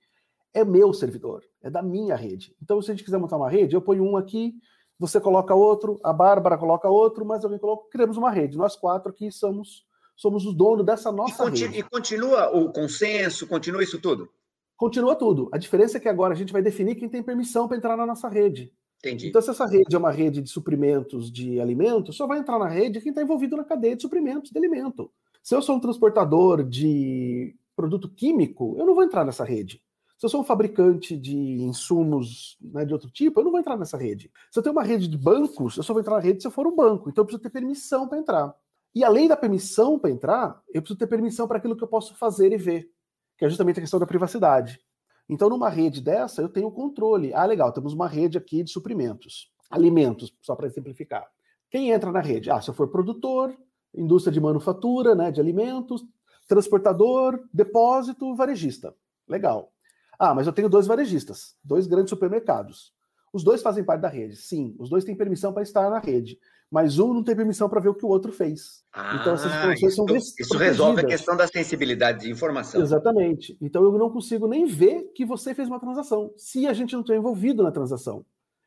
É 0.54 0.64
meu 0.64 0.92
servidor, 0.94 1.44
é 1.62 1.68
da 1.68 1.82
minha 1.82 2.16
rede. 2.16 2.56
Então, 2.62 2.80
se 2.80 2.90
a 2.90 2.94
gente 2.94 3.04
quiser 3.04 3.18
montar 3.18 3.36
uma 3.36 3.50
rede, 3.50 3.74
eu 3.74 3.82
ponho 3.82 4.04
um 4.04 4.16
aqui, 4.16 4.54
você 4.98 5.20
coloca 5.20 5.54
outro, 5.54 5.98
a 6.02 6.12
Bárbara 6.12 6.58
coloca 6.58 6.88
outro, 6.88 7.24
mas 7.24 7.44
alguém 7.44 7.58
coloca, 7.58 7.88
criamos 7.90 8.16
uma 8.16 8.30
rede. 8.30 8.56
Nós 8.56 8.76
quatro 8.76 9.10
aqui 9.10 9.30
somos 9.30 9.84
somos 10.16 10.46
os 10.46 10.54
donos 10.54 10.86
dessa 10.86 11.10
nossa 11.10 11.44
e 11.44 11.46
rede. 11.46 11.78
E 11.78 11.82
continua 11.82 12.48
o 12.56 12.72
consenso, 12.72 13.46
continua 13.46 13.82
isso 13.82 14.00
tudo? 14.00 14.28
Continua 14.76 15.16
tudo. 15.16 15.48
A 15.52 15.58
diferença 15.58 15.96
é 15.96 16.00
que 16.00 16.08
agora 16.08 16.34
a 16.34 16.36
gente 16.36 16.52
vai 16.52 16.62
definir 16.62 16.94
quem 16.94 17.08
tem 17.08 17.22
permissão 17.22 17.66
para 17.66 17.76
entrar 17.76 17.96
na 17.96 18.06
nossa 18.06 18.28
rede. 18.28 18.72
Entendi. 18.98 19.28
Então, 19.28 19.42
se 19.42 19.50
essa 19.50 19.66
rede 19.66 19.94
é 19.94 19.98
uma 19.98 20.10
rede 20.10 20.40
de 20.40 20.48
suprimentos 20.48 21.30
de 21.30 21.60
alimentos, 21.60 22.16
só 22.16 22.26
vai 22.26 22.38
entrar 22.38 22.58
na 22.58 22.68
rede 22.68 23.00
quem 23.00 23.10
está 23.10 23.22
envolvido 23.22 23.56
na 23.56 23.64
cadeia 23.64 23.94
de 23.94 24.02
suprimentos 24.02 24.50
de 24.50 24.58
alimento. 24.58 25.10
Se 25.42 25.54
eu 25.54 25.60
sou 25.60 25.76
um 25.76 25.80
transportador 25.80 26.64
de 26.64 27.54
produto 27.76 28.08
químico, 28.08 28.76
eu 28.78 28.86
não 28.86 28.94
vou 28.94 29.04
entrar 29.04 29.24
nessa 29.24 29.44
rede. 29.44 29.82
Se 30.24 30.26
eu 30.26 30.30
sou 30.30 30.40
um 30.40 30.44
fabricante 30.44 31.18
de 31.18 31.36
insumos 31.36 32.56
né, 32.58 32.86
de 32.86 32.94
outro 32.94 33.10
tipo, 33.10 33.38
eu 33.38 33.44
não 33.44 33.50
vou 33.50 33.60
entrar 33.60 33.76
nessa 33.76 33.98
rede. 33.98 34.32
Se 34.50 34.58
eu 34.58 34.62
tenho 34.62 34.74
uma 34.74 34.82
rede 34.82 35.06
de 35.06 35.18
bancos, 35.18 35.76
eu 35.76 35.82
só 35.82 35.92
vou 35.92 36.00
entrar 36.00 36.14
na 36.14 36.22
rede 36.22 36.40
se 36.40 36.46
eu 36.46 36.50
for 36.50 36.66
um 36.66 36.74
banco. 36.74 37.10
Então 37.10 37.20
eu 37.20 37.26
preciso 37.26 37.42
ter 37.42 37.50
permissão 37.50 38.08
para 38.08 38.16
entrar. 38.16 38.56
E 38.94 39.04
além 39.04 39.28
da 39.28 39.36
permissão 39.36 39.98
para 39.98 40.08
entrar, 40.08 40.62
eu 40.72 40.80
preciso 40.80 40.98
ter 40.98 41.08
permissão 41.08 41.46
para 41.46 41.58
aquilo 41.58 41.76
que 41.76 41.84
eu 41.84 41.88
posso 41.88 42.14
fazer 42.14 42.54
e 42.54 42.56
ver, 42.56 42.90
que 43.36 43.44
é 43.44 43.50
justamente 43.50 43.80
a 43.80 43.82
questão 43.82 44.00
da 44.00 44.06
privacidade. 44.06 44.80
Então, 45.28 45.50
numa 45.50 45.68
rede 45.68 46.00
dessa, 46.00 46.40
eu 46.40 46.48
tenho 46.48 46.70
controle. 46.70 47.34
Ah, 47.34 47.44
legal, 47.44 47.70
temos 47.70 47.92
uma 47.92 48.08
rede 48.08 48.38
aqui 48.38 48.62
de 48.62 48.70
suprimentos, 48.70 49.52
alimentos, 49.68 50.34
só 50.40 50.56
para 50.56 50.66
exemplificar. 50.66 51.28
Quem 51.68 51.90
entra 51.90 52.10
na 52.10 52.22
rede? 52.22 52.50
Ah, 52.50 52.62
se 52.62 52.70
eu 52.70 52.74
for 52.74 52.88
produtor, 52.88 53.54
indústria 53.94 54.32
de 54.32 54.40
manufatura, 54.40 55.14
né, 55.14 55.30
de 55.30 55.38
alimentos, 55.38 56.02
transportador, 56.48 57.46
depósito, 57.52 58.34
varejista. 58.34 58.96
Legal. 59.28 59.73
Ah, 60.18 60.34
mas 60.34 60.46
eu 60.46 60.52
tenho 60.52 60.68
dois 60.68 60.86
varejistas, 60.86 61.54
dois 61.62 61.86
grandes 61.86 62.10
supermercados. 62.10 62.92
Os 63.32 63.42
dois 63.42 63.62
fazem 63.62 63.82
parte 63.82 64.02
da 64.02 64.08
rede. 64.08 64.36
Sim, 64.36 64.76
os 64.78 64.88
dois 64.88 65.04
têm 65.04 65.16
permissão 65.16 65.52
para 65.52 65.62
estar 65.62 65.90
na 65.90 65.98
rede, 65.98 66.38
mas 66.70 66.98
um 66.98 67.12
não 67.12 67.24
tem 67.24 67.34
permissão 67.34 67.68
para 67.68 67.80
ver 67.80 67.88
o 67.88 67.94
que 67.94 68.06
o 68.06 68.08
outro 68.08 68.32
fez. 68.32 68.84
Ah, 68.92 69.18
então 69.20 69.34
essas 69.34 69.52
informações 69.52 69.92
isso, 69.92 70.06
são 70.06 70.16
Isso 70.16 70.56
resolve 70.56 71.00
a 71.00 71.06
questão 71.06 71.36
da 71.36 71.46
sensibilidade 71.46 72.20
de 72.20 72.30
informação. 72.30 72.80
Exatamente. 72.80 73.56
Então 73.60 73.82
eu 73.82 73.98
não 73.98 74.10
consigo 74.10 74.46
nem 74.46 74.66
ver 74.66 75.10
que 75.14 75.24
você 75.24 75.54
fez 75.54 75.68
uma 75.68 75.80
transação, 75.80 76.32
se 76.36 76.66
a 76.66 76.72
gente 76.72 76.92
não 76.92 77.00
está 77.00 77.14
envolvido 77.16 77.62
na 77.62 77.72
transação. 77.72 78.24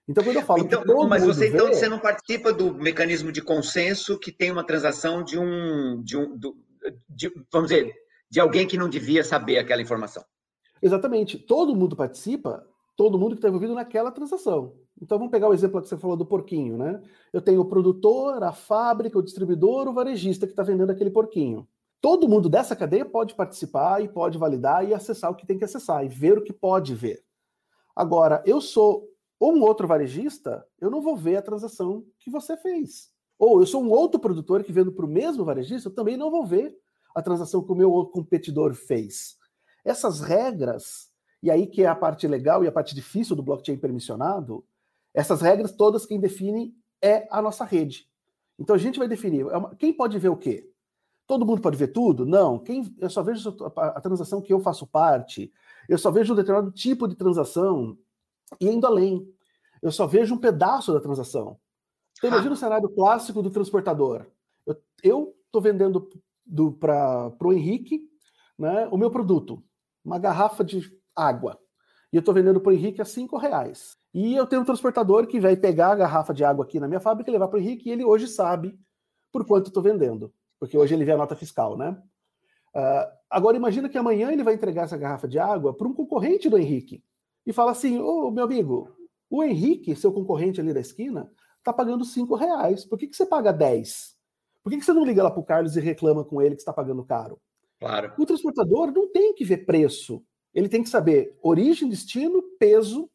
Então, 0.10 0.24
quando 0.24 0.38
eu 0.38 0.44
falo 0.44 0.64
então, 0.64 0.84
mas 1.08 1.26
você 1.26 1.50
vê, 1.50 1.56
então 1.56 1.68
você 1.68 1.90
não 1.90 2.00
participa 2.00 2.54
do 2.54 2.74
mecanismo 2.74 3.30
de 3.30 3.42
consenso 3.42 4.18
que 4.18 4.32
tem 4.32 4.50
uma 4.50 4.66
transação 4.66 5.22
de 5.22 5.38
um, 5.38 6.02
de 6.02 6.16
um 6.16 6.38
de, 7.10 7.30
vamos 7.52 7.70
dizer, 7.70 7.94
de 8.30 8.40
alguém 8.40 8.66
que 8.66 8.78
não 8.78 8.88
devia 8.90 9.24
saber 9.24 9.58
aquela 9.58 9.82
informação. 9.82 10.24
Exatamente. 10.82 11.38
Todo 11.38 11.76
mundo 11.76 11.96
participa, 11.96 12.66
todo 12.96 13.18
mundo 13.18 13.32
que 13.32 13.38
está 13.38 13.48
envolvido 13.48 13.74
naquela 13.74 14.12
transação. 14.12 14.74
Então 15.02 15.18
vamos 15.18 15.32
pegar 15.32 15.48
o 15.48 15.54
exemplo 15.54 15.82
que 15.82 15.88
você 15.88 15.98
falou 15.98 16.18
do 16.18 16.26
porquinho, 16.26 16.78
né? 16.78 17.02
Eu 17.32 17.42
tenho 17.42 17.62
o 17.62 17.66
produtor, 17.66 18.44
a 18.44 18.52
fábrica, 18.52 19.18
o 19.18 19.24
distribuidor, 19.24 19.88
o 19.88 19.94
varejista 19.94 20.48
que 20.48 20.54
está 20.54 20.64
vendendo 20.64 20.92
aquele 20.92 21.12
porquinho. 21.12 21.68
Todo 22.02 22.28
mundo 22.28 22.50
dessa 22.50 22.76
cadeia 22.76 23.06
pode 23.06 23.36
participar 23.36 24.04
e 24.04 24.08
pode 24.08 24.38
validar 24.38 24.88
e 24.88 24.94
acessar 24.94 25.32
o 25.32 25.36
que 25.36 25.46
tem 25.46 25.58
que 25.58 25.66
acessar 25.66 26.04
e 26.06 26.08
ver 26.08 26.38
o 26.38 26.44
que 26.44 26.54
pode 26.54 26.94
ver. 26.96 27.24
Agora, 27.96 28.44
eu 28.46 28.62
sou 28.62 29.08
um 29.42 29.62
outro 29.62 29.88
varejista, 29.88 30.66
eu 30.80 30.90
não 30.90 31.02
vou 31.02 31.16
ver 31.16 31.38
a 31.38 31.42
transação 31.42 32.04
que 32.20 32.30
você 32.30 32.58
fez. 32.58 33.10
Ou 33.38 33.60
eu 33.60 33.68
sou 33.68 33.84
um 33.84 33.90
outro 33.90 34.20
produtor 34.20 34.64
que 34.64 34.72
vendo 34.72 34.92
para 34.92 35.06
o 35.06 35.10
mesmo 35.10 35.46
varejista, 35.46 35.90
eu 35.90 35.94
também 35.94 36.18
não 36.18 36.32
vou 36.32 36.46
ver 36.46 36.76
a 37.16 37.22
transação 37.22 37.64
que 37.64 37.72
o 37.72 37.76
meu 37.76 38.06
competidor 38.06 38.74
fez. 38.74 39.36
Essas 39.88 40.20
regras, 40.20 41.10
e 41.42 41.50
aí 41.50 41.66
que 41.66 41.82
é 41.82 41.88
a 41.88 41.96
parte 41.96 42.28
legal 42.28 42.62
e 42.62 42.68
a 42.68 42.72
parte 42.72 42.94
difícil 42.94 43.38
do 43.38 43.42
blockchain 43.42 43.78
permissionado, 43.78 44.66
essas 45.14 45.42
regras 45.42 45.72
todas 45.72 46.06
quem 46.06 46.20
define 46.20 46.76
é 47.02 47.26
a 47.32 47.42
nossa 47.42 47.64
rede. 47.64 48.06
Então 48.60 48.76
a 48.76 48.80
gente 48.80 49.00
vai 49.00 49.08
definir 49.08 49.46
é 49.46 49.76
quem 49.78 49.94
pode 49.94 50.20
ver 50.20 50.28
o 50.28 50.36
quê? 50.36 50.70
Todo 51.26 51.46
mundo 51.46 51.62
pode 51.62 51.78
ver 51.78 51.88
tudo? 51.88 52.26
Não. 52.26 52.60
Quem 52.60 52.94
eu 53.00 53.10
só 53.10 53.24
vejo 53.24 53.56
a 53.78 54.02
transação 54.02 54.42
que 54.42 54.52
eu 54.52 54.60
faço 54.60 54.86
parte. 54.86 55.52
Eu 55.88 55.98
só 55.98 56.12
vejo 56.12 56.34
um 56.34 56.36
determinado 56.36 56.72
tipo 56.72 57.08
de 57.08 57.16
transação 57.16 57.98
e 58.60 58.68
indo 58.68 58.86
além. 58.86 59.26
Eu 59.82 59.92
só 59.92 60.06
vejo 60.06 60.36
um 60.36 60.38
pedaço 60.38 60.94
da 60.94 61.00
transação. 61.00 61.58
Então, 62.18 62.30
imagina 62.30 62.54
o 62.54 62.58
cenário 62.58 62.90
clássico 62.90 63.42
do 63.42 63.50
transportador. 63.50 64.26
Eu 65.02 65.34
estou 65.46 65.62
vendendo 65.62 66.10
para 66.80 67.32
o 67.42 67.54
Henrique 67.54 68.10
né, 68.58 68.88
o 68.92 68.98
meu 68.98 69.12
produto, 69.12 69.64
uma 70.08 70.18
garrafa 70.18 70.64
de 70.64 70.82
água. 71.14 71.60
E 72.12 72.16
eu 72.16 72.22
estou 72.22 72.34
vendendo 72.34 72.62
para 72.62 72.70
o 72.70 72.74
Henrique 72.74 73.02
a 73.02 73.06
cinco 73.06 73.38
reais. 73.38 73.98
E 74.14 74.36
eu 74.36 74.48
tenho 74.48 74.62
um 74.62 74.66
transportador 74.66 75.28
que 75.28 75.40
vai 75.40 75.58
pegar 75.58 75.92
a 75.92 75.96
garrafa 75.96 76.34
de 76.34 76.46
água 76.46 76.64
aqui 76.64 76.80
na 76.80 76.88
minha 76.88 77.02
fábrica 77.02 77.30
e 77.30 77.34
levar 77.34 77.50
para 77.50 77.58
o 77.58 77.60
Henrique, 77.60 77.90
e 77.90 77.92
ele 77.92 78.06
hoje 78.06 78.28
sabe 78.28 78.80
por 79.32 79.46
quanto 79.46 79.68
estou 79.68 79.84
vendendo. 79.84 80.34
Porque 80.58 80.78
hoje 80.78 80.96
ele 80.96 81.04
vê 81.04 81.12
a 81.12 81.18
nota 81.18 81.36
fiscal, 81.36 81.78
né? 81.78 82.02
Uh, 82.74 83.12
agora 83.30 83.58
imagina 83.58 83.90
que 83.90 83.98
amanhã 83.98 84.32
ele 84.32 84.44
vai 84.44 84.54
entregar 84.54 84.84
essa 84.84 84.98
garrafa 84.98 85.28
de 85.28 85.38
água 85.38 85.76
para 85.76 85.88
um 85.88 85.94
concorrente 85.94 86.50
do 86.50 86.58
Henrique. 86.58 87.04
E 87.46 87.52
fala 87.52 87.72
assim: 87.72 88.00
Ô 88.00 88.32
meu 88.32 88.46
amigo, 88.46 88.90
o 89.30 89.44
Henrique, 89.44 89.96
seu 89.96 90.14
concorrente 90.14 90.62
ali 90.62 90.74
da 90.74 90.80
esquina, 90.80 91.30
está 91.58 91.74
pagando 91.74 92.06
5 92.06 92.34
reais. 92.36 92.86
Por 92.86 92.98
que, 92.98 93.08
que 93.08 93.16
você 93.16 93.26
paga 93.26 93.52
10? 93.52 94.16
Por 94.64 94.70
que, 94.70 94.78
que 94.78 94.86
você 94.86 94.94
não 94.94 95.06
liga 95.06 95.22
lá 95.22 95.30
para 95.30 95.42
o 95.42 95.46
Carlos 95.46 95.76
e 95.76 95.82
reclama 95.82 96.24
com 96.24 96.42
ele 96.42 96.56
que 96.56 96.62
está 96.62 96.72
pagando 96.72 97.04
caro? 97.04 97.40
Claro. 97.80 98.14
O 98.18 98.26
transportador 98.26 98.92
não 98.92 99.12
tem 99.12 99.34
que 99.34 99.46
ver 99.46 99.66
preço. 99.66 100.24
Ele 100.54 100.70
tem 100.70 100.82
que 100.82 100.90
saber 100.90 101.38
origem, 101.42 101.90
destino, 101.90 102.42
peso. 102.60 103.10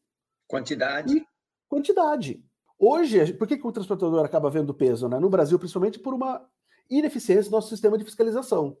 Quantidade. 0.47 1.17
E 1.17 1.25
quantidade. 1.67 2.43
Hoje, 2.79 3.33
por 3.33 3.47
que, 3.47 3.57
que 3.57 3.67
o 3.67 3.71
transportador 3.71 4.25
acaba 4.25 4.49
vendo 4.49 4.73
peso? 4.73 5.07
Né? 5.07 5.19
No 5.19 5.29
Brasil, 5.29 5.59
principalmente 5.59 5.99
por 5.99 6.13
uma 6.13 6.45
ineficiência 6.89 7.49
do 7.49 7.55
nosso 7.55 7.69
sistema 7.69 7.97
de 7.97 8.03
fiscalização. 8.03 8.77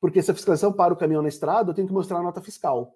Porque 0.00 0.22
se 0.22 0.30
a 0.30 0.34
fiscalização 0.34 0.72
para 0.72 0.92
o 0.92 0.96
caminhão 0.96 1.22
na 1.22 1.28
estrada, 1.28 1.70
eu 1.70 1.74
tenho 1.74 1.86
que 1.86 1.94
mostrar 1.94 2.18
a 2.18 2.22
nota 2.22 2.40
fiscal. 2.40 2.94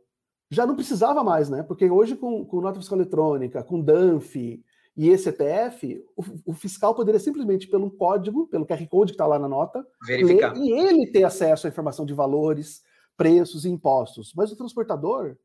Já 0.50 0.66
não 0.66 0.74
precisava 0.74 1.24
mais, 1.24 1.48
né? 1.48 1.62
Porque 1.62 1.88
hoje, 1.88 2.16
com, 2.16 2.44
com 2.44 2.60
nota 2.60 2.78
fiscal 2.78 2.98
eletrônica, 2.98 3.62
com 3.62 3.80
DANF, 3.80 4.62
e 4.96 5.10
esse 5.10 5.28
ETF, 5.28 6.02
o, 6.16 6.24
o, 6.46 6.54
fiscal 6.54 6.94
poderia 6.94 7.20
simplesmente, 7.20 7.68
pelo 7.68 7.90
código, 7.90 8.46
pelo 8.46 8.64
QR 8.64 8.86
Code 8.88 9.12
que 9.12 9.14
está 9.14 9.26
lá 9.26 9.38
na 9.38 9.46
nota, 9.46 9.86
Verificar. 10.06 10.54
ler, 10.54 10.60
e 10.60 10.72
ele 10.72 11.06
ter 11.06 11.22
acesso 11.22 11.66
à 11.66 11.70
informação 11.70 12.06
de 12.06 12.14
valores, 12.14 12.82
preços 13.14 13.66
e 13.66 13.68
impostos. 13.68 14.32
Mas 14.34 14.50
o 14.50 14.56
transportador 14.56 15.36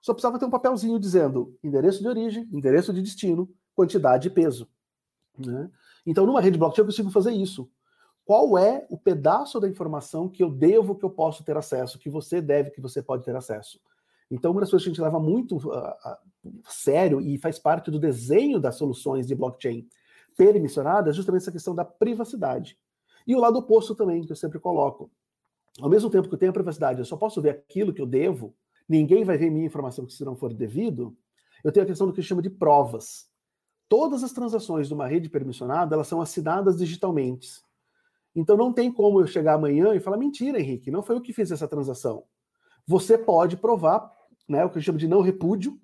só 0.00 0.14
precisava 0.14 0.38
ter 0.38 0.46
um 0.46 0.50
papelzinho 0.50 0.98
dizendo 0.98 1.54
endereço 1.62 2.00
de 2.00 2.08
origem, 2.08 2.48
endereço 2.50 2.94
de 2.94 3.02
destino, 3.02 3.48
quantidade 3.74 4.28
e 4.28 4.30
peso. 4.30 4.68
Né? 5.38 5.70
Então, 6.06 6.24
numa 6.24 6.40
rede 6.40 6.58
blockchain, 6.58 6.82
eu 6.82 6.86
consigo 6.86 7.10
fazer 7.10 7.32
isso. 7.32 7.70
Qual 8.24 8.56
é 8.56 8.86
o 8.88 8.96
pedaço 8.96 9.60
da 9.60 9.68
informação 9.68 10.30
que 10.30 10.42
eu 10.42 10.50
devo, 10.50 10.94
que 10.94 11.04
eu 11.04 11.10
posso 11.10 11.44
ter 11.44 11.58
acesso, 11.58 11.98
que 11.98 12.08
você 12.08 12.40
deve, 12.40 12.70
que 12.70 12.80
você 12.80 13.02
pode 13.02 13.22
ter 13.22 13.36
acesso? 13.36 13.78
Então, 14.34 14.50
uma 14.50 14.60
das 14.60 14.70
coisas 14.70 14.84
que 14.84 14.90
a 14.90 14.92
gente 14.92 15.00
leva 15.00 15.20
muito 15.20 15.56
uh, 15.58 16.16
sério 16.68 17.20
e 17.20 17.38
faz 17.38 17.56
parte 17.56 17.88
do 17.88 18.00
desenho 18.00 18.58
das 18.58 18.74
soluções 18.74 19.28
de 19.28 19.34
blockchain 19.34 19.86
permissionadas 20.36 21.14
é 21.14 21.16
justamente 21.16 21.42
essa 21.42 21.52
questão 21.52 21.72
da 21.72 21.84
privacidade. 21.84 22.76
E 23.24 23.36
o 23.36 23.38
lado 23.38 23.60
oposto 23.60 23.94
também, 23.94 24.26
que 24.26 24.32
eu 24.32 24.36
sempre 24.36 24.58
coloco. 24.58 25.08
Ao 25.80 25.88
mesmo 25.88 26.10
tempo 26.10 26.28
que 26.28 26.34
eu 26.34 26.38
tenho 26.38 26.50
a 26.50 26.52
privacidade, 26.52 26.98
eu 26.98 27.04
só 27.04 27.16
posso 27.16 27.40
ver 27.40 27.50
aquilo 27.50 27.94
que 27.94 28.02
eu 28.02 28.06
devo, 28.06 28.56
ninguém 28.88 29.24
vai 29.24 29.38
ver 29.38 29.50
minha 29.50 29.66
informação 29.66 30.08
se 30.08 30.24
não 30.24 30.34
for 30.34 30.52
devido, 30.52 31.16
eu 31.62 31.70
tenho 31.70 31.84
a 31.84 31.86
questão 31.86 32.08
do 32.08 32.12
que 32.12 32.20
chama 32.20 32.42
de 32.42 32.50
provas. 32.50 33.28
Todas 33.88 34.24
as 34.24 34.32
transações 34.32 34.88
de 34.88 34.94
uma 34.94 35.06
rede 35.06 35.28
permissionada, 35.28 35.94
elas 35.94 36.08
são 36.08 36.20
assinadas 36.20 36.76
digitalmente. 36.76 37.48
Então 38.34 38.56
não 38.56 38.72
tem 38.72 38.92
como 38.92 39.20
eu 39.20 39.28
chegar 39.28 39.54
amanhã 39.54 39.94
e 39.94 40.00
falar, 40.00 40.16
mentira, 40.16 40.58
Henrique, 40.60 40.90
não 40.90 41.04
foi 41.04 41.14
eu 41.14 41.20
que 41.20 41.32
fiz 41.32 41.52
essa 41.52 41.68
transação. 41.68 42.24
Você 42.86 43.16
pode 43.16 43.56
provar, 43.56 44.13
né, 44.48 44.64
o 44.64 44.70
que 44.70 44.78
eu 44.78 44.82
chamo 44.82 44.98
de 44.98 45.08
não 45.08 45.20
repúdio, 45.20 45.78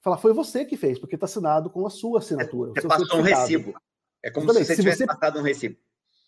falar 0.00 0.18
foi 0.18 0.32
você 0.32 0.64
que 0.64 0.76
fez, 0.76 0.98
porque 0.98 1.16
está 1.16 1.26
assinado 1.26 1.70
com 1.70 1.86
a 1.86 1.90
sua 1.90 2.18
assinatura. 2.18 2.72
Você 2.74 2.86
passou 2.86 3.18
um 3.18 3.22
recibo. 3.22 3.74
É 4.22 4.30
como 4.30 4.46
Exatamente. 4.46 4.66
se 4.66 4.74
você 4.74 4.82
tivesse 4.82 4.98
você... 4.98 5.06
passado 5.06 5.38
um 5.38 5.42
recibo. 5.42 5.76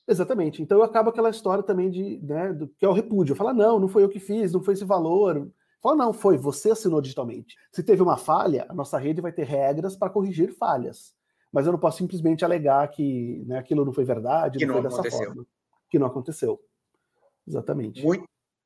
Exatamente. 0.06 0.62
Então 0.62 0.82
acaba 0.82 1.10
aquela 1.10 1.28
história 1.28 1.62
também 1.62 1.90
de, 1.90 2.18
né, 2.22 2.52
do, 2.52 2.68
que 2.68 2.84
é 2.84 2.88
o 2.88 2.92
repúdio. 2.92 3.36
Fala, 3.36 3.52
não, 3.52 3.78
não 3.78 3.88
foi 3.88 4.02
eu 4.02 4.08
que 4.08 4.18
fiz, 4.18 4.52
não 4.52 4.62
foi 4.62 4.74
esse 4.74 4.84
valor. 4.84 5.50
Fala, 5.82 5.96
não, 5.96 6.12
foi, 6.12 6.36
você 6.38 6.70
assinou 6.70 7.00
digitalmente. 7.00 7.56
Se 7.70 7.82
teve 7.82 8.02
uma 8.02 8.16
falha, 8.16 8.66
a 8.68 8.74
nossa 8.74 8.98
rede 8.98 9.20
vai 9.20 9.32
ter 9.32 9.44
regras 9.44 9.94
para 9.94 10.10
corrigir 10.10 10.52
falhas. 10.54 11.14
Mas 11.52 11.66
eu 11.66 11.72
não 11.72 11.78
posso 11.78 11.98
simplesmente 11.98 12.44
alegar 12.44 12.88
que 12.88 13.44
né, 13.46 13.58
aquilo 13.58 13.84
não 13.84 13.92
foi 13.92 14.04
verdade, 14.04 14.58
que 14.58 14.66
não, 14.66 14.82
não 14.82 14.82
foi 14.82 14.90
aconteceu. 14.90 15.18
dessa 15.18 15.32
forma. 15.32 15.46
Que 15.90 15.98
não 15.98 16.06
aconteceu. 16.06 16.60
Exatamente. 17.46 18.02
Muito, 18.02 18.24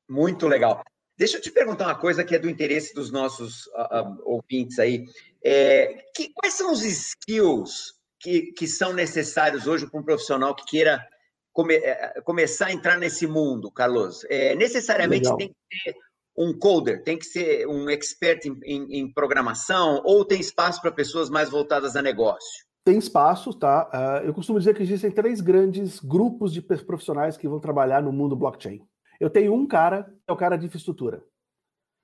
muito 0.09 0.47
legal. 0.47 0.81
Deixa 1.17 1.37
eu 1.37 1.41
te 1.41 1.51
perguntar 1.51 1.85
uma 1.85 1.99
coisa 1.99 2.23
que 2.23 2.35
é 2.35 2.39
do 2.39 2.49
interesse 2.49 2.93
dos 2.93 3.11
nossos 3.11 3.67
uh, 3.67 4.01
uh, 4.01 4.21
ouvintes 4.23 4.79
aí. 4.79 5.05
É, 5.43 6.05
que, 6.15 6.29
quais 6.33 6.55
são 6.55 6.71
os 6.71 6.83
skills 6.83 7.93
que, 8.19 8.53
que 8.53 8.67
são 8.67 8.93
necessários 8.93 9.67
hoje 9.67 9.85
para 9.85 9.99
um 9.99 10.03
profissional 10.03 10.55
que 10.55 10.65
queira 10.65 11.05
come, 11.51 11.75
é, 11.75 12.21
começar 12.21 12.67
a 12.67 12.73
entrar 12.73 12.97
nesse 12.97 13.27
mundo, 13.27 13.69
Carlos? 13.69 14.25
É, 14.29 14.55
necessariamente 14.55 15.25
Legal. 15.25 15.37
tem 15.37 15.47
que 15.49 15.83
ter 15.83 15.95
um 16.35 16.57
coder, 16.57 17.03
tem 17.03 17.17
que 17.17 17.25
ser 17.25 17.67
um 17.67 17.89
expert 17.89 18.45
em, 18.45 18.59
em, 18.63 18.99
em 18.99 19.13
programação, 19.13 20.01
ou 20.03 20.25
tem 20.25 20.39
espaço 20.39 20.81
para 20.81 20.91
pessoas 20.91 21.29
mais 21.29 21.49
voltadas 21.49 21.95
a 21.95 22.01
negócio? 22.01 22.65
Tem 22.83 22.97
espaço, 22.97 23.53
tá? 23.53 23.89
Uh, 23.93 24.27
eu 24.27 24.33
costumo 24.33 24.59
dizer 24.59 24.75
que 24.75 24.83
existem 24.83 25.11
três 25.11 25.39
grandes 25.39 25.99
grupos 25.99 26.51
de 26.51 26.61
profissionais 26.61 27.37
que 27.37 27.47
vão 27.47 27.59
trabalhar 27.59 28.01
no 28.01 28.11
mundo 28.11 28.35
blockchain. 28.35 28.81
Eu 29.19 29.29
tenho 29.29 29.53
um 29.53 29.65
cara, 29.65 30.03
que 30.03 30.29
é 30.29 30.33
o 30.33 30.37
cara 30.37 30.57
de 30.57 30.65
infraestrutura. 30.65 31.23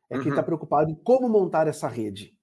É 0.10 0.18
uhum. 0.18 0.24
quem 0.24 0.32
está 0.32 0.42
preocupado 0.42 0.90
em 0.90 0.96
como 0.96 1.30
montar 1.30 1.68
essa 1.68 1.88
rede. 1.88 2.36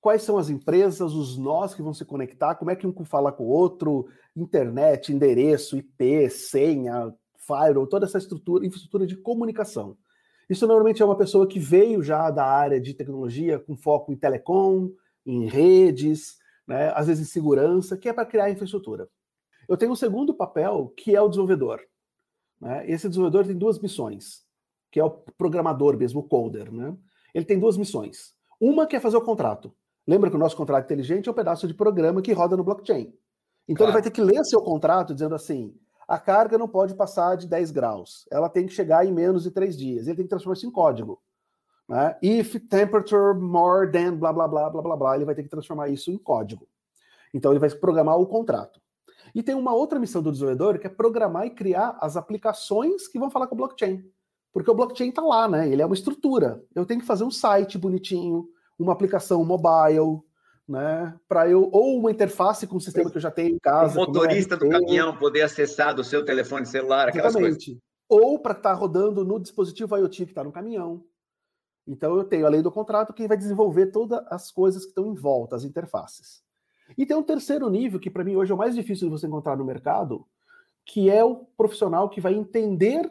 quais 0.00 0.22
são 0.22 0.38
as 0.38 0.48
empresas, 0.48 1.12
os 1.12 1.36
nós 1.36 1.74
que 1.74 1.82
vão 1.82 1.92
se 1.92 2.04
conectar, 2.04 2.54
como 2.54 2.70
é 2.70 2.76
que 2.76 2.86
um 2.86 3.04
fala 3.04 3.32
com 3.32 3.44
o 3.44 3.48
outro, 3.48 4.08
internet, 4.36 5.12
endereço, 5.12 5.76
IP, 5.76 6.30
senha, 6.30 7.12
firewall, 7.36 7.86
toda 7.86 8.06
essa 8.06 8.18
estrutura, 8.18 8.64
infraestrutura 8.64 9.06
de 9.06 9.16
comunicação. 9.16 9.96
Isso 10.48 10.66
normalmente 10.66 11.02
é 11.02 11.04
uma 11.04 11.16
pessoa 11.16 11.46
que 11.46 11.58
veio 11.58 12.02
já 12.02 12.30
da 12.30 12.44
área 12.44 12.80
de 12.80 12.94
tecnologia 12.94 13.58
com 13.58 13.76
foco 13.76 14.12
em 14.12 14.16
telecom, 14.16 14.90
em 15.26 15.46
redes, 15.46 16.38
né, 16.66 16.92
às 16.94 17.06
vezes 17.06 17.26
em 17.26 17.30
segurança, 17.30 17.96
que 17.96 18.08
é 18.08 18.12
para 18.12 18.24
criar 18.24 18.50
infraestrutura. 18.50 19.08
Eu 19.68 19.76
tenho 19.76 19.92
um 19.92 19.96
segundo 19.96 20.32
papel, 20.32 20.92
que 20.96 21.14
é 21.14 21.20
o 21.20 21.28
desenvolvedor. 21.28 21.80
Né? 22.60 22.90
Esse 22.90 23.08
desenvolvedor 23.08 23.46
tem 23.46 23.56
duas 23.56 23.78
missões, 23.78 24.44
que 24.90 24.98
é 24.98 25.04
o 25.04 25.10
programador 25.10 25.96
mesmo, 25.96 26.20
o 26.20 26.22
coder. 26.22 26.72
Né? 26.72 26.96
Ele 27.34 27.44
tem 27.44 27.58
duas 27.58 27.76
missões. 27.76 28.34
Uma 28.60 28.86
que 28.86 28.96
é 28.96 29.00
fazer 29.00 29.16
o 29.16 29.22
contrato. 29.22 29.72
Lembra 30.06 30.30
que 30.30 30.36
o 30.36 30.38
nosso 30.38 30.56
contrato 30.56 30.84
inteligente 30.84 31.28
é 31.28 31.32
um 31.32 31.34
pedaço 31.34 31.68
de 31.68 31.74
programa 31.74 32.22
que 32.22 32.32
roda 32.32 32.56
no 32.56 32.64
blockchain. 32.64 33.12
Então 33.68 33.84
claro. 33.84 33.90
ele 33.90 33.92
vai 33.92 34.02
ter 34.02 34.10
que 34.10 34.22
ler 34.22 34.42
seu 34.44 34.62
contrato 34.62 35.12
dizendo 35.12 35.34
assim: 35.34 35.74
a 36.08 36.18
carga 36.18 36.56
não 36.56 36.66
pode 36.66 36.94
passar 36.94 37.36
de 37.36 37.46
10 37.46 37.70
graus, 37.70 38.26
ela 38.30 38.48
tem 38.48 38.66
que 38.66 38.72
chegar 38.72 39.06
em 39.06 39.12
menos 39.12 39.42
de 39.42 39.50
3 39.50 39.76
dias, 39.76 40.06
ele 40.06 40.16
tem 40.16 40.24
que 40.24 40.30
transformar 40.30 40.54
isso 40.54 40.66
em 40.66 40.70
código. 40.70 41.20
Né? 41.86 42.16
If 42.22 42.54
temperature 42.68 43.38
more 43.38 43.90
than 43.90 44.16
blá 44.16 44.32
blá 44.32 44.48
blá 44.48 44.70
blá 44.70 44.82
blá 44.82 44.96
blá, 44.96 45.16
ele 45.16 45.26
vai 45.26 45.34
ter 45.34 45.42
que 45.42 45.50
transformar 45.50 45.88
isso 45.88 46.10
em 46.10 46.16
código. 46.16 46.66
Então 47.32 47.52
ele 47.52 47.58
vai 47.58 47.68
programar 47.70 48.18
o 48.18 48.26
contrato. 48.26 48.80
E 49.34 49.42
tem 49.42 49.54
uma 49.54 49.74
outra 49.74 49.98
missão 49.98 50.22
do 50.22 50.32
desenvolvedor 50.32 50.78
que 50.78 50.86
é 50.86 50.90
programar 50.90 51.46
e 51.46 51.50
criar 51.50 51.96
as 52.00 52.16
aplicações 52.16 53.08
que 53.08 53.18
vão 53.18 53.30
falar 53.30 53.46
com 53.46 53.54
o 53.54 53.58
blockchain. 53.58 54.04
Porque 54.52 54.70
o 54.70 54.74
blockchain 54.74 55.10
está 55.10 55.22
lá, 55.22 55.46
né? 55.48 55.68
Ele 55.68 55.82
é 55.82 55.86
uma 55.86 55.94
estrutura. 55.94 56.62
Eu 56.74 56.86
tenho 56.86 57.00
que 57.00 57.06
fazer 57.06 57.24
um 57.24 57.30
site 57.30 57.78
bonitinho, 57.78 58.48
uma 58.78 58.92
aplicação 58.92 59.44
mobile, 59.44 60.20
né? 60.68 61.14
Para 61.28 61.48
eu 61.48 61.68
ou 61.72 61.98
uma 61.98 62.10
interface 62.10 62.66
com 62.66 62.76
o 62.76 62.80
sistema 62.80 63.10
que 63.10 63.16
eu 63.16 63.22
já 63.22 63.30
tenho 63.30 63.54
em 63.54 63.58
casa. 63.58 63.98
O 63.98 64.06
motorista 64.06 64.56
do 64.56 64.68
caminhão 64.68 65.16
poder 65.16 65.42
acessar 65.42 65.94
do 65.94 66.04
seu 66.04 66.24
telefone 66.24 66.66
celular, 66.66 67.08
aquelas 67.08 67.34
Exatamente. 67.34 67.66
coisas. 67.66 67.82
Ou 68.08 68.38
para 68.38 68.52
estar 68.52 68.70
tá 68.70 68.74
rodando 68.74 69.24
no 69.24 69.38
dispositivo 69.38 69.96
IoT 69.96 70.24
que 70.24 70.32
está 70.32 70.42
no 70.42 70.52
caminhão. 70.52 71.04
Então 71.86 72.16
eu 72.16 72.24
tenho 72.24 72.46
a 72.46 72.50
lei 72.50 72.60
do 72.60 72.70
contrato 72.70 73.14
que 73.14 73.26
vai 73.26 73.36
desenvolver 73.36 73.86
todas 73.86 74.22
as 74.30 74.50
coisas 74.50 74.82
que 74.82 74.90
estão 74.90 75.06
em 75.06 75.14
volta, 75.14 75.56
as 75.56 75.64
interfaces. 75.64 76.42
E 76.96 77.04
tem 77.04 77.16
um 77.16 77.22
terceiro 77.22 77.68
nível 77.68 78.00
que 78.00 78.10
para 78.10 78.24
mim 78.24 78.36
hoje 78.36 78.52
é 78.52 78.54
o 78.54 78.58
mais 78.58 78.74
difícil 78.74 79.08
de 79.08 79.12
você 79.12 79.26
encontrar 79.26 79.56
no 79.56 79.64
mercado, 79.64 80.26
que 80.84 81.10
é 81.10 81.22
o 81.22 81.36
profissional 81.56 82.08
que 82.08 82.20
vai 82.20 82.34
entender 82.34 83.10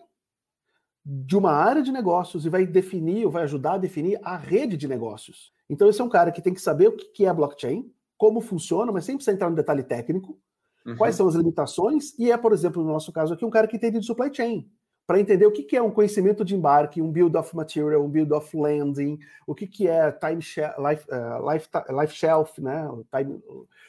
de 1.06 1.38
uma 1.38 1.52
área 1.52 1.82
de 1.82 1.92
negócios 1.92 2.46
e 2.46 2.50
vai 2.50 2.66
definir, 2.66 3.26
ou 3.26 3.32
vai 3.32 3.44
ajudar 3.44 3.74
a 3.74 3.78
definir 3.78 4.20
a 4.24 4.36
rede 4.36 4.76
de 4.76 4.88
negócios. 4.88 5.54
Então, 5.70 5.88
esse 5.88 6.02
é 6.02 6.04
um 6.04 6.10
cara 6.10 6.32
que 6.32 6.42
tem 6.42 6.54
que 6.54 6.62
saber 6.62 6.88
o 6.88 6.98
que 6.98 7.26
é 7.26 7.34
blockchain, 7.34 7.90
como 8.18 8.42
funciona, 8.42 8.92
mas 8.92 9.06
sempre 9.06 9.18
precisa 9.20 9.36
entrar 9.36 9.50
no 9.50 9.56
detalhe 9.56 9.84
técnico, 9.84 10.38
uhum. 10.86 10.98
quais 10.98 11.16
são 11.16 11.28
as 11.28 11.36
limitações, 11.36 12.18
e 12.18 12.32
é, 12.32 12.38
por 12.38 12.52
exemplo, 12.52 12.84
no 12.84 12.92
nosso 12.92 13.12
caso 13.14 13.34
aqui, 13.34 13.46
um 13.46 13.50
cara 13.50 13.68
que 13.68 13.78
entende 13.78 14.00
de 14.00 14.06
supply 14.06 14.34
chain, 14.34 14.70
para 15.08 15.22
entender 15.22 15.46
o 15.46 15.52
que 15.52 15.76
é 15.76 15.82
um 15.82 15.90
conhecimento 15.90 16.44
de 16.44 16.54
embarque, 16.54 17.02
um 17.02 17.10
build 17.10 17.36
of 17.38 17.56
material, 17.56 18.04
um 18.04 18.10
build 18.10 18.34
of 18.34 18.56
landing, 18.56 19.18
o 19.48 19.56
que 19.56 19.88
é 19.88 20.12
time 20.12 20.36
life, 20.36 21.08
uh, 21.10 21.50
life, 21.50 21.70
life 21.90 22.14
shelf, 22.14 22.60
né? 22.60 22.86
O, 22.90 23.06
time, 23.06 23.42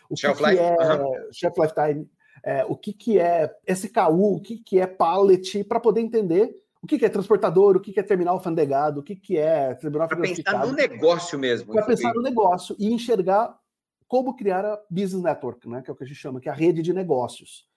o 0.09 0.17
shelf 0.17 0.39
que, 0.39 0.45
life. 0.45 0.57
que 0.57 0.63
é 0.63 0.95
uhum. 0.95 1.33
shelf 1.33 1.61
lifetime, 1.61 2.09
é, 2.45 2.65
o 2.65 2.77
que, 2.77 2.93
que 2.93 3.19
é 3.19 3.53
SKU, 3.67 4.37
o 4.37 4.41
que, 4.41 4.59
que 4.59 4.79
é 4.79 4.87
pallet, 4.87 5.65
para 5.65 5.81
poder 5.81 6.03
entender 6.03 6.55
o 6.81 6.87
que, 6.87 6.97
que 6.97 7.05
é 7.05 7.09
transportador, 7.09 7.77
o 7.77 7.81
que, 7.81 7.93
que 7.93 7.99
é 7.99 8.03
terminal 8.05 8.37
alfandegado, 8.37 9.01
o 9.01 9.03
que, 9.03 9.17
que 9.17 9.37
é 9.37 9.75
terminal 9.75 10.07
Para 10.07 10.21
pensar 10.21 10.67
no 10.67 10.73
negócio 10.73 11.37
mesmo. 11.37 11.73
Para 11.73 11.85
pensar 11.85 12.15
no 12.15 12.23
negócio 12.23 12.77
e 12.79 12.93
enxergar 12.93 13.59
como 14.07 14.37
criar 14.37 14.65
a 14.65 14.81
business 14.89 15.23
network, 15.23 15.69
né, 15.69 15.83
que 15.83 15.91
é 15.91 15.93
o 15.93 15.97
que 15.97 16.05
a 16.05 16.07
gente 16.07 16.17
chama, 16.17 16.41
que 16.41 16.49
é 16.49 16.53
a 16.53 16.55
rede 16.55 16.81
de 16.81 16.93
negócios. 16.93 17.68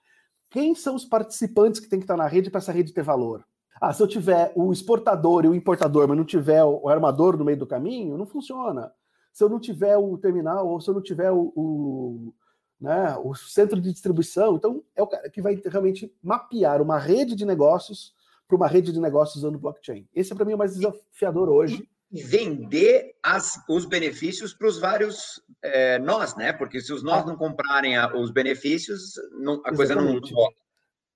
Quem 0.52 0.74
são 0.74 0.94
os 0.94 1.04
participantes 1.04 1.80
que 1.80 1.88
tem 1.88 1.98
que 1.98 2.04
estar 2.04 2.16
na 2.16 2.26
rede 2.26 2.50
para 2.50 2.58
essa 2.58 2.72
rede 2.72 2.92
ter 2.92 3.02
valor? 3.02 3.42
Ah, 3.80 3.92
se 3.92 4.02
eu 4.02 4.06
tiver 4.06 4.52
o 4.54 4.70
exportador 4.70 5.44
e 5.44 5.48
o 5.48 5.54
importador, 5.54 6.06
mas 6.06 6.16
não 6.16 6.24
tiver 6.24 6.62
o 6.62 6.88
armador 6.88 7.38
no 7.38 7.44
meio 7.44 7.58
do 7.58 7.66
caminho, 7.66 8.18
não 8.18 8.26
funciona. 8.26 8.92
Se 9.32 9.42
eu 9.42 9.48
não 9.48 9.58
tiver 9.58 9.96
o 9.96 10.16
terminal, 10.18 10.68
ou 10.68 10.78
se 10.78 10.90
eu 10.90 10.94
não 10.94 11.02
tiver 11.02 11.32
o, 11.32 11.52
o 11.56 12.34
né, 12.78 13.16
o 13.24 13.34
centro 13.34 13.80
de 13.80 13.90
distribuição, 13.92 14.56
então 14.56 14.82
é 14.94 15.02
o 15.02 15.06
cara 15.06 15.30
que 15.30 15.40
vai 15.40 15.54
realmente 15.64 16.14
mapear 16.22 16.82
uma 16.82 16.98
rede 16.98 17.34
de 17.34 17.46
negócios 17.46 18.12
para 18.46 18.56
uma 18.56 18.68
rede 18.68 18.92
de 18.92 19.00
negócios 19.00 19.36
usando 19.36 19.58
blockchain. 19.58 20.06
Esse 20.14 20.32
é 20.32 20.36
para 20.36 20.44
mim 20.44 20.52
o 20.52 20.58
mais 20.58 20.74
desafiador 20.74 21.48
hoje. 21.48 21.88
E 22.12 22.22
vender 22.22 23.14
as, 23.22 23.58
os 23.68 23.86
benefícios 23.86 24.52
para 24.52 24.68
os 24.68 24.78
vários 24.78 25.42
é, 25.62 25.98
nós, 25.98 26.36
né? 26.36 26.52
Porque 26.52 26.78
se 26.80 26.92
os 26.92 27.02
nós 27.02 27.24
não 27.24 27.36
comprarem 27.36 27.96
a, 27.96 28.14
os 28.14 28.30
benefícios, 28.30 29.14
não, 29.32 29.54
a 29.64 29.70
Exatamente. 29.70 29.76
coisa 29.76 29.94
não 29.94 30.20
rola. 30.20 30.54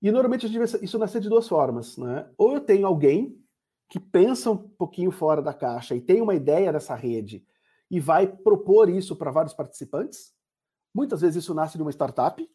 E 0.01 0.11
normalmente 0.11 0.45
a 0.45 0.49
gente 0.49 0.59
vê 0.59 0.83
isso 0.83 0.97
nascer 0.97 1.21
de 1.21 1.29
duas 1.29 1.47
formas, 1.47 1.97
né? 1.97 2.27
Ou 2.37 2.55
eu 2.55 2.61
tenho 2.61 2.87
alguém 2.87 3.39
que 3.89 3.99
pensa 3.99 4.51
um 4.51 4.57
pouquinho 4.57 5.11
fora 5.11 5.41
da 5.41 5.53
caixa 5.53 5.95
e 5.95 6.01
tem 6.01 6.21
uma 6.21 6.35
ideia 6.35 6.71
dessa 6.71 6.95
rede 6.95 7.45
e 7.89 7.99
vai 7.99 8.27
propor 8.27 8.89
isso 8.89 9.15
para 9.15 9.31
vários 9.31 9.53
participantes. 9.53 10.33
Muitas 10.93 11.21
vezes 11.21 11.43
isso 11.43 11.53
nasce 11.53 11.77
de 11.77 11.83
uma 11.83 11.91
startup, 11.91 12.47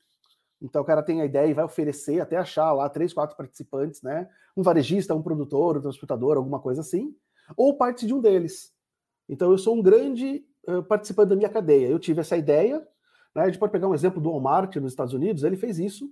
então 0.60 0.82
o 0.82 0.84
cara 0.84 1.02
tem 1.02 1.20
a 1.20 1.24
ideia 1.24 1.48
e 1.48 1.54
vai 1.54 1.64
oferecer 1.64 2.20
até 2.20 2.36
achar 2.36 2.72
lá 2.72 2.88
três, 2.88 3.12
quatro 3.12 3.36
participantes, 3.36 4.02
né? 4.02 4.28
Um 4.56 4.62
varejista, 4.62 5.14
um 5.14 5.22
produtor, 5.22 5.78
um 5.78 5.80
transportador, 5.80 6.36
alguma 6.36 6.60
coisa 6.60 6.82
assim, 6.82 7.14
ou 7.56 7.76
parte 7.76 8.06
de 8.06 8.14
um 8.14 8.20
deles. 8.20 8.72
Então 9.28 9.50
eu 9.50 9.58
sou 9.58 9.76
um 9.76 9.82
grande 9.82 10.44
uh, 10.68 10.82
participante 10.82 11.30
da 11.30 11.36
minha 11.36 11.48
cadeia. 11.48 11.88
Eu 11.88 11.98
tive 11.98 12.20
essa 12.20 12.36
ideia, 12.36 12.86
né? 13.34 13.42
A 13.42 13.46
gente 13.46 13.58
pode 13.58 13.72
pegar 13.72 13.88
um 13.88 13.94
exemplo 13.94 14.20
do 14.20 14.30
Walmart 14.30 14.76
nos 14.76 14.92
Estados 14.92 15.14
Unidos, 15.14 15.44
ele 15.44 15.56
fez 15.56 15.78
isso, 15.78 16.10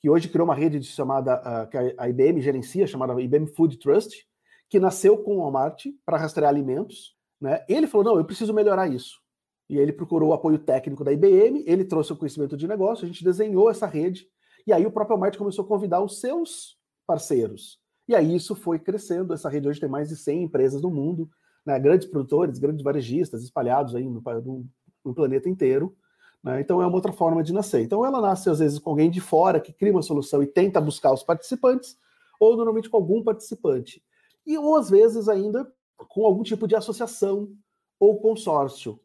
que 0.00 0.10
hoje 0.10 0.28
criou 0.28 0.46
uma 0.46 0.54
rede 0.54 0.82
chamada 0.82 1.40
uh, 1.40 1.68
que 1.68 1.76
a 1.76 2.08
IBM 2.08 2.40
gerencia, 2.40 2.86
chamada 2.86 3.20
IBM 3.20 3.46
Food 3.46 3.78
Trust, 3.78 4.26
que 4.68 4.80
nasceu 4.80 5.18
com 5.18 5.36
o 5.36 5.38
Walmart 5.40 5.86
para 6.04 6.16
rastrear 6.16 6.50
alimentos. 6.50 7.14
Né? 7.40 7.64
Ele 7.68 7.86
falou: 7.86 8.04
não, 8.04 8.18
eu 8.18 8.24
preciso 8.24 8.54
melhorar 8.54 8.88
isso. 8.88 9.20
E 9.68 9.78
ele 9.78 9.92
procurou 9.92 10.30
o 10.30 10.32
apoio 10.32 10.58
técnico 10.58 11.04
da 11.04 11.12
IBM, 11.12 11.64
ele 11.66 11.84
trouxe 11.84 12.12
o 12.12 12.16
conhecimento 12.16 12.56
de 12.56 12.66
negócio, 12.66 13.04
a 13.04 13.08
gente 13.08 13.24
desenhou 13.24 13.70
essa 13.70 13.86
rede, 13.86 14.26
e 14.66 14.72
aí 14.72 14.84
o 14.84 14.90
próprio 14.90 15.16
Walmart 15.16 15.36
começou 15.36 15.64
a 15.64 15.68
convidar 15.68 16.02
os 16.02 16.20
seus 16.20 16.76
parceiros. 17.06 17.81
E 18.08 18.14
aí 18.14 18.34
isso 18.34 18.54
foi 18.54 18.78
crescendo, 18.78 19.32
essa 19.32 19.48
rede 19.48 19.68
hoje 19.68 19.80
tem 19.80 19.88
mais 19.88 20.08
de 20.08 20.16
100 20.16 20.44
empresas 20.44 20.82
no 20.82 20.90
mundo, 20.90 21.30
né, 21.64 21.78
grandes 21.78 22.08
produtores, 22.08 22.58
grandes 22.58 22.82
varejistas 22.82 23.42
espalhados 23.42 23.94
aí 23.94 24.04
no, 24.04 24.20
no, 24.20 24.66
no 25.04 25.14
planeta 25.14 25.48
inteiro. 25.48 25.96
Né, 26.42 26.60
então 26.60 26.82
é 26.82 26.86
uma 26.86 26.96
outra 26.96 27.12
forma 27.12 27.42
de 27.42 27.52
nascer. 27.52 27.82
Então 27.82 28.04
ela 28.04 28.20
nasce 28.20 28.50
às 28.50 28.58
vezes 28.58 28.78
com 28.78 28.90
alguém 28.90 29.10
de 29.10 29.20
fora 29.20 29.60
que 29.60 29.72
cria 29.72 29.92
uma 29.92 30.02
solução 30.02 30.42
e 30.42 30.46
tenta 30.46 30.80
buscar 30.80 31.12
os 31.12 31.22
participantes, 31.22 31.96
ou 32.40 32.56
normalmente 32.56 32.90
com 32.90 32.96
algum 32.96 33.22
participante. 33.22 34.02
E 34.44 34.58
ou 34.58 34.76
às 34.76 34.90
vezes 34.90 35.28
ainda 35.28 35.70
com 35.96 36.26
algum 36.26 36.42
tipo 36.42 36.66
de 36.66 36.74
associação 36.74 37.52
ou 38.00 38.20
consórcio, 38.20 38.98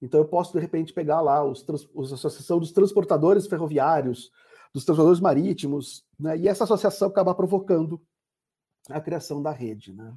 então 0.00 0.20
eu 0.20 0.26
posso, 0.26 0.52
de 0.52 0.60
repente, 0.60 0.92
pegar 0.92 1.20
lá 1.20 1.44
os, 1.44 1.64
os 1.94 2.12
Associação 2.12 2.58
dos 2.58 2.72
Transportadores 2.72 3.46
Ferroviários, 3.46 4.30
dos 4.72 4.84
Transportadores 4.84 5.20
Marítimos, 5.20 6.04
né, 6.18 6.36
e 6.36 6.48
essa 6.48 6.64
associação 6.64 7.08
acaba 7.08 7.34
provocando 7.34 8.00
a 8.90 9.00
criação 9.00 9.42
da 9.42 9.52
rede. 9.52 9.92
Né? 9.92 10.14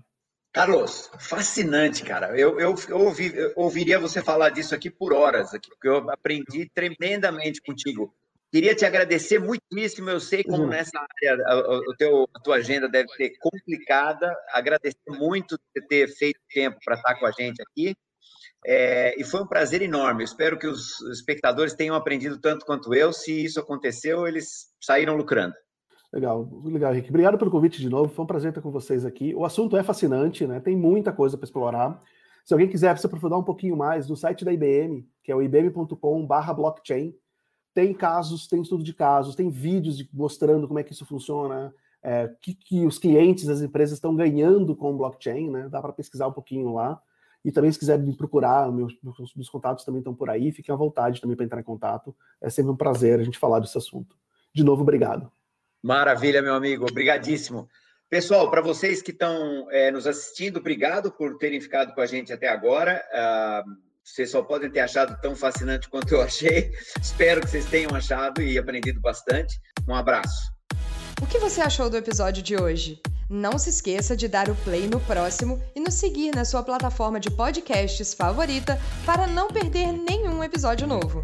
Carlos, 0.54 1.10
fascinante, 1.20 2.04
cara. 2.04 2.38
Eu, 2.38 2.60
eu, 2.60 2.76
eu, 2.90 3.00
ouvi, 3.00 3.36
eu 3.36 3.54
ouviria 3.56 4.00
você 4.00 4.22
falar 4.22 4.50
disso 4.50 4.76
aqui 4.76 4.90
por 4.90 5.14
horas, 5.14 5.54
aqui, 5.54 5.70
porque 5.70 5.88
eu 5.88 6.10
aprendi 6.10 6.70
tremendamente 6.74 7.62
contigo. 7.62 8.14
Queria 8.52 8.76
te 8.76 8.86
agradecer 8.86 9.40
muitíssimo. 9.40 10.10
Eu 10.10 10.20
sei 10.20 10.44
como 10.44 10.64
uhum. 10.64 10.70
nessa 10.70 11.00
área 11.00 11.42
a, 11.46 11.78
o 11.90 11.96
teu, 11.96 12.28
a 12.34 12.40
tua 12.42 12.58
agenda 12.58 12.90
deve 12.90 13.08
ser 13.14 13.32
complicada. 13.40 14.36
Agradecer 14.52 14.98
muito 15.08 15.58
de 15.74 15.88
ter 15.88 16.10
feito 16.10 16.40
tempo 16.54 16.78
para 16.84 16.96
estar 16.96 17.16
com 17.16 17.26
a 17.26 17.32
gente 17.32 17.62
aqui. 17.62 17.96
É, 18.66 19.20
e 19.20 19.24
foi 19.24 19.42
um 19.42 19.48
prazer 19.48 19.82
enorme. 19.82 20.24
Eu 20.24 20.26
espero 20.26 20.60
que 20.60 20.68
os 20.68 21.00
espectadores 21.14 21.74
tenham 21.74 21.96
aprendido 21.96 22.40
tanto 22.42 22.66
quanto 22.66 22.94
eu. 22.94 23.14
Se 23.14 23.46
isso 23.46 23.60
aconteceu, 23.60 24.28
eles 24.28 24.68
saíram 24.82 25.16
lucrando. 25.16 25.56
Legal, 26.14 26.50
legal, 26.66 26.92
Henrique. 26.92 27.10
Obrigado 27.10 27.38
pelo 27.38 27.50
convite 27.50 27.80
de 27.80 27.90
novo. 27.90 28.10
Foi 28.10 28.24
um 28.24 28.28
prazer 28.28 28.50
estar 28.50 28.62
com 28.62 28.70
vocês 28.70 29.06
aqui. 29.06 29.34
O 29.34 29.46
assunto 29.46 29.78
é 29.78 29.84
fascinante, 29.84 30.46
né? 30.46 30.60
Tem 30.60 30.76
muita 30.76 31.14
coisa 31.14 31.38
para 31.38 31.46
explorar. 31.46 32.02
Se 32.44 32.54
alguém 32.54 32.68
quiser 32.68 32.98
se 32.98 33.06
aprofundar 33.06 33.40
um 33.40 33.44
pouquinho 33.44 33.78
mais, 33.78 34.10
no 34.10 34.16
site 34.16 34.44
da 34.44 34.52
IBM, 34.52 35.08
que 35.24 35.32
é 35.32 35.36
o 35.36 35.42
ibm.com/blockchain, 35.42 37.16
tem 37.74 37.94
casos, 37.94 38.48
tem 38.48 38.62
estudo 38.62 38.84
de 38.84 38.94
casos, 38.94 39.36
tem 39.36 39.50
vídeos 39.50 40.06
mostrando 40.12 40.68
como 40.68 40.80
é 40.80 40.84
que 40.84 40.92
isso 40.92 41.06
funciona, 41.06 41.74
é, 42.04 42.30
que, 42.42 42.54
que 42.56 42.86
os 42.86 42.98
clientes, 43.00 43.48
as 43.48 43.62
empresas 43.62 43.98
estão 43.98 44.14
ganhando 44.14 44.76
com 44.76 44.92
o 44.94 44.98
blockchain, 44.98 45.50
né? 45.50 45.70
Dá 45.70 45.82
para 45.82 45.94
pesquisar 45.94 46.28
um 46.28 46.34
pouquinho 46.34 46.74
lá. 46.74 47.02
E 47.44 47.52
também, 47.52 47.72
se 47.72 47.80
quiser 47.80 47.98
me 47.98 48.16
procurar, 48.16 48.70
meus, 48.72 48.94
meus 49.36 49.50
contatos 49.50 49.86
também 49.86 50.00
estão 50.00 50.14
por 50.14 50.30
aí, 50.30 50.52
fiquem 50.52 50.74
à 50.74 50.78
vontade 50.78 51.22
também 51.22 51.38
para 51.38 51.46
entrar 51.46 51.62
em 51.62 51.64
contato. 51.64 52.14
É 52.42 52.50
sempre 52.50 52.72
um 52.72 52.76
prazer 52.76 53.20
a 53.20 53.24
gente 53.24 53.40
falar 53.40 53.60
desse 53.60 53.78
assunto. 53.78 54.16
De 54.54 54.64
novo, 54.64 54.82
obrigado. 54.82 55.32
Maravilha, 55.82 56.42
meu 56.42 56.54
amigo, 56.54 56.86
obrigadíssimo. 56.90 57.68
Pessoal, 58.10 58.52
para 58.52 58.62
vocês 58.62 59.02
que 59.02 59.12
estão 59.12 59.68
é, 59.72 59.90
nos 59.90 60.06
assistindo, 60.06 60.58
obrigado 60.58 61.12
por 61.12 61.38
terem 61.38 61.62
ficado 61.62 61.94
com 61.94 62.02
a 62.02 62.06
gente 62.06 62.32
até 62.34 62.50
agora. 62.50 63.02
Uh, 63.14 63.92
Vocês 64.04 64.30
só 64.30 64.42
podem 64.42 64.70
ter 64.70 64.82
achado 64.82 65.20
tão 65.22 65.36
fascinante 65.36 65.88
quanto 65.88 66.14
eu 66.14 66.22
achei. 66.22 66.72
Espero 67.02 67.42
que 67.42 67.50
vocês 67.50 67.66
tenham 67.66 67.96
achado 67.96 68.42
e 68.42 68.58
aprendido 68.58 69.00
bastante. 69.00 69.60
Um 69.88 69.96
abraço. 69.96 70.52
O 71.22 71.28
que 71.28 71.40
você 71.40 71.62
achou 71.62 71.90
do 71.90 71.96
episódio 71.96 72.44
de 72.44 72.60
hoje? 72.60 73.00
Não 73.30 73.58
se 73.58 73.70
esqueça 73.70 74.18
de 74.18 74.28
dar 74.28 74.50
o 74.50 74.56
play 74.56 74.88
no 74.88 75.00
próximo 75.00 75.62
e 75.74 75.80
nos 75.80 75.94
seguir 75.94 76.36
na 76.36 76.44
sua 76.44 76.64
plataforma 76.64 77.20
de 77.20 77.32
podcasts 77.32 78.14
favorita 78.14 78.78
para 79.06 79.26
não 79.26 79.48
perder 79.48 79.94
nenhum 79.94 80.44
episódio 80.44 80.86
novo. 80.86 81.24